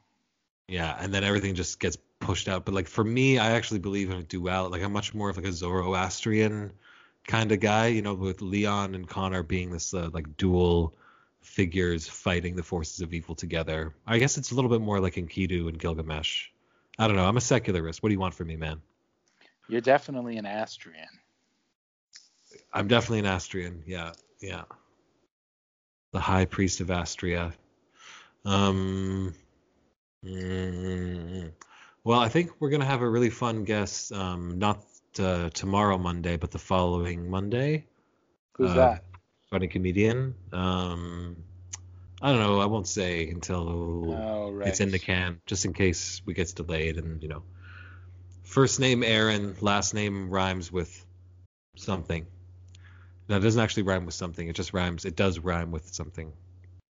Yeah, 0.70 0.96
and 0.98 1.14
then 1.14 1.26
everything 1.26 1.56
just 1.56 1.80
gets 1.80 1.98
pushed 2.20 2.48
out. 2.48 2.64
But 2.66 2.74
like 2.74 2.88
for 2.88 3.04
me, 3.04 3.38
I 3.38 3.52
actually 3.52 3.82
believe 3.82 4.10
in 4.10 4.18
a 4.18 4.24
duality. 4.24 4.72
Like 4.72 4.84
I'm 4.84 4.94
much 4.94 5.14
more 5.14 5.30
of 5.30 5.36
like 5.36 5.46
a 5.46 5.52
Zoroastrian 5.52 6.72
kind 7.28 7.52
of 7.52 7.60
guy, 7.60 7.88
you 7.88 8.02
know, 8.02 8.14
with 8.14 8.42
Leon 8.42 8.96
and 8.96 9.08
Connor 9.08 9.44
being 9.44 9.72
this 9.72 9.94
uh, 9.94 10.10
like 10.14 10.38
dual 10.38 10.94
figures 11.42 12.08
fighting 12.08 12.56
the 12.56 12.64
forces 12.64 13.02
of 13.02 13.14
evil 13.14 13.36
together. 13.36 13.94
I 14.08 14.18
guess 14.20 14.38
it's 14.38 14.52
a 14.52 14.56
little 14.56 14.70
bit 14.70 14.82
more 14.82 15.00
like 15.00 15.16
Enkidu 15.16 15.68
and 15.68 15.80
Gilgamesh. 15.80 16.48
I 17.00 17.08
don't 17.08 17.16
know. 17.16 17.26
I'm 17.26 17.38
a 17.38 17.42
secularist. 17.42 18.04
What 18.04 18.10
do 18.10 18.14
you 18.14 18.20
want 18.20 18.34
from 18.34 18.48
me, 18.48 18.56
man? 18.56 18.82
You're 19.68 19.82
definitely 19.82 20.38
an 20.38 20.46
Astrian. 20.46 21.08
I'm 22.72 22.88
definitely 22.88 23.20
an 23.20 23.26
Astrian. 23.26 23.82
Yeah, 23.86 24.12
yeah. 24.40 24.64
The 26.12 26.20
High 26.20 26.46
Priest 26.46 26.82
of 26.82 26.92
Astria. 26.92 27.54
Um, 28.46 29.34
Mm. 30.26 31.52
Well, 32.04 32.20
I 32.20 32.30
think 32.30 32.52
we're 32.60 32.70
gonna 32.70 32.86
have 32.86 33.02
a 33.02 33.10
really 33.10 33.30
fun 33.30 33.64
guest. 33.64 34.12
Um, 34.12 34.58
not 34.58 34.84
uh, 35.20 35.50
tomorrow 35.52 35.98
Monday, 35.98 36.38
but 36.38 36.52
the 36.52 36.60
following 36.60 37.30
Monday. 37.30 37.86
Who's 38.54 38.72
Uh, 38.72 38.76
that? 38.76 39.04
Funny 39.50 39.68
comedian. 39.68 40.36
Um, 40.52 41.36
I 42.22 42.32
don't 42.32 42.40
know. 42.40 42.60
I 42.60 42.66
won't 42.66 42.88
say 42.88 43.30
until 43.30 44.14
Oh, 44.14 44.52
right. 44.52 44.68
it's 44.68 44.80
in 44.80 44.92
the 44.92 45.00
can, 45.00 45.40
just 45.46 45.66
in 45.66 45.74
case 45.74 46.22
we 46.26 46.34
gets 46.34 46.54
delayed. 46.54 46.98
And 46.98 47.22
you 47.22 47.30
know, 47.30 47.44
first 48.44 48.80
name 48.80 49.04
Aaron, 49.04 49.56
last 49.62 49.94
name 49.94 50.30
rhymes 50.30 50.72
with 50.72 51.06
something. 51.76 52.26
No, 53.30 53.38
it 53.38 53.42
doesn't 53.42 53.62
actually 53.62 53.84
rhyme 53.84 54.06
with 54.06 54.16
something. 54.16 54.48
It 54.48 54.56
just 54.56 54.74
rhymes. 54.74 55.06
It 55.06 55.16
does 55.16 55.40
rhyme 55.40 55.72
with 55.72 55.94
something. 55.94 56.32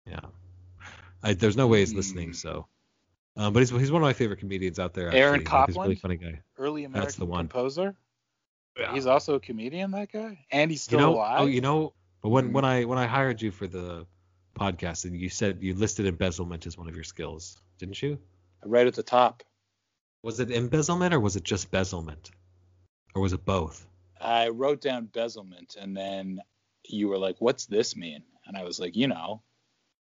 Yeah. 0.06 0.20
I, 1.22 1.34
there's 1.34 1.56
no 1.56 1.66
way 1.66 1.80
he's 1.80 1.94
listening. 1.94 2.28
Hmm. 2.28 2.34
So, 2.34 2.66
um, 3.36 3.52
but 3.52 3.60
he's 3.60 3.70
he's 3.70 3.90
one 3.92 4.02
of 4.02 4.06
my 4.06 4.12
favorite 4.12 4.38
comedians 4.40 4.78
out 4.78 4.94
there. 4.94 5.10
Aaron 5.12 5.40
actually. 5.46 5.54
Like, 5.58 5.66
He's 5.68 5.76
a 5.76 5.80
really 5.80 5.94
funny 5.96 6.16
guy. 6.16 6.40
Early 6.56 6.82
That's 6.86 6.94
American 6.94 7.20
the 7.20 7.26
one. 7.26 7.48
composer. 7.48 7.94
He's 8.92 9.06
also 9.06 9.34
a 9.34 9.40
comedian, 9.40 9.90
that 9.92 10.12
guy, 10.12 10.44
and 10.50 10.70
he's 10.70 10.80
you 10.80 10.90
still 10.90 11.00
know, 11.00 11.14
alive. 11.14 11.40
oh, 11.40 11.46
you 11.46 11.60
know, 11.60 11.94
but 12.22 12.28
when 12.30 12.50
Mhm. 12.50 12.52
when 12.52 12.64
I 12.64 12.84
when 12.84 12.98
I 12.98 13.06
hired 13.06 13.42
you 13.42 13.50
for 13.50 13.66
the 13.66 14.06
podcast, 14.58 15.04
and 15.04 15.16
you 15.16 15.28
said 15.28 15.62
you 15.62 15.74
listed 15.74 16.06
embezzlement 16.06 16.66
as 16.66 16.76
one 16.78 16.88
of 16.88 16.94
your 16.94 17.04
skills, 17.04 17.60
didn't 17.78 18.00
you? 18.02 18.18
right 18.64 18.86
at 18.88 18.94
the 18.94 19.02
top. 19.04 19.44
Was 20.22 20.40
it 20.40 20.50
embezzlement 20.50 21.14
or 21.14 21.20
was 21.20 21.36
it 21.36 21.44
just 21.44 21.70
bezelment? 21.70 22.30
Or 23.14 23.22
was 23.22 23.32
it 23.32 23.44
both? 23.44 23.86
I 24.20 24.48
wrote 24.48 24.80
down 24.80 25.06
bezelment, 25.06 25.76
and 25.76 25.96
then 25.96 26.42
you 26.84 27.08
were 27.08 27.18
like, 27.18 27.40
"What's 27.40 27.66
this 27.66 27.94
mean?" 27.94 28.24
And 28.46 28.56
I 28.56 28.64
was 28.64 28.80
like, 28.80 28.96
"You 28.96 29.06
know, 29.06 29.42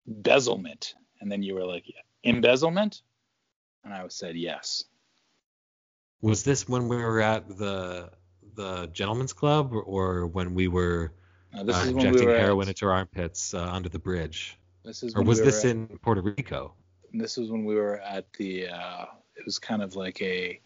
bezelment." 0.09 0.93
And 1.19 1.29
then 1.31 1.43
you 1.43 1.53
were 1.55 1.65
like, 1.65 1.85
"Embezzlement," 2.23 3.01
and 3.83 3.93
I 3.93 4.07
said, 4.07 4.37
"Yes." 4.37 4.85
Was 6.21 6.43
this 6.43 6.67
when 6.67 6.87
we 6.87 6.97
were 6.97 7.21
at 7.21 7.47
the 7.57 8.11
the 8.55 8.87
gentleman's 8.87 9.33
club 9.33 9.73
or, 9.73 9.81
or 9.81 10.27
when 10.27 10.53
we 10.53 10.67
were 10.67 11.13
uh, 11.57 11.63
is 11.63 11.67
when 11.67 11.87
injecting 11.89 12.27
we 12.27 12.33
were. 12.33 12.37
heroin 12.37 12.63
At, 12.63 12.69
into 12.69 12.85
our 12.85 12.93
armpits 12.93 13.53
uh, 13.53 13.63
under 13.71 13.89
the 13.89 13.99
bridge? 13.99 14.57
this 14.83 15.03
is 15.03 15.15
Or 15.15 15.23
was 15.23 15.39
we 15.39 15.45
this 15.45 15.63
were 15.63 15.69
in 15.69 15.87
Puerto 16.01 16.21
Rico? 16.21 16.73
This 17.13 17.37
was 17.37 17.49
when 17.49 17.65
we 17.65 17.75
were 17.75 17.99
at 17.99 18.31
the. 18.33 18.67
Uh, 18.67 19.05
it 19.35 19.45
was 19.45 19.59
kind 19.59 19.81
of 19.81 19.95
like 19.95 20.21
a. 20.21 20.59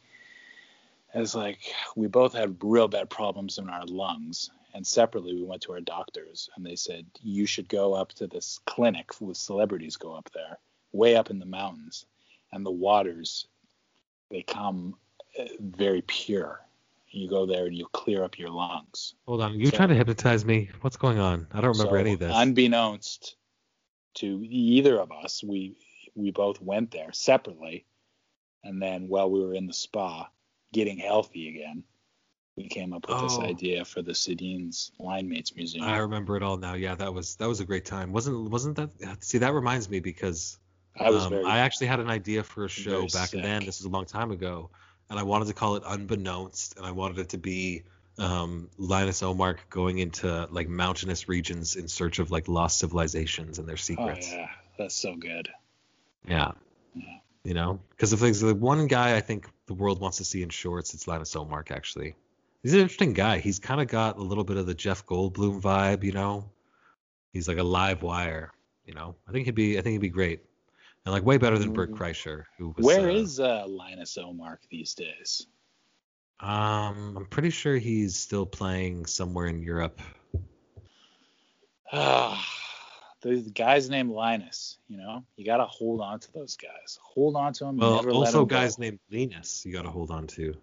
It 1.16 1.20
was 1.20 1.36
like 1.36 1.60
we 1.96 2.08
both 2.08 2.34
had 2.34 2.58
real 2.62 2.88
bad 2.88 3.10
problems 3.10 3.60
in 3.60 3.70
our 3.70 3.86
lungs, 3.86 4.50
and 4.74 4.86
separately 4.86 5.36
we 5.36 5.44
went 5.44 5.62
to 5.64 5.74
our 5.74 5.82
doctors, 5.82 6.50
and 6.56 6.66
they 6.66 6.76
said 6.76 7.06
you 7.22 7.46
should 7.46 7.70
go 7.70 7.94
up 7.94 8.14
to 8.14 8.28
this 8.28 8.60
clinic 8.66 9.12
with 9.22 9.38
celebrities 9.38 9.96
go 9.96 10.14
up 10.14 10.30
there, 10.34 10.58
way 10.92 11.16
up 11.16 11.30
in 11.30 11.40
the 11.40 11.46
mountains, 11.46 12.06
and 12.52 12.66
the 12.66 12.72
waters, 12.72 13.48
they 14.32 14.42
come 14.42 14.96
uh, 15.40 15.46
very 15.60 16.02
pure. 16.02 16.60
You 17.16 17.30
go 17.30 17.46
there 17.46 17.68
and 17.68 17.76
you 17.78 17.86
clear 17.94 18.24
up 18.24 18.40
your 18.40 18.50
lungs. 18.50 19.14
Hold 19.28 19.42
on, 19.42 19.60
you 19.60 19.68
So- 19.68 19.78
trying 19.78 19.90
to 19.90 19.96
hypnotize 19.96 20.44
me? 20.46 20.70
What's 20.82 20.98
going 20.98 21.20
on? 21.20 21.48
I 21.52 21.62
don't 21.62 21.72
remember 21.78 21.92
So, 21.98 22.02
any 22.02 22.14
of 22.14 22.20
this. 22.20 22.34
Unbeknownst 22.36 23.36
to 24.16 24.44
either 24.46 25.00
of 25.00 25.12
us, 25.12 25.44
we 25.44 25.78
we 26.16 26.32
both 26.32 26.62
went 26.62 26.92
there 26.92 27.12
separately, 27.12 27.86
and 28.64 28.82
then 28.82 29.08
while 29.08 29.30
we 29.32 29.40
were 29.42 29.54
in 29.56 29.66
the 29.68 29.74
spa, 29.74 30.30
getting 30.72 30.98
healthy 31.00 31.50
again, 31.50 31.84
we 32.56 32.68
came 32.68 32.94
up 32.94 33.08
with 33.10 33.20
this 33.22 33.38
Oh. 33.40 33.44
idea 33.44 33.84
for 33.86 34.02
the 34.04 34.14
Sedin's 34.14 34.92
Line 35.00 35.28
Mates 35.28 35.56
Museum. 35.56 35.84
I 35.86 35.98
remember 35.98 36.36
it 36.38 36.44
all 36.44 36.58
now. 36.58 36.74
Yeah, 36.76 36.94
that 36.96 37.14
was 37.14 37.36
that 37.38 37.48
was 37.48 37.60
a 37.60 37.66
great 37.66 37.86
time. 37.86 38.12
Wasn't 38.12 38.50
wasn't 38.50 38.76
that? 38.78 39.24
See, 39.24 39.38
that 39.40 39.54
reminds 39.54 39.90
me 39.90 40.00
because 40.00 40.60
I 41.00 41.10
was 41.12 41.24
um, 41.26 41.30
very. 41.32 41.46
I 41.46 41.60
actually 41.60 41.88
had 41.88 42.00
an 42.00 42.10
idea 42.10 42.44
for 42.44 42.66
a 42.66 42.70
show 42.70 43.02
back 43.08 43.30
sick. 43.30 43.42
then. 43.44 43.66
This 43.66 43.80
is 43.80 43.86
a 43.86 43.90
long 43.90 44.06
time 44.06 44.30
ago, 44.32 44.70
and 45.14 45.20
I 45.20 45.24
wanted 45.24 45.48
to 45.48 45.54
call 45.54 45.76
it 45.76 45.84
Unbeknownst, 45.86 46.76
and 46.78 46.86
I 46.88 46.92
wanted 46.92 47.20
it 47.20 47.30
to 47.30 47.38
be 47.38 47.84
um, 48.18 48.68
Linus 48.80 49.22
Omark 49.22 49.58
going 49.70 50.00
into 50.00 50.48
like 50.50 50.68
mountainous 50.68 51.30
regions 51.30 51.76
in 51.76 51.88
search 51.88 52.18
of 52.18 52.32
like 52.32 52.48
lost 52.48 52.80
civilizations 52.80 53.60
and 53.60 53.70
their 53.70 53.78
secrets. 53.78 54.28
oh 54.28 54.32
secrets. 54.32 54.34
yeah, 54.34 54.48
that's 54.78 54.96
so 54.96 55.16
good. 55.16 55.50
yeah. 56.28 56.52
Yeah. 56.96 57.04
You 57.44 57.54
know, 57.54 57.80
because 57.92 58.14
if 58.14 58.22
there's 58.22 58.40
the 58.40 58.56
one 58.56 58.88
guy 58.88 59.16
I 59.16 59.22
think 59.22 59.48
the 59.68 59.76
world 59.76 60.00
wants 60.00 60.18
to 60.18 60.26
see 60.26 60.42
in 60.42 60.50
shorts, 60.50 60.96
it's 60.96 61.08
Linus 61.08 61.36
Omark. 61.36 61.70
Actually, 61.70 62.16
he's 62.64 62.74
an 62.74 62.80
interesting 62.80 63.14
guy. 63.14 63.38
He's 63.38 63.60
kind 63.60 63.82
of 63.82 63.88
got 63.88 64.18
a 64.18 64.22
little 64.22 64.44
bit 64.44 64.58
of 64.58 64.66
the 64.66 64.74
Jeff 64.74 65.06
Goldblum 65.06 65.62
vibe. 65.62 66.04
You 66.04 66.14
know, 66.14 66.50
he's 67.34 67.48
like 67.48 67.58
a 67.58 67.64
live 67.64 68.02
wire. 68.02 68.52
You 68.86 68.96
know, 68.96 69.16
I 69.28 69.32
think 69.32 69.46
he'd 69.46 69.56
be 69.56 69.78
I 69.78 69.82
think 69.82 69.94
he'd 69.94 70.02
be 70.02 70.10
great, 70.10 70.42
and 71.06 71.14
like 71.14 71.24
way 71.24 71.38
better 71.38 71.58
than 71.58 71.74
Bert 71.74 71.92
Mm. 71.92 71.98
Kreischer, 71.98 72.46
who 72.58 72.74
was. 72.76 72.86
Where 72.86 73.10
uh, 73.10 73.14
is 73.14 73.40
uh, 73.40 73.66
Linus 73.68 74.18
Omark 74.18 74.60
these 74.70 74.94
days? 74.94 75.48
Um, 76.40 77.16
I'm 77.18 77.26
pretty 77.26 77.50
sure 77.52 77.78
he's 77.78 78.18
still 78.18 78.46
playing 78.46 79.06
somewhere 79.06 79.48
in 79.48 79.62
Europe. 79.62 80.02
Ah, 81.92 82.44
the 83.22 83.42
guy's 83.54 83.90
named 83.90 84.12
Linus. 84.12 84.78
You 84.88 84.98
know, 84.98 85.24
you 85.38 85.46
got 85.46 85.58
to 85.58 85.66
hold 85.66 86.02
on 86.02 86.20
to 86.20 86.32
those 86.34 86.58
guys. 86.58 86.98
Hold 87.02 87.36
on 87.36 87.54
to 87.54 87.66
them. 87.66 87.78
Well, 87.78 87.96
never 87.98 88.14
let 88.14 88.28
also 88.28 88.42
'em 88.42 88.48
go. 88.48 88.56
guys 88.56 88.80
named 88.80 89.00
Linus 89.12 89.66
you 89.66 89.72
got 89.74 89.84
to 89.84 89.92
hold 89.92 90.10
on 90.12 90.28
to, 90.28 90.56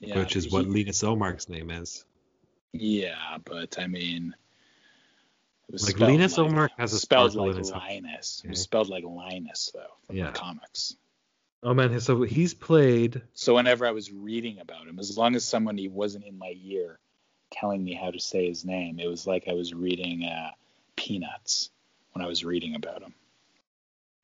Yeah, 0.00 0.18
which 0.18 0.36
is 0.36 0.44
he- 0.44 0.50
what 0.50 0.66
Linus 0.66 1.02
Omark's 1.02 1.48
name 1.48 1.70
is. 1.70 2.04
Yeah, 2.72 3.38
but 3.44 3.78
I 3.78 3.86
mean, 3.86 4.34
Like, 5.70 5.80
spelled 5.80 6.00
Linus 6.10 6.38
like- 6.38 6.50
Omark 6.50 6.68
has 6.78 6.92
a 6.94 6.98
spelled 6.98 7.34
like 7.34 7.50
in 7.52 7.58
his 7.58 7.70
eye. 7.72 7.78
Linus. 8.00 8.40
It 8.42 8.46
Okay. 8.46 8.50
was 8.50 8.60
spelled 8.62 8.88
like 8.88 9.04
Linus 9.04 9.70
though 9.74 9.86
from 10.06 10.16
Yeah. 10.16 10.26
the 10.26 10.32
comics. 10.32 10.96
Oh 11.62 11.74
man, 11.74 11.98
so 12.00 12.22
he's 12.22 12.54
played. 12.54 13.20
So 13.34 13.56
whenever 13.56 13.84
I 13.86 13.90
was 13.90 14.12
reading 14.12 14.60
about 14.60 14.86
him, 14.86 14.98
as 14.98 15.18
long 15.18 15.34
as 15.34 15.44
somebody 15.44 15.88
wasn't 15.88 16.24
in 16.24 16.38
my 16.38 16.54
ear 16.62 16.98
telling 17.50 17.82
me 17.84 17.94
how 17.94 18.10
to 18.10 18.20
say 18.20 18.46
his 18.48 18.64
name, 18.64 18.98
it 19.00 19.08
was 19.08 19.26
like 19.26 19.48
I 19.48 19.54
was 19.54 19.74
reading 19.74 20.24
uh, 20.24 20.50
Peanuts 20.96 21.70
when 22.12 22.24
I 22.24 22.28
was 22.28 22.44
reading 22.44 22.74
about 22.74 23.02
him. 23.02 23.14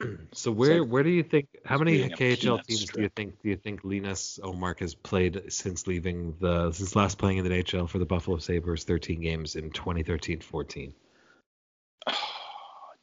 So 0.33 0.51
where 0.51 0.81
like 0.83 0.91
where 0.91 1.03
do 1.03 1.11
you 1.11 1.23
think 1.23 1.49
how 1.65 1.79
many 1.79 1.99
KHL 2.09 2.41
peanut 2.41 2.67
teams 2.67 2.85
do 2.87 3.03
you 3.03 3.09
think 3.11 3.41
do 3.43 3.49
you 3.49 3.57
think 3.57 3.85
Linus 3.85 4.39
Omark 4.43 4.81
has 4.81 4.95
played 4.95 5.53
since 5.53 5.87
leaving 5.87 6.35
the 6.41 6.73
since 6.73 6.97
last 6.97 7.17
playing 7.19 7.39
in 7.39 7.45
the 7.45 7.51
NHL 7.51 7.89
for 7.89 7.99
the 7.99 8.05
Buffalo 8.05 8.39
Sabres 8.39 8.85
13 8.85 9.21
games 9.21 9.55
in 9.57 9.71
2013-14? 9.71 10.93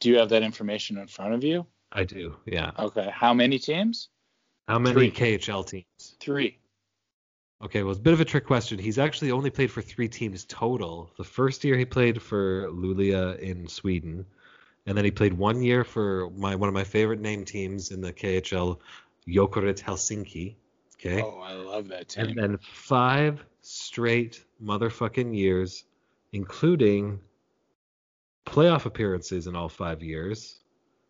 Do 0.02 0.10
you 0.10 0.18
have 0.18 0.30
that 0.30 0.42
information 0.42 0.98
in 0.98 1.06
front 1.06 1.32
of 1.32 1.44
you? 1.44 1.64
I 1.92 2.02
do. 2.02 2.34
Yeah. 2.44 2.72
Okay. 2.76 3.08
How 3.14 3.32
many 3.32 3.56
teams? 3.60 4.08
How 4.66 4.80
many 4.80 5.10
Three. 5.10 5.38
KHL 5.38 5.64
teams? 5.64 6.16
Three. 6.18 6.58
Okay, 7.62 7.84
well, 7.84 7.92
it's 7.92 8.00
a 8.00 8.02
bit 8.02 8.12
of 8.12 8.20
a 8.20 8.24
trick 8.24 8.44
question. 8.44 8.80
He's 8.80 8.98
actually 8.98 9.30
only 9.30 9.48
played 9.48 9.70
for 9.70 9.80
three 9.80 10.08
teams 10.08 10.44
total. 10.46 11.12
The 11.18 11.22
first 11.22 11.62
year 11.62 11.78
he 11.78 11.84
played 11.84 12.20
for 12.20 12.68
Luleå 12.70 13.38
in 13.38 13.68
Sweden, 13.68 14.26
and 14.86 14.98
then 14.98 15.04
he 15.04 15.12
played 15.12 15.34
one 15.34 15.62
year 15.62 15.84
for 15.84 16.30
my 16.30 16.56
one 16.56 16.68
of 16.68 16.74
my 16.74 16.82
favorite 16.82 17.20
name 17.20 17.44
teams 17.44 17.92
in 17.92 18.00
the 18.00 18.12
KHL, 18.12 18.80
Jokerit 19.28 19.80
Helsinki. 19.80 20.56
Okay, 20.96 21.22
Oh, 21.22 21.38
I 21.38 21.52
love 21.52 21.86
that 21.88 22.08
team. 22.08 22.26
and 22.26 22.36
then 22.36 22.58
five 22.58 23.44
straight 23.60 24.42
motherfucking 24.60 25.36
years, 25.36 25.84
including 26.32 27.20
playoff 28.46 28.86
appearances 28.86 29.46
in 29.46 29.56
all 29.56 29.68
five 29.68 30.02
years 30.02 30.60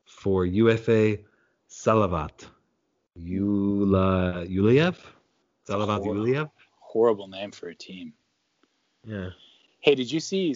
for 0.04 0.44
UFA 0.44 1.18
Salavat. 1.70 2.46
Yula 3.18 4.48
Yulaev? 4.48 4.96
Salavat 5.68 6.02
Hor- 6.02 6.14
Yulaev? 6.14 6.50
Horrible 6.80 7.28
name 7.28 7.50
for 7.50 7.68
a 7.68 7.74
team. 7.74 8.12
Yeah. 9.04 9.30
Hey, 9.80 9.94
did 9.94 10.10
you 10.10 10.20
see 10.20 10.54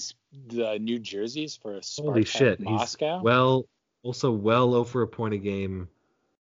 the 0.49 0.79
new 0.79 0.99
jerseys 0.99 1.57
for 1.57 1.74
Spartak 1.81 2.05
Holy 2.05 2.24
shit. 2.24 2.59
He's 2.59 2.66
Moscow? 2.68 3.20
well 3.22 3.66
also 4.03 4.31
well 4.31 4.74
over 4.74 5.03
a 5.03 5.09
point 5.09 5.35
a 5.35 5.39
game 5.39 5.89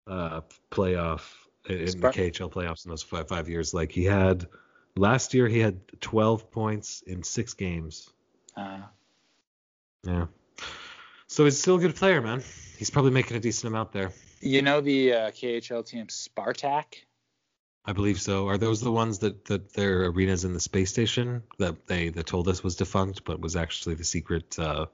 uh 0.06 0.42
playoff 0.72 1.22
in 1.68 1.80
in 1.80 2.00
the 2.00 2.10
KHL 2.10 2.52
playoffs 2.52 2.86
in 2.86 2.90
those 2.90 3.04
five, 3.04 3.28
five 3.28 3.50
years. 3.50 3.74
Like 3.74 3.92
he 3.92 4.04
had 4.06 4.48
last 4.96 5.34
year 5.34 5.48
he 5.48 5.60
had 5.60 5.80
12 6.02 6.52
points 6.52 7.02
in 7.08 7.24
six 7.24 7.54
games. 7.54 8.10
Uh, 8.56 8.82
Yeah. 10.04 10.26
So 11.28 11.46
he's 11.46 11.60
still 11.60 11.76
a 11.76 11.80
good 11.80 11.96
player, 11.96 12.22
man. 12.22 12.44
He's 12.78 12.90
probably 12.90 13.12
making 13.12 13.38
a 13.38 13.40
decent 13.40 13.68
amount 13.72 13.92
there. 13.92 14.12
you 14.42 14.62
know 14.62 14.82
the 14.82 15.14
uh, 15.14 15.32
KHL 15.32 15.86
team 15.86 16.08
Spartak? 16.08 16.86
I 17.86 17.94
believe 17.94 18.20
so. 18.22 18.48
Are 18.48 18.58
those 18.58 18.82
the 18.82 18.92
ones 18.92 19.20
that, 19.20 19.46
that 19.46 19.74
their 19.74 20.06
arenas 20.06 20.46
in 20.46 20.54
the 20.54 20.60
space 20.60 20.90
station 20.92 21.44
that 21.58 21.88
they 21.88 22.10
that 22.10 22.26
told 22.26 22.48
us 22.48 22.64
was 22.64 22.76
defunct, 22.76 23.24
but 23.26 23.40
was 23.40 23.56
actually 23.56 23.96
the 23.96 24.04
secret 24.04 24.58
uh, 24.60 24.86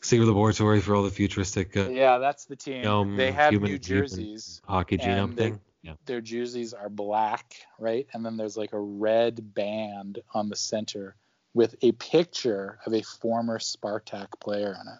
secret 0.00 0.26
laboratory 0.26 0.80
for 0.80 0.94
all 0.94 1.02
the 1.02 1.10
futuristic 1.10 1.76
uh, 1.76 1.88
Yeah, 1.88 2.18
that's 2.18 2.44
the 2.44 2.56
team. 2.56 3.16
they 3.16 3.32
have 3.32 3.52
human- 3.52 3.70
new 3.70 3.78
jerseys. 3.78 4.60
hockey 4.66 4.98
genome 4.98 5.36
thing? 5.36 5.60
Yeah. 5.82 5.94
Their 6.04 6.20
jerseys 6.20 6.74
are 6.74 6.88
black, 6.88 7.54
right? 7.78 8.06
And 8.12 8.24
then 8.26 8.36
there's 8.36 8.56
like 8.56 8.72
a 8.72 8.80
red 8.80 9.54
band 9.54 10.18
on 10.34 10.48
the 10.48 10.56
center 10.56 11.14
with 11.56 11.74
a 11.80 11.90
picture 11.92 12.78
of 12.84 12.92
a 12.92 13.00
former 13.00 13.58
Spartak 13.58 14.28
player 14.38 14.76
on 14.78 14.86
it. 14.88 14.98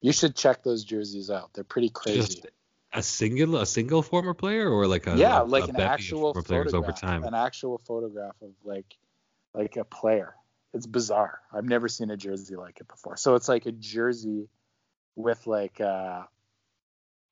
You 0.00 0.10
should 0.10 0.34
check 0.34 0.62
those 0.62 0.84
jerseys 0.84 1.30
out. 1.30 1.52
They're 1.52 1.64
pretty 1.64 1.90
crazy. 1.90 2.20
Just 2.20 2.46
a 2.94 3.02
single 3.02 3.58
a 3.58 3.66
single 3.66 4.00
former 4.00 4.32
player 4.32 4.70
or 4.70 4.86
like 4.86 5.06
a 5.06 5.18
yeah, 5.18 5.40
like 5.40 5.64
a 5.64 5.68
an 5.68 5.80
actual 5.80 6.32
photograph, 6.32 6.74
over 6.74 6.92
time? 6.92 7.24
an 7.24 7.34
actual 7.34 7.76
photograph 7.76 8.36
of 8.40 8.52
like 8.64 8.96
like 9.52 9.76
a 9.76 9.84
player. 9.84 10.34
It's 10.72 10.86
bizarre. 10.86 11.40
I've 11.52 11.66
never 11.66 11.88
seen 11.88 12.10
a 12.10 12.16
jersey 12.16 12.56
like 12.56 12.80
it 12.80 12.88
before. 12.88 13.18
So 13.18 13.34
it's 13.34 13.48
like 13.48 13.66
a 13.66 13.72
jersey 13.72 14.48
with 15.14 15.46
like 15.46 15.78
uh 15.78 16.22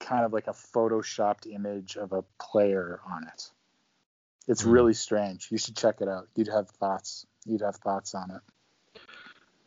kind 0.00 0.26
of 0.26 0.34
like 0.34 0.48
a 0.48 0.52
photoshopped 0.52 1.50
image 1.50 1.96
of 1.96 2.12
a 2.12 2.24
player 2.38 3.00
on 3.10 3.26
it. 3.26 3.50
It's 4.48 4.60
Hmm. 4.64 4.70
really 4.70 4.94
strange. 4.94 5.48
You 5.50 5.56
should 5.56 5.78
check 5.78 6.02
it 6.02 6.08
out. 6.08 6.28
You'd 6.36 6.48
have 6.48 6.68
thoughts. 6.68 7.26
You'd 7.46 7.60
have 7.60 7.76
thoughts 7.76 8.14
on 8.14 8.30
it. 8.30 9.00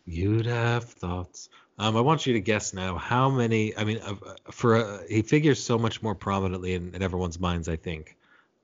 You'd 0.05 0.45
have 0.45 0.85
thoughts. 0.85 1.49
Um, 1.79 1.95
I 1.95 2.01
want 2.01 2.25
you 2.25 2.33
to 2.33 2.39
guess 2.39 2.73
now 2.73 2.97
how 2.97 3.29
many. 3.29 3.75
I 3.77 3.83
mean, 3.83 3.99
uh, 3.99 4.15
for 4.49 4.75
uh, 4.77 4.99
he 5.07 5.21
figures 5.21 5.61
so 5.61 5.77
much 5.77 6.01
more 6.01 6.15
prominently 6.15 6.73
in, 6.73 6.95
in 6.95 7.03
everyone's 7.03 7.39
minds, 7.39 7.69
I 7.69 7.75
think, 7.75 8.15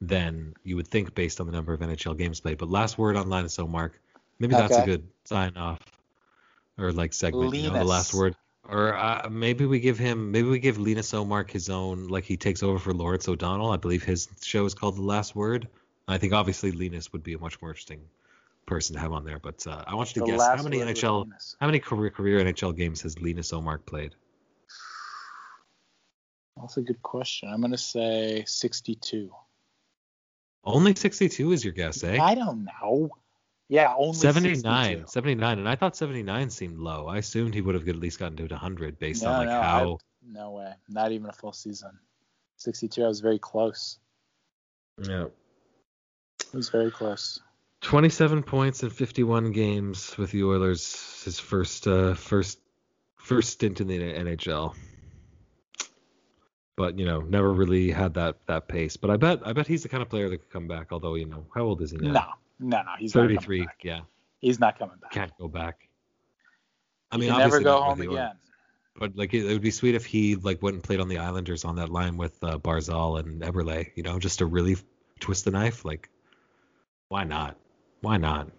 than 0.02 0.56
you 0.64 0.76
would 0.78 0.88
think 0.88 1.14
based 1.14 1.40
on 1.40 1.46
the 1.46 1.52
number 1.52 1.74
of 1.74 1.80
NHL 1.80 2.18
games 2.18 2.40
played. 2.40 2.58
But 2.58 2.70
last 2.70 2.98
word 2.98 3.16
on 3.16 3.30
Linus 3.30 3.60
Mark. 3.60 4.00
Maybe 4.40 4.56
that's 4.56 4.76
a 4.76 4.86
good 4.86 5.08
sign 5.26 5.56
off, 5.58 5.80
or 6.78 6.92
like 6.92 7.14
segment. 7.14 7.54
You 7.54 7.70
know, 7.70 7.74
the 7.78 7.84
last 7.84 8.14
word. 8.14 8.36
Or 8.68 8.96
uh, 8.96 9.28
maybe 9.30 9.66
we 9.66 9.80
give 9.80 10.00
him. 10.00 10.32
Maybe 10.32 10.48
we 10.48 10.58
give 10.58 10.80
Linus 10.80 11.12
Omark 11.12 11.52
his 11.52 11.70
own. 11.70 12.08
Like 12.08 12.24
he 12.24 12.38
takes 12.38 12.64
over 12.64 12.80
for 12.80 12.94
Lawrence 12.94 13.28
O'Donnell. 13.28 13.72
I 13.72 13.78
believe 13.78 14.04
his 14.04 14.28
show 14.42 14.66
is 14.66 14.74
called 14.74 14.96
The 14.96 15.02
Last 15.02 15.36
Word. 15.36 15.68
I 16.08 16.18
think 16.18 16.34
obviously 16.34 16.72
Linus 16.72 17.14
would 17.14 17.24
be 17.24 17.34
a 17.34 17.40
much 17.40 17.62
more 17.62 17.72
interesting 17.72 18.02
person 18.66 18.96
to 18.96 19.02
have 19.02 19.12
on 19.12 19.26
there. 19.26 19.40
But 19.40 19.66
uh, 19.68 19.84
I 19.88 19.96
want 19.96 20.16
you 20.16 20.22
to 20.22 20.32
The 20.32 20.38
guess 20.38 20.48
how 20.48 20.64
many 20.64 20.80
NHL. 20.80 21.30
How 21.60 21.68
many 21.68 21.80
career 21.80 22.10
career 22.10 22.44
NHL 22.44 22.76
games 22.76 23.02
has 23.02 23.20
Linus 23.20 23.52
Omark 23.52 23.86
played? 23.86 24.16
That's 26.60 26.78
a 26.78 26.82
good 26.82 27.02
question. 27.02 27.50
I'm 27.50 27.62
gonna 27.62 27.78
say 27.78 28.44
62. 28.46 29.32
Only 30.66 30.96
62 30.96 31.52
is 31.52 31.64
your 31.64 31.74
guess, 31.74 32.04
eh? 32.04 32.18
I 32.22 32.36
don't 32.36 32.66
know. 32.66 33.10
Yeah, 33.70 33.94
only 33.98 34.14
79, 34.14 34.64
62. 34.64 35.08
79, 35.08 35.60
and 35.60 35.68
I 35.68 35.76
thought 35.76 35.98
79 35.98 36.50
seemed 36.50 36.78
low. 36.78 37.08
I 37.08 37.18
assumed 37.18 37.54
he 37.54 37.62
would 37.62 37.76
have 37.76 37.88
at 37.88 37.96
least 37.96 38.20
gotten 38.20 38.38
to 38.38 38.44
100 38.44 39.00
based 39.00 39.24
No, 39.24 39.32
on 39.32 39.38
like 39.40 39.48
no, 39.48 39.62
how. 39.62 39.98
No 40.26 40.52
way. 40.52 40.74
Not 40.88 41.12
even 41.12 41.30
a 41.30 41.34
full 41.34 41.54
season. 41.54 41.92
62. 42.58 43.04
I 43.04 43.08
was 43.08 43.20
very 43.20 43.40
close. 43.40 44.00
Yeah. 45.02 45.26
It 46.40 46.54
was 46.54 46.70
very 46.70 46.92
close. 46.92 47.40
27 47.84 48.44
points 48.44 48.82
in 48.82 48.90
51 48.90 49.52
games 49.52 50.18
with 50.18 50.32
the 50.32 50.44
Oilers. 50.44 51.22
His 51.24 51.40
first 51.40 51.88
uh, 51.88 52.14
first 52.16 52.60
first 53.18 53.52
stint 53.52 53.82
in 53.82 53.88
the 53.88 54.00
NHL. 54.00 54.74
But 56.76 56.98
you 56.98 57.06
know, 57.06 57.20
never 57.22 57.52
really 57.54 57.92
had 57.92 58.16
that 58.16 58.38
that 58.48 58.68
pace. 58.68 58.98
But 58.98 59.12
I 59.12 59.18
bet 59.18 59.46
I 59.46 59.54
bet 59.54 59.68
he's 59.68 59.84
the 59.84 59.90
kind 59.90 60.02
of 60.02 60.10
player 60.10 60.30
that 60.30 60.38
could 60.38 60.50
come 60.50 60.68
back. 60.68 60.88
Although 60.92 61.16
you 61.16 61.26
know, 61.26 61.46
how 61.54 61.62
old 61.64 61.82
is 61.82 61.92
he 61.92 61.98
now? 61.98 62.12
No, 62.12 62.78
no, 62.78 62.84
no. 62.84 62.92
He's 62.98 63.14
33. 63.14 63.58
coming 63.58 63.66
back. 63.68 63.78
Yeah, 63.84 64.00
He's 64.40 64.60
not 64.60 64.80
coming 64.80 64.98
back. 65.02 65.12
can't 65.12 65.38
go 65.38 65.48
back. 65.48 65.88
I 67.12 67.18
mean, 67.18 67.30
never 67.30 67.60
go 67.60 67.82
home 67.82 68.00
the 68.00 68.08
Oilers. 68.08 68.18
again. 68.18 68.36
But 68.96 69.16
like 69.18 69.34
it, 69.34 69.46
it 69.46 69.54
would 69.54 69.62
be 69.62 69.72
sweet 69.72 69.96
if 69.96 70.06
he 70.06 70.36
like 70.36 70.62
went 70.62 70.76
and 70.76 70.84
played 70.84 71.00
on 71.00 71.10
the 71.10 71.18
Islanders 71.18 71.66
on 71.66 71.76
that 71.76 71.90
line 71.90 72.18
with 72.18 72.42
uh, 72.44 72.58
Barzal 72.60 73.20
and 73.20 73.42
Eberle, 73.42 73.88
you 73.96 74.04
know, 74.04 74.20
just 74.20 74.40
to 74.40 74.46
really 74.46 74.78
twist 75.20 75.46
the 75.46 75.52
knife. 75.52 75.84
Like, 75.86 76.10
why 77.10 77.24
not? 77.24 77.58
Why 78.04 78.18
not? 78.18 78.50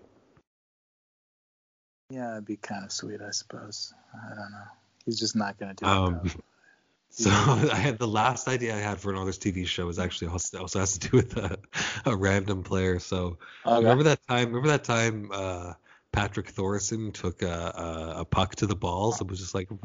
Yeah, 2.08 2.32
it'd 2.32 2.46
be 2.46 2.56
kind 2.56 2.82
of 2.82 2.92
sweet, 2.92 3.20
I 3.20 3.30
suppose. 3.30 3.92
I 4.14 4.30
don't 4.30 4.38
know. 4.38 4.64
He's 5.04 5.20
just 5.20 5.36
not 5.36 5.58
gonna 5.58 5.74
do 5.74 5.84
Um, 5.84 6.20
it. 6.24 6.36
so 7.10 7.28
I 7.70 7.76
had 7.76 7.98
the 7.98 8.08
last 8.08 8.48
idea 8.48 8.74
I 8.74 8.78
had 8.78 8.98
for 8.98 9.12
an 9.12 9.18
Oilers 9.18 9.38
TV 9.38 9.66
show 9.66 9.84
was 9.84 9.98
actually 9.98 10.28
also, 10.28 10.60
also 10.60 10.80
has 10.80 10.96
to 10.96 11.10
do 11.10 11.16
with 11.18 11.36
a, 11.36 11.58
a 12.06 12.16
random 12.16 12.62
player. 12.62 12.98
So 12.98 13.36
Okay. 13.66 13.82
remember 13.82 14.04
that 14.04 14.20
time? 14.26 14.46
Remember 14.46 14.68
that 14.68 14.84
time? 14.84 15.28
Uh, 15.30 15.74
Patrick 16.10 16.50
Thoresen 16.50 17.12
took 17.12 17.42
a, 17.42 18.14
a, 18.16 18.20
a 18.20 18.24
puck 18.24 18.54
to 18.56 18.66
the 18.66 18.76
balls 18.76 19.20
and 19.20 19.28
was 19.28 19.40
just 19.40 19.54
like 19.54 19.68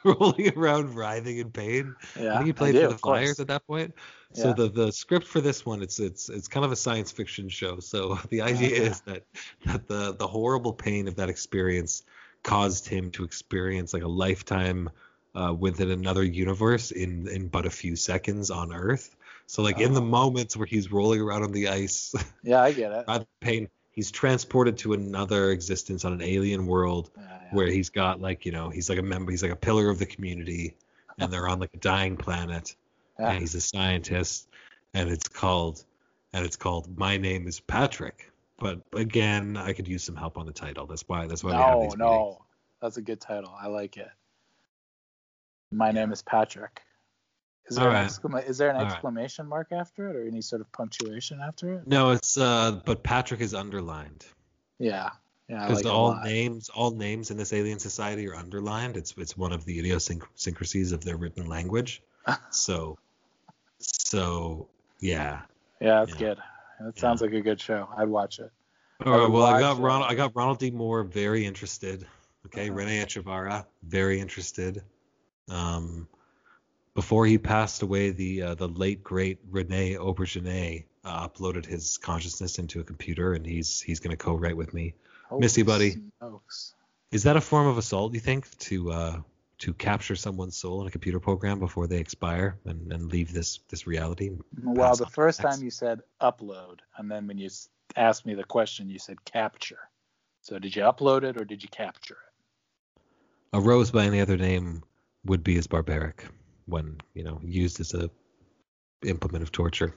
rolling 0.04 0.56
around, 0.56 0.94
writhing 0.94 1.38
in 1.38 1.50
pain. 1.50 1.94
yeah, 2.16 2.34
I 2.34 2.36
think 2.36 2.46
he 2.46 2.52
played 2.52 2.74
do, 2.74 2.80
for 2.82 2.86
the. 2.88 2.98
Flyers 2.98 3.40
at 3.40 3.48
that 3.48 3.66
point. 3.66 3.94
So 4.32 4.48
Yeah. 4.48 4.54
the 4.54 4.68
the 4.68 4.92
script 4.92 5.26
for 5.26 5.40
this 5.40 5.64
one, 5.66 5.82
it's 5.82 5.98
it's 5.98 6.28
it's 6.28 6.48
kind 6.48 6.64
of 6.64 6.72
a 6.72 6.76
science 6.76 7.10
fiction 7.10 7.48
show. 7.48 7.78
So 7.80 8.18
the 8.30 8.40
idea 8.42 8.76
Okay. 8.76 8.86
is 8.88 9.00
that 9.02 9.24
that 9.66 9.88
the 9.88 10.14
the 10.14 10.26
horrible 10.26 10.72
pain 10.72 11.08
of 11.08 11.16
that 11.16 11.28
experience 11.28 12.04
caused 12.42 12.86
him 12.88 13.10
to 13.12 13.24
experience 13.24 13.92
like 13.92 14.02
a 14.04 14.08
lifetime 14.08 14.88
uh, 15.34 15.54
within 15.58 15.90
another 15.90 16.22
universe 16.24 16.90
in 16.90 17.26
in 17.28 17.48
but 17.48 17.66
a 17.66 17.70
few 17.70 17.96
seconds 17.96 18.50
on 18.50 18.72
Earth. 18.72 19.16
So 19.46 19.62
like 19.62 19.78
in 19.80 19.94
the 19.94 20.00
Oh. 20.00 20.02
moments 20.02 20.56
where 20.56 20.66
he's 20.66 20.92
rolling 20.92 21.20
around 21.20 21.42
on 21.42 21.52
the 21.52 21.68
ice, 21.68 22.14
Yeah, 22.42 22.62
I 22.62 22.72
get 22.72 22.92
it. 22.92 23.06
pain, 23.40 23.68
he's 23.98 24.12
transported 24.12 24.78
to 24.78 24.92
another 24.92 25.50
existence 25.50 26.04
on 26.04 26.12
an 26.12 26.22
alien 26.22 26.68
world 26.68 27.10
Yeah, 27.16 27.22
yeah. 27.24 27.48
where 27.50 27.66
he's 27.66 27.90
got 27.90 28.20
like 28.20 28.46
you 28.46 28.52
know 28.52 28.70
he's 28.70 28.88
like 28.88 29.00
a 29.00 29.02
member, 29.02 29.32
he's 29.32 29.42
like 29.42 29.50
a 29.50 29.56
pillar 29.56 29.88
of 29.90 29.98
the 29.98 30.06
community, 30.06 30.76
and 31.18 31.32
they're 31.32 31.48
on 31.48 31.58
like 31.58 31.74
a 31.74 31.78
dying 31.78 32.16
planet 32.16 32.76
Yeah. 33.18 33.30
and 33.30 33.40
he's 33.40 33.56
a 33.56 33.60
scientist 33.60 34.46
and 34.94 35.10
it's 35.10 35.26
called 35.28 35.84
and 36.32 36.46
it's 36.46 36.54
called 36.54 36.96
my 36.96 37.16
name 37.16 37.48
is 37.48 37.58
patrick 37.58 38.30
but 38.60 38.80
again 38.92 39.56
i 39.56 39.72
could 39.72 39.88
use 39.88 40.04
some 40.04 40.14
help 40.14 40.38
on 40.38 40.46
the 40.46 40.52
title 40.52 40.86
that's 40.86 41.02
why 41.08 41.26
that's 41.26 41.42
why 41.42 41.50
we 41.50 41.56
have 41.56 41.74
No, 41.74 41.82
these 41.82 41.96
no, 41.96 42.10
meetings. 42.12 42.36
that's 42.80 42.96
a 42.98 43.02
good 43.02 43.20
title. 43.20 43.52
I 43.60 43.66
like 43.66 43.96
it. 43.96 44.10
My 45.72 45.90
name 45.90 46.12
is 46.12 46.22
Patrick. 46.22 46.82
Is 47.68 47.76
there, 47.76 47.88
right. 47.88 48.06
exclama- 48.06 48.46
is 48.48 48.58
there 48.58 48.70
an 48.70 48.76
All 48.76 48.82
right. 48.84 48.92
exclamation 48.92 49.46
mark 49.46 49.72
after 49.72 50.08
it, 50.08 50.16
or 50.16 50.26
any 50.26 50.40
sort 50.40 50.60
of 50.60 50.70
punctuation 50.72 51.40
after 51.40 51.74
it? 51.74 51.86
no 51.86 52.10
it's 52.10 52.36
uh 52.36 52.80
but 52.84 53.02
patrick 53.02 53.40
is 53.40 53.54
underlined 53.54 54.24
Yeah, 54.78 55.10
yeah, 55.48 55.66
because 55.66 55.84
like 55.84 55.92
all 55.92 56.20
names 56.22 56.68
all 56.70 56.90
names 56.90 57.30
in 57.30 57.36
this 57.36 57.52
alien 57.52 57.78
society 57.78 58.26
are 58.28 58.34
underlined 58.34 58.96
it's 58.96 59.14
it's 59.18 59.36
one 59.36 59.52
of 59.52 59.64
the 59.64 59.78
idiosyncrasies 59.78 60.92
of 60.92 61.04
their 61.04 61.16
written 61.16 61.46
language 61.46 62.02
so 62.50 62.98
so 63.78 64.68
yeah 65.00 65.42
Yeah, 65.80 66.04
that's 66.04 66.12
Yeah. 66.12 66.18
good. 66.28 66.38
That 66.80 66.98
sounds 66.98 67.20
like 67.22 67.32
a 67.32 67.40
good 67.40 67.60
show. 67.60 67.88
I'd 67.96 68.08
watch 68.08 68.38
it. 68.38 68.50
All 69.04 69.12
right, 69.18 69.30
well, 69.30 69.44
I 69.44 69.58
got 69.60 69.78
Ronald. 69.80 70.10
I 70.10 70.14
got 70.14 70.34
Ronald 70.34 70.58
D. 70.60 70.70
Moore 70.70 71.02
very 71.04 71.44
interested. 71.44 72.06
Okay, 72.46 72.68
Uh-huh. 72.68 72.78
Rene 72.78 73.04
Echevarria 73.04 73.64
very 73.82 74.20
interested. 74.20 74.82
Um, 75.48 76.08
before 76.98 77.26
he 77.26 77.38
passed 77.38 77.82
away, 77.82 78.10
the 78.10 78.42
uh, 78.42 78.54
the 78.56 78.66
late 78.66 79.04
great 79.04 79.38
Rene 79.48 79.94
Auberjonois 79.94 80.84
uh, 81.04 81.28
uploaded 81.28 81.64
his 81.64 81.96
consciousness 81.96 82.58
into 82.58 82.80
a 82.80 82.82
computer, 82.82 83.34
and 83.34 83.46
he's 83.46 83.80
he's 83.80 84.00
going 84.00 84.10
to 84.10 84.16
co-write 84.16 84.56
with 84.56 84.74
me. 84.74 84.94
Missy, 85.30 85.62
buddy. 85.62 85.94
smokes. 86.18 86.74
Is 87.12 87.22
that 87.22 87.36
a 87.36 87.40
form 87.40 87.68
of 87.68 87.78
assault? 87.78 88.14
You 88.14 88.18
think 88.18 88.50
to 88.58 88.90
uh, 88.90 89.20
to 89.58 89.74
capture 89.74 90.16
someone's 90.16 90.56
soul 90.56 90.80
in 90.80 90.88
a 90.88 90.90
computer 90.90 91.20
program 91.20 91.60
before 91.60 91.86
they 91.86 91.98
expire 91.98 92.58
and, 92.64 92.92
and 92.92 93.12
leave 93.12 93.32
this 93.32 93.60
this 93.68 93.86
reality? 93.86 94.32
Well, 94.60 94.96
the 94.96 95.06
first 95.06 95.40
time 95.40 95.62
you 95.62 95.70
said 95.70 96.00
upload, 96.20 96.80
and 96.96 97.08
then 97.08 97.28
when 97.28 97.38
you 97.38 97.48
asked 97.94 98.26
me 98.26 98.34
the 98.34 98.42
question, 98.42 98.88
you 98.88 98.98
said 98.98 99.24
capture. 99.24 99.88
So 100.40 100.58
did 100.58 100.74
you 100.74 100.82
upload 100.82 101.22
it 101.22 101.40
or 101.40 101.44
did 101.44 101.62
you 101.62 101.68
capture 101.68 102.18
it? 102.26 103.02
A 103.52 103.60
rose 103.60 103.92
by 103.92 104.04
any 104.04 104.20
other 104.20 104.36
name 104.36 104.82
would 105.24 105.44
be 105.44 105.56
as 105.58 105.68
barbaric 105.68 106.26
when 106.68 106.98
you 107.14 107.24
know 107.24 107.40
used 107.42 107.80
as 107.80 107.94
a 107.94 108.10
implement 109.04 109.42
of 109.42 109.50
torture. 109.52 109.94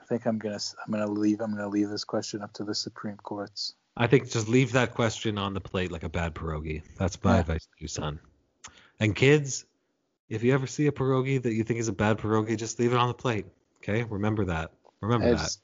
I 0.00 0.04
think 0.06 0.26
I'm 0.26 0.38
gonna 0.38 0.58
I'm 0.84 0.92
gonna 0.92 1.06
leave 1.10 1.40
I'm 1.40 1.52
gonna 1.54 1.68
leave 1.68 1.88
this 1.88 2.04
question 2.04 2.42
up 2.42 2.52
to 2.54 2.64
the 2.64 2.74
Supreme 2.74 3.16
Courts. 3.16 3.74
I 3.96 4.06
think 4.06 4.28
just 4.30 4.48
leave 4.48 4.72
that 4.72 4.94
question 4.94 5.38
on 5.38 5.54
the 5.54 5.60
plate 5.60 5.92
like 5.92 6.02
a 6.02 6.08
bad 6.08 6.34
pierogi. 6.34 6.82
That's 6.98 7.22
my 7.22 7.34
Yeah. 7.34 7.40
advice 7.40 7.64
to 7.64 7.72
you, 7.78 7.88
son. 7.88 8.18
And 8.98 9.14
kids, 9.14 9.66
if 10.28 10.42
you 10.42 10.52
ever 10.52 10.66
see 10.66 10.86
a 10.88 10.92
pierogi 10.92 11.40
that 11.42 11.52
you 11.54 11.62
think 11.64 11.78
is 11.80 11.88
a 11.88 11.92
bad 11.92 12.18
pierogi, 12.18 12.56
just 12.56 12.78
leave 12.80 12.92
it 12.92 12.96
on 12.98 13.08
the 13.08 13.14
plate. 13.14 13.46
Okay? 13.82 14.02
Remember 14.04 14.44
that. 14.46 14.72
Remember 15.00 15.28
Hey, 15.28 15.34
that. 15.34 15.56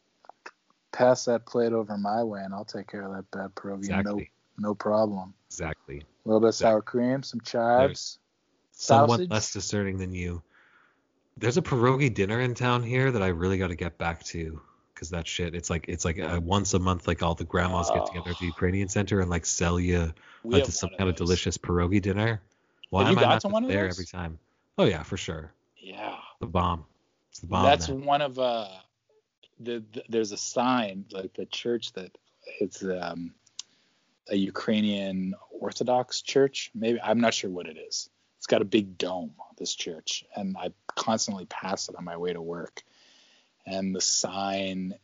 pass 0.93 1.25
that 1.25 1.47
plate 1.47 1.73
over 1.73 1.97
my 1.97 2.23
way, 2.23 2.41
and 2.45 2.55
I'll 2.55 2.65
take 2.65 2.87
care 2.87 3.03
of 3.05 3.13
that 3.15 3.31
bad 3.31 3.55
pierogi. 3.55 3.79
Exactly. 3.85 4.31
No 4.59 4.69
no 4.71 4.75
problem. 4.75 5.35
Exactly. 5.49 5.99
A 5.99 6.29
little 6.29 6.41
bit 6.41 6.49
of 6.51 6.55
sour 6.55 6.83
cream, 6.83 7.23
some 7.23 7.41
chives, 7.41 8.19
Somewhat 8.73 9.09
sausage. 9.09 9.31
less 9.31 9.53
discerning 9.53 9.99
than 9.99 10.13
you. 10.15 10.43
There's 11.37 11.57
a 11.57 11.63
pierogi 11.63 12.13
dinner 12.13 12.41
in 12.41 12.55
town 12.55 12.83
here 12.83 13.11
that 13.11 13.23
I 13.23 13.29
really 13.29 13.59
got 13.59 13.69
to 13.69 13.77
get 13.77 13.99
back 13.99 14.25
to 14.25 14.61
because 15.01 15.11
that 15.11 15.27
shit. 15.27 15.55
It's 15.55 15.71
like 15.71 15.87
it's 15.89 16.05
like 16.05 16.19
a 16.19 16.39
once 16.39 16.75
a 16.75 16.79
month, 16.79 17.09
like 17.09 17.23
all 17.23 17.35
the 17.35 17.45
grandmas 17.45 17.91
get 17.91 18.05
together 18.07 18.31
at 18.31 18.39
the 18.39 18.47
Ukrainian 18.47 18.89
Center 18.89 19.21
and 19.21 19.31
like 19.31 19.47
sell 19.47 19.81
you 19.81 20.13
We 20.43 20.55
like 20.55 20.67
have 20.67 20.75
some 20.75 20.91
one 20.91 20.99
kind 20.99 21.11
of 21.11 21.17
delicious 21.17 21.57
pierogi 21.57 22.03
dinner. 22.03 22.43
Why 22.91 23.05
Have 23.05 23.13
am 23.13 23.19
you 23.19 23.25
I 23.25 23.29
not 23.29 23.41
to 23.43 23.49
one 23.49 23.67
there 23.67 23.89
every 23.89 24.05
time? 24.05 24.39
Oh 24.77 24.85
yeah, 24.85 25.03
for 25.03 25.17
sure. 25.17 25.53
Yeah. 25.79 26.17
The 26.41 26.47
bomb. 26.47 26.85
It's 27.31 27.41
the 27.41 27.47
bomb. 27.47 27.65
That's 27.65 27.89
man. 27.89 28.05
one 28.05 28.21
of 28.21 28.39
uh 28.39 28.69
the, 29.59 29.83
the 29.93 30.03
there's 30.11 30.33
a 30.33 30.37
sign 30.37 31.07
like 31.11 31.33
the 31.35 31.47
church 31.47 31.93
that 31.95 32.17
it's 32.61 32.85
um 32.85 33.33
a 34.29 34.37
Ukrainian 34.37 35.35
Orthodox 35.51 36.21
church. 36.21 36.71
Maybe 36.75 37.01
I'm 37.01 37.21
not 37.21 37.33
sure 37.33 37.51
what 37.51 37.67
it 37.67 37.79
is. 37.79 38.11
It's 38.41 38.47
got 38.47 38.63
a 38.63 38.65
big 38.65 38.97
dome. 38.97 39.35
This 39.59 39.75
church, 39.75 40.25
and 40.35 40.57
I 40.57 40.73
constantly 40.97 41.45
pass 41.45 41.91
it 41.91 41.95
on 41.95 42.03
my 42.03 42.17
way 42.17 42.33
to 42.33 42.41
work. 42.41 42.83
And 43.67 43.95
the 43.95 44.01
sign, 44.01 44.95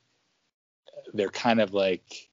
they're 1.12 1.28
kind 1.28 1.60
of 1.60 1.74
like 1.74 2.30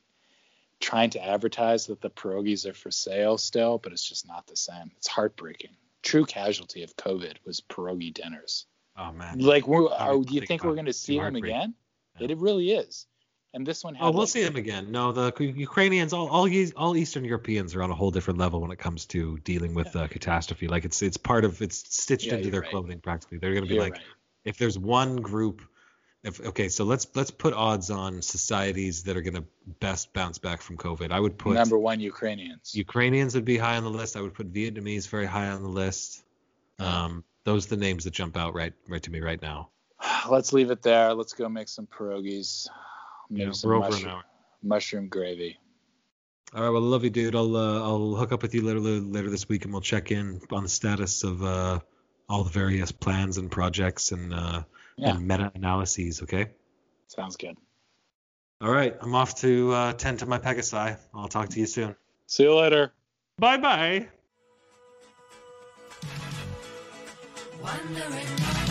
trying 0.80 1.10
to 1.10 1.26
advertise 1.26 1.88
that 1.88 2.00
the 2.00 2.10
pierogies 2.10 2.66
are 2.66 2.74
for 2.74 2.92
sale 2.92 3.38
still, 3.38 3.78
but 3.78 3.92
it's 3.92 4.08
just 4.08 4.26
not 4.26 4.48
the 4.48 4.56
same. 4.56 4.92
It's 4.96 5.10
heartbreaking. 5.10 5.72
True 6.02 6.24
casualty 6.24 6.84
of 6.84 6.96
COVID 6.96 7.34
was 7.46 7.60
pierogi 7.60 8.14
dinners. 8.14 8.66
Oh 8.98 9.12
man. 9.12 9.40
Like, 9.40 9.68
we're, 9.68 9.90
are, 9.90 10.14
do 10.14 10.34
you 10.34 10.40
think 10.40 10.48
think 10.48 10.64
we're 10.64 10.76
going 10.76 10.86
to 10.86 10.94
see 10.94 11.20
them 11.20 11.36
again? 11.36 11.74
Yeah. 12.18 12.30
It 12.30 12.38
really 12.38 12.72
is. 12.72 13.06
And 13.56 13.66
this 13.66 13.84
one 13.84 13.96
Oh, 14.00 14.10
we'll 14.10 14.22
like- 14.22 14.30
see 14.30 14.44
them 14.44 14.56
again. 14.56 14.92
No, 14.92 15.12
the 15.12 15.32
Ukrainians, 15.40 16.12
all 16.12 16.28
all, 16.28 16.50
all 16.76 16.98
Eastern 16.98 17.24
Europeans 17.24 17.76
are 17.76 17.84
on 17.84 17.92
a 17.92 17.96
whole 17.96 18.10
different 18.12 18.40
level 18.40 18.62
when 18.62 18.72
it 18.72 18.80
comes 18.80 19.06
to 19.08 19.38
dealing 19.40 19.76
with 19.76 19.96
uh, 19.96 20.08
catastrophe. 20.08 20.68
Like 20.68 20.86
it's 20.86 21.02
it's 21.02 21.18
part 21.18 21.46
of 21.46 21.62
it's 21.62 21.78
stitched 21.96 22.26
Yeah, 22.28 22.36
into 22.36 22.50
their 22.50 22.62
right. 22.62 22.70
clothing 22.72 23.00
practically. 23.00 23.38
They're 23.38 23.52
going 23.54 23.64
to 23.64 23.70
be 23.70 23.76
You're 23.76 23.84
like, 23.84 23.94
right. 23.94 24.02
if 24.44 24.58
there's 24.58 24.80
one 24.80 25.18
group, 25.18 25.62
if 26.24 26.40
okay, 26.44 26.68
so 26.68 26.84
let's 26.84 27.06
let's 27.14 27.30
put 27.30 27.54
odds 27.54 27.92
on 27.92 28.24
societies 28.24 29.04
that 29.04 29.16
are 29.18 29.22
going 29.22 29.36
to 29.36 29.46
best 29.80 30.14
bounce 30.14 30.40
back 30.40 30.62
from 30.62 30.76
COVID. 30.78 31.12
I 31.12 31.20
would 31.20 31.38
put 31.38 31.54
number 31.54 31.78
one 31.78 32.00
Ukrainians. 32.00 32.74
Ukrainians 32.74 33.36
would 33.36 33.46
be 33.46 33.58
high 33.58 33.78
on 33.78 33.84
the 33.84 33.92
list. 33.92 34.18
I 34.18 34.22
would 34.22 34.34
put 34.34 34.52
Vietnamese 34.52 35.08
very 35.08 35.28
high 35.28 35.50
on 35.50 35.62
the 35.62 35.70
list. 35.70 36.24
Um, 36.80 37.24
those 37.44 37.68
are 37.68 37.76
the 37.76 37.78
names 37.78 38.06
that 38.06 38.14
jump 38.14 38.36
out 38.36 38.56
right 38.56 38.74
right 38.88 39.04
to 39.04 39.12
me 39.12 39.20
right 39.20 39.42
now. 39.42 39.70
Let's 40.28 40.54
leave 40.54 40.72
it 40.72 40.82
there. 40.82 41.14
Let's 41.14 41.34
go 41.34 41.48
make 41.50 41.68
some 41.68 41.86
pierogies. 41.88 42.68
Maybe 43.30 43.46
Yeah, 43.46 43.52
some 43.52 43.70
we're 43.70 43.76
over 43.78 43.86
an 43.88 43.92
mushroom, 43.94 44.12
hour. 44.12 44.24
mushroom 44.62 45.08
gravy. 45.08 45.58
All 46.56 46.62
right, 46.64 46.70
well, 46.70 46.82
love 46.82 47.04
you, 47.04 47.10
dude. 47.10 47.36
I'll 47.36 47.56
uh, 47.56 47.82
I'll 47.82 48.16
hook 48.16 48.32
up 48.32 48.42
with 48.44 48.54
you 48.54 48.62
later 48.62 48.80
later 48.80 49.30
this 49.30 49.50
week, 49.50 49.64
and 49.66 49.74
we'll 49.74 49.82
check 49.82 50.12
in 50.12 50.40
on 50.52 50.64
the 50.64 50.70
status 50.70 51.24
of 51.24 51.44
uh, 51.44 51.80
all 52.30 52.44
the 52.44 52.52
various 52.52 52.92
plans 52.92 53.38
and 53.40 53.50
projects 53.50 54.12
and 54.12 54.34
uh, 54.34 54.64
Yeah. 54.98 55.16
and 55.16 55.28
meta 55.28 55.52
analyses. 55.56 56.22
Okay. 56.22 56.52
Sounds 57.08 57.38
good. 57.38 57.58
All 58.62 58.72
right, 58.72 58.96
I'm 59.02 59.14
off 59.16 59.36
to 59.42 59.72
uh, 59.74 59.94
tend 59.94 60.20
to 60.20 60.26
my 60.26 60.38
Pegasi. 60.40 60.98
I'll 61.14 61.28
talk 61.28 61.50
to 61.50 61.60
you 61.60 61.66
soon. 61.66 61.96
See 62.28 62.44
you 62.44 62.56
later. 62.56 62.94
Bye 63.40 63.58
bye. 63.58 64.08
Wondering 67.62 68.63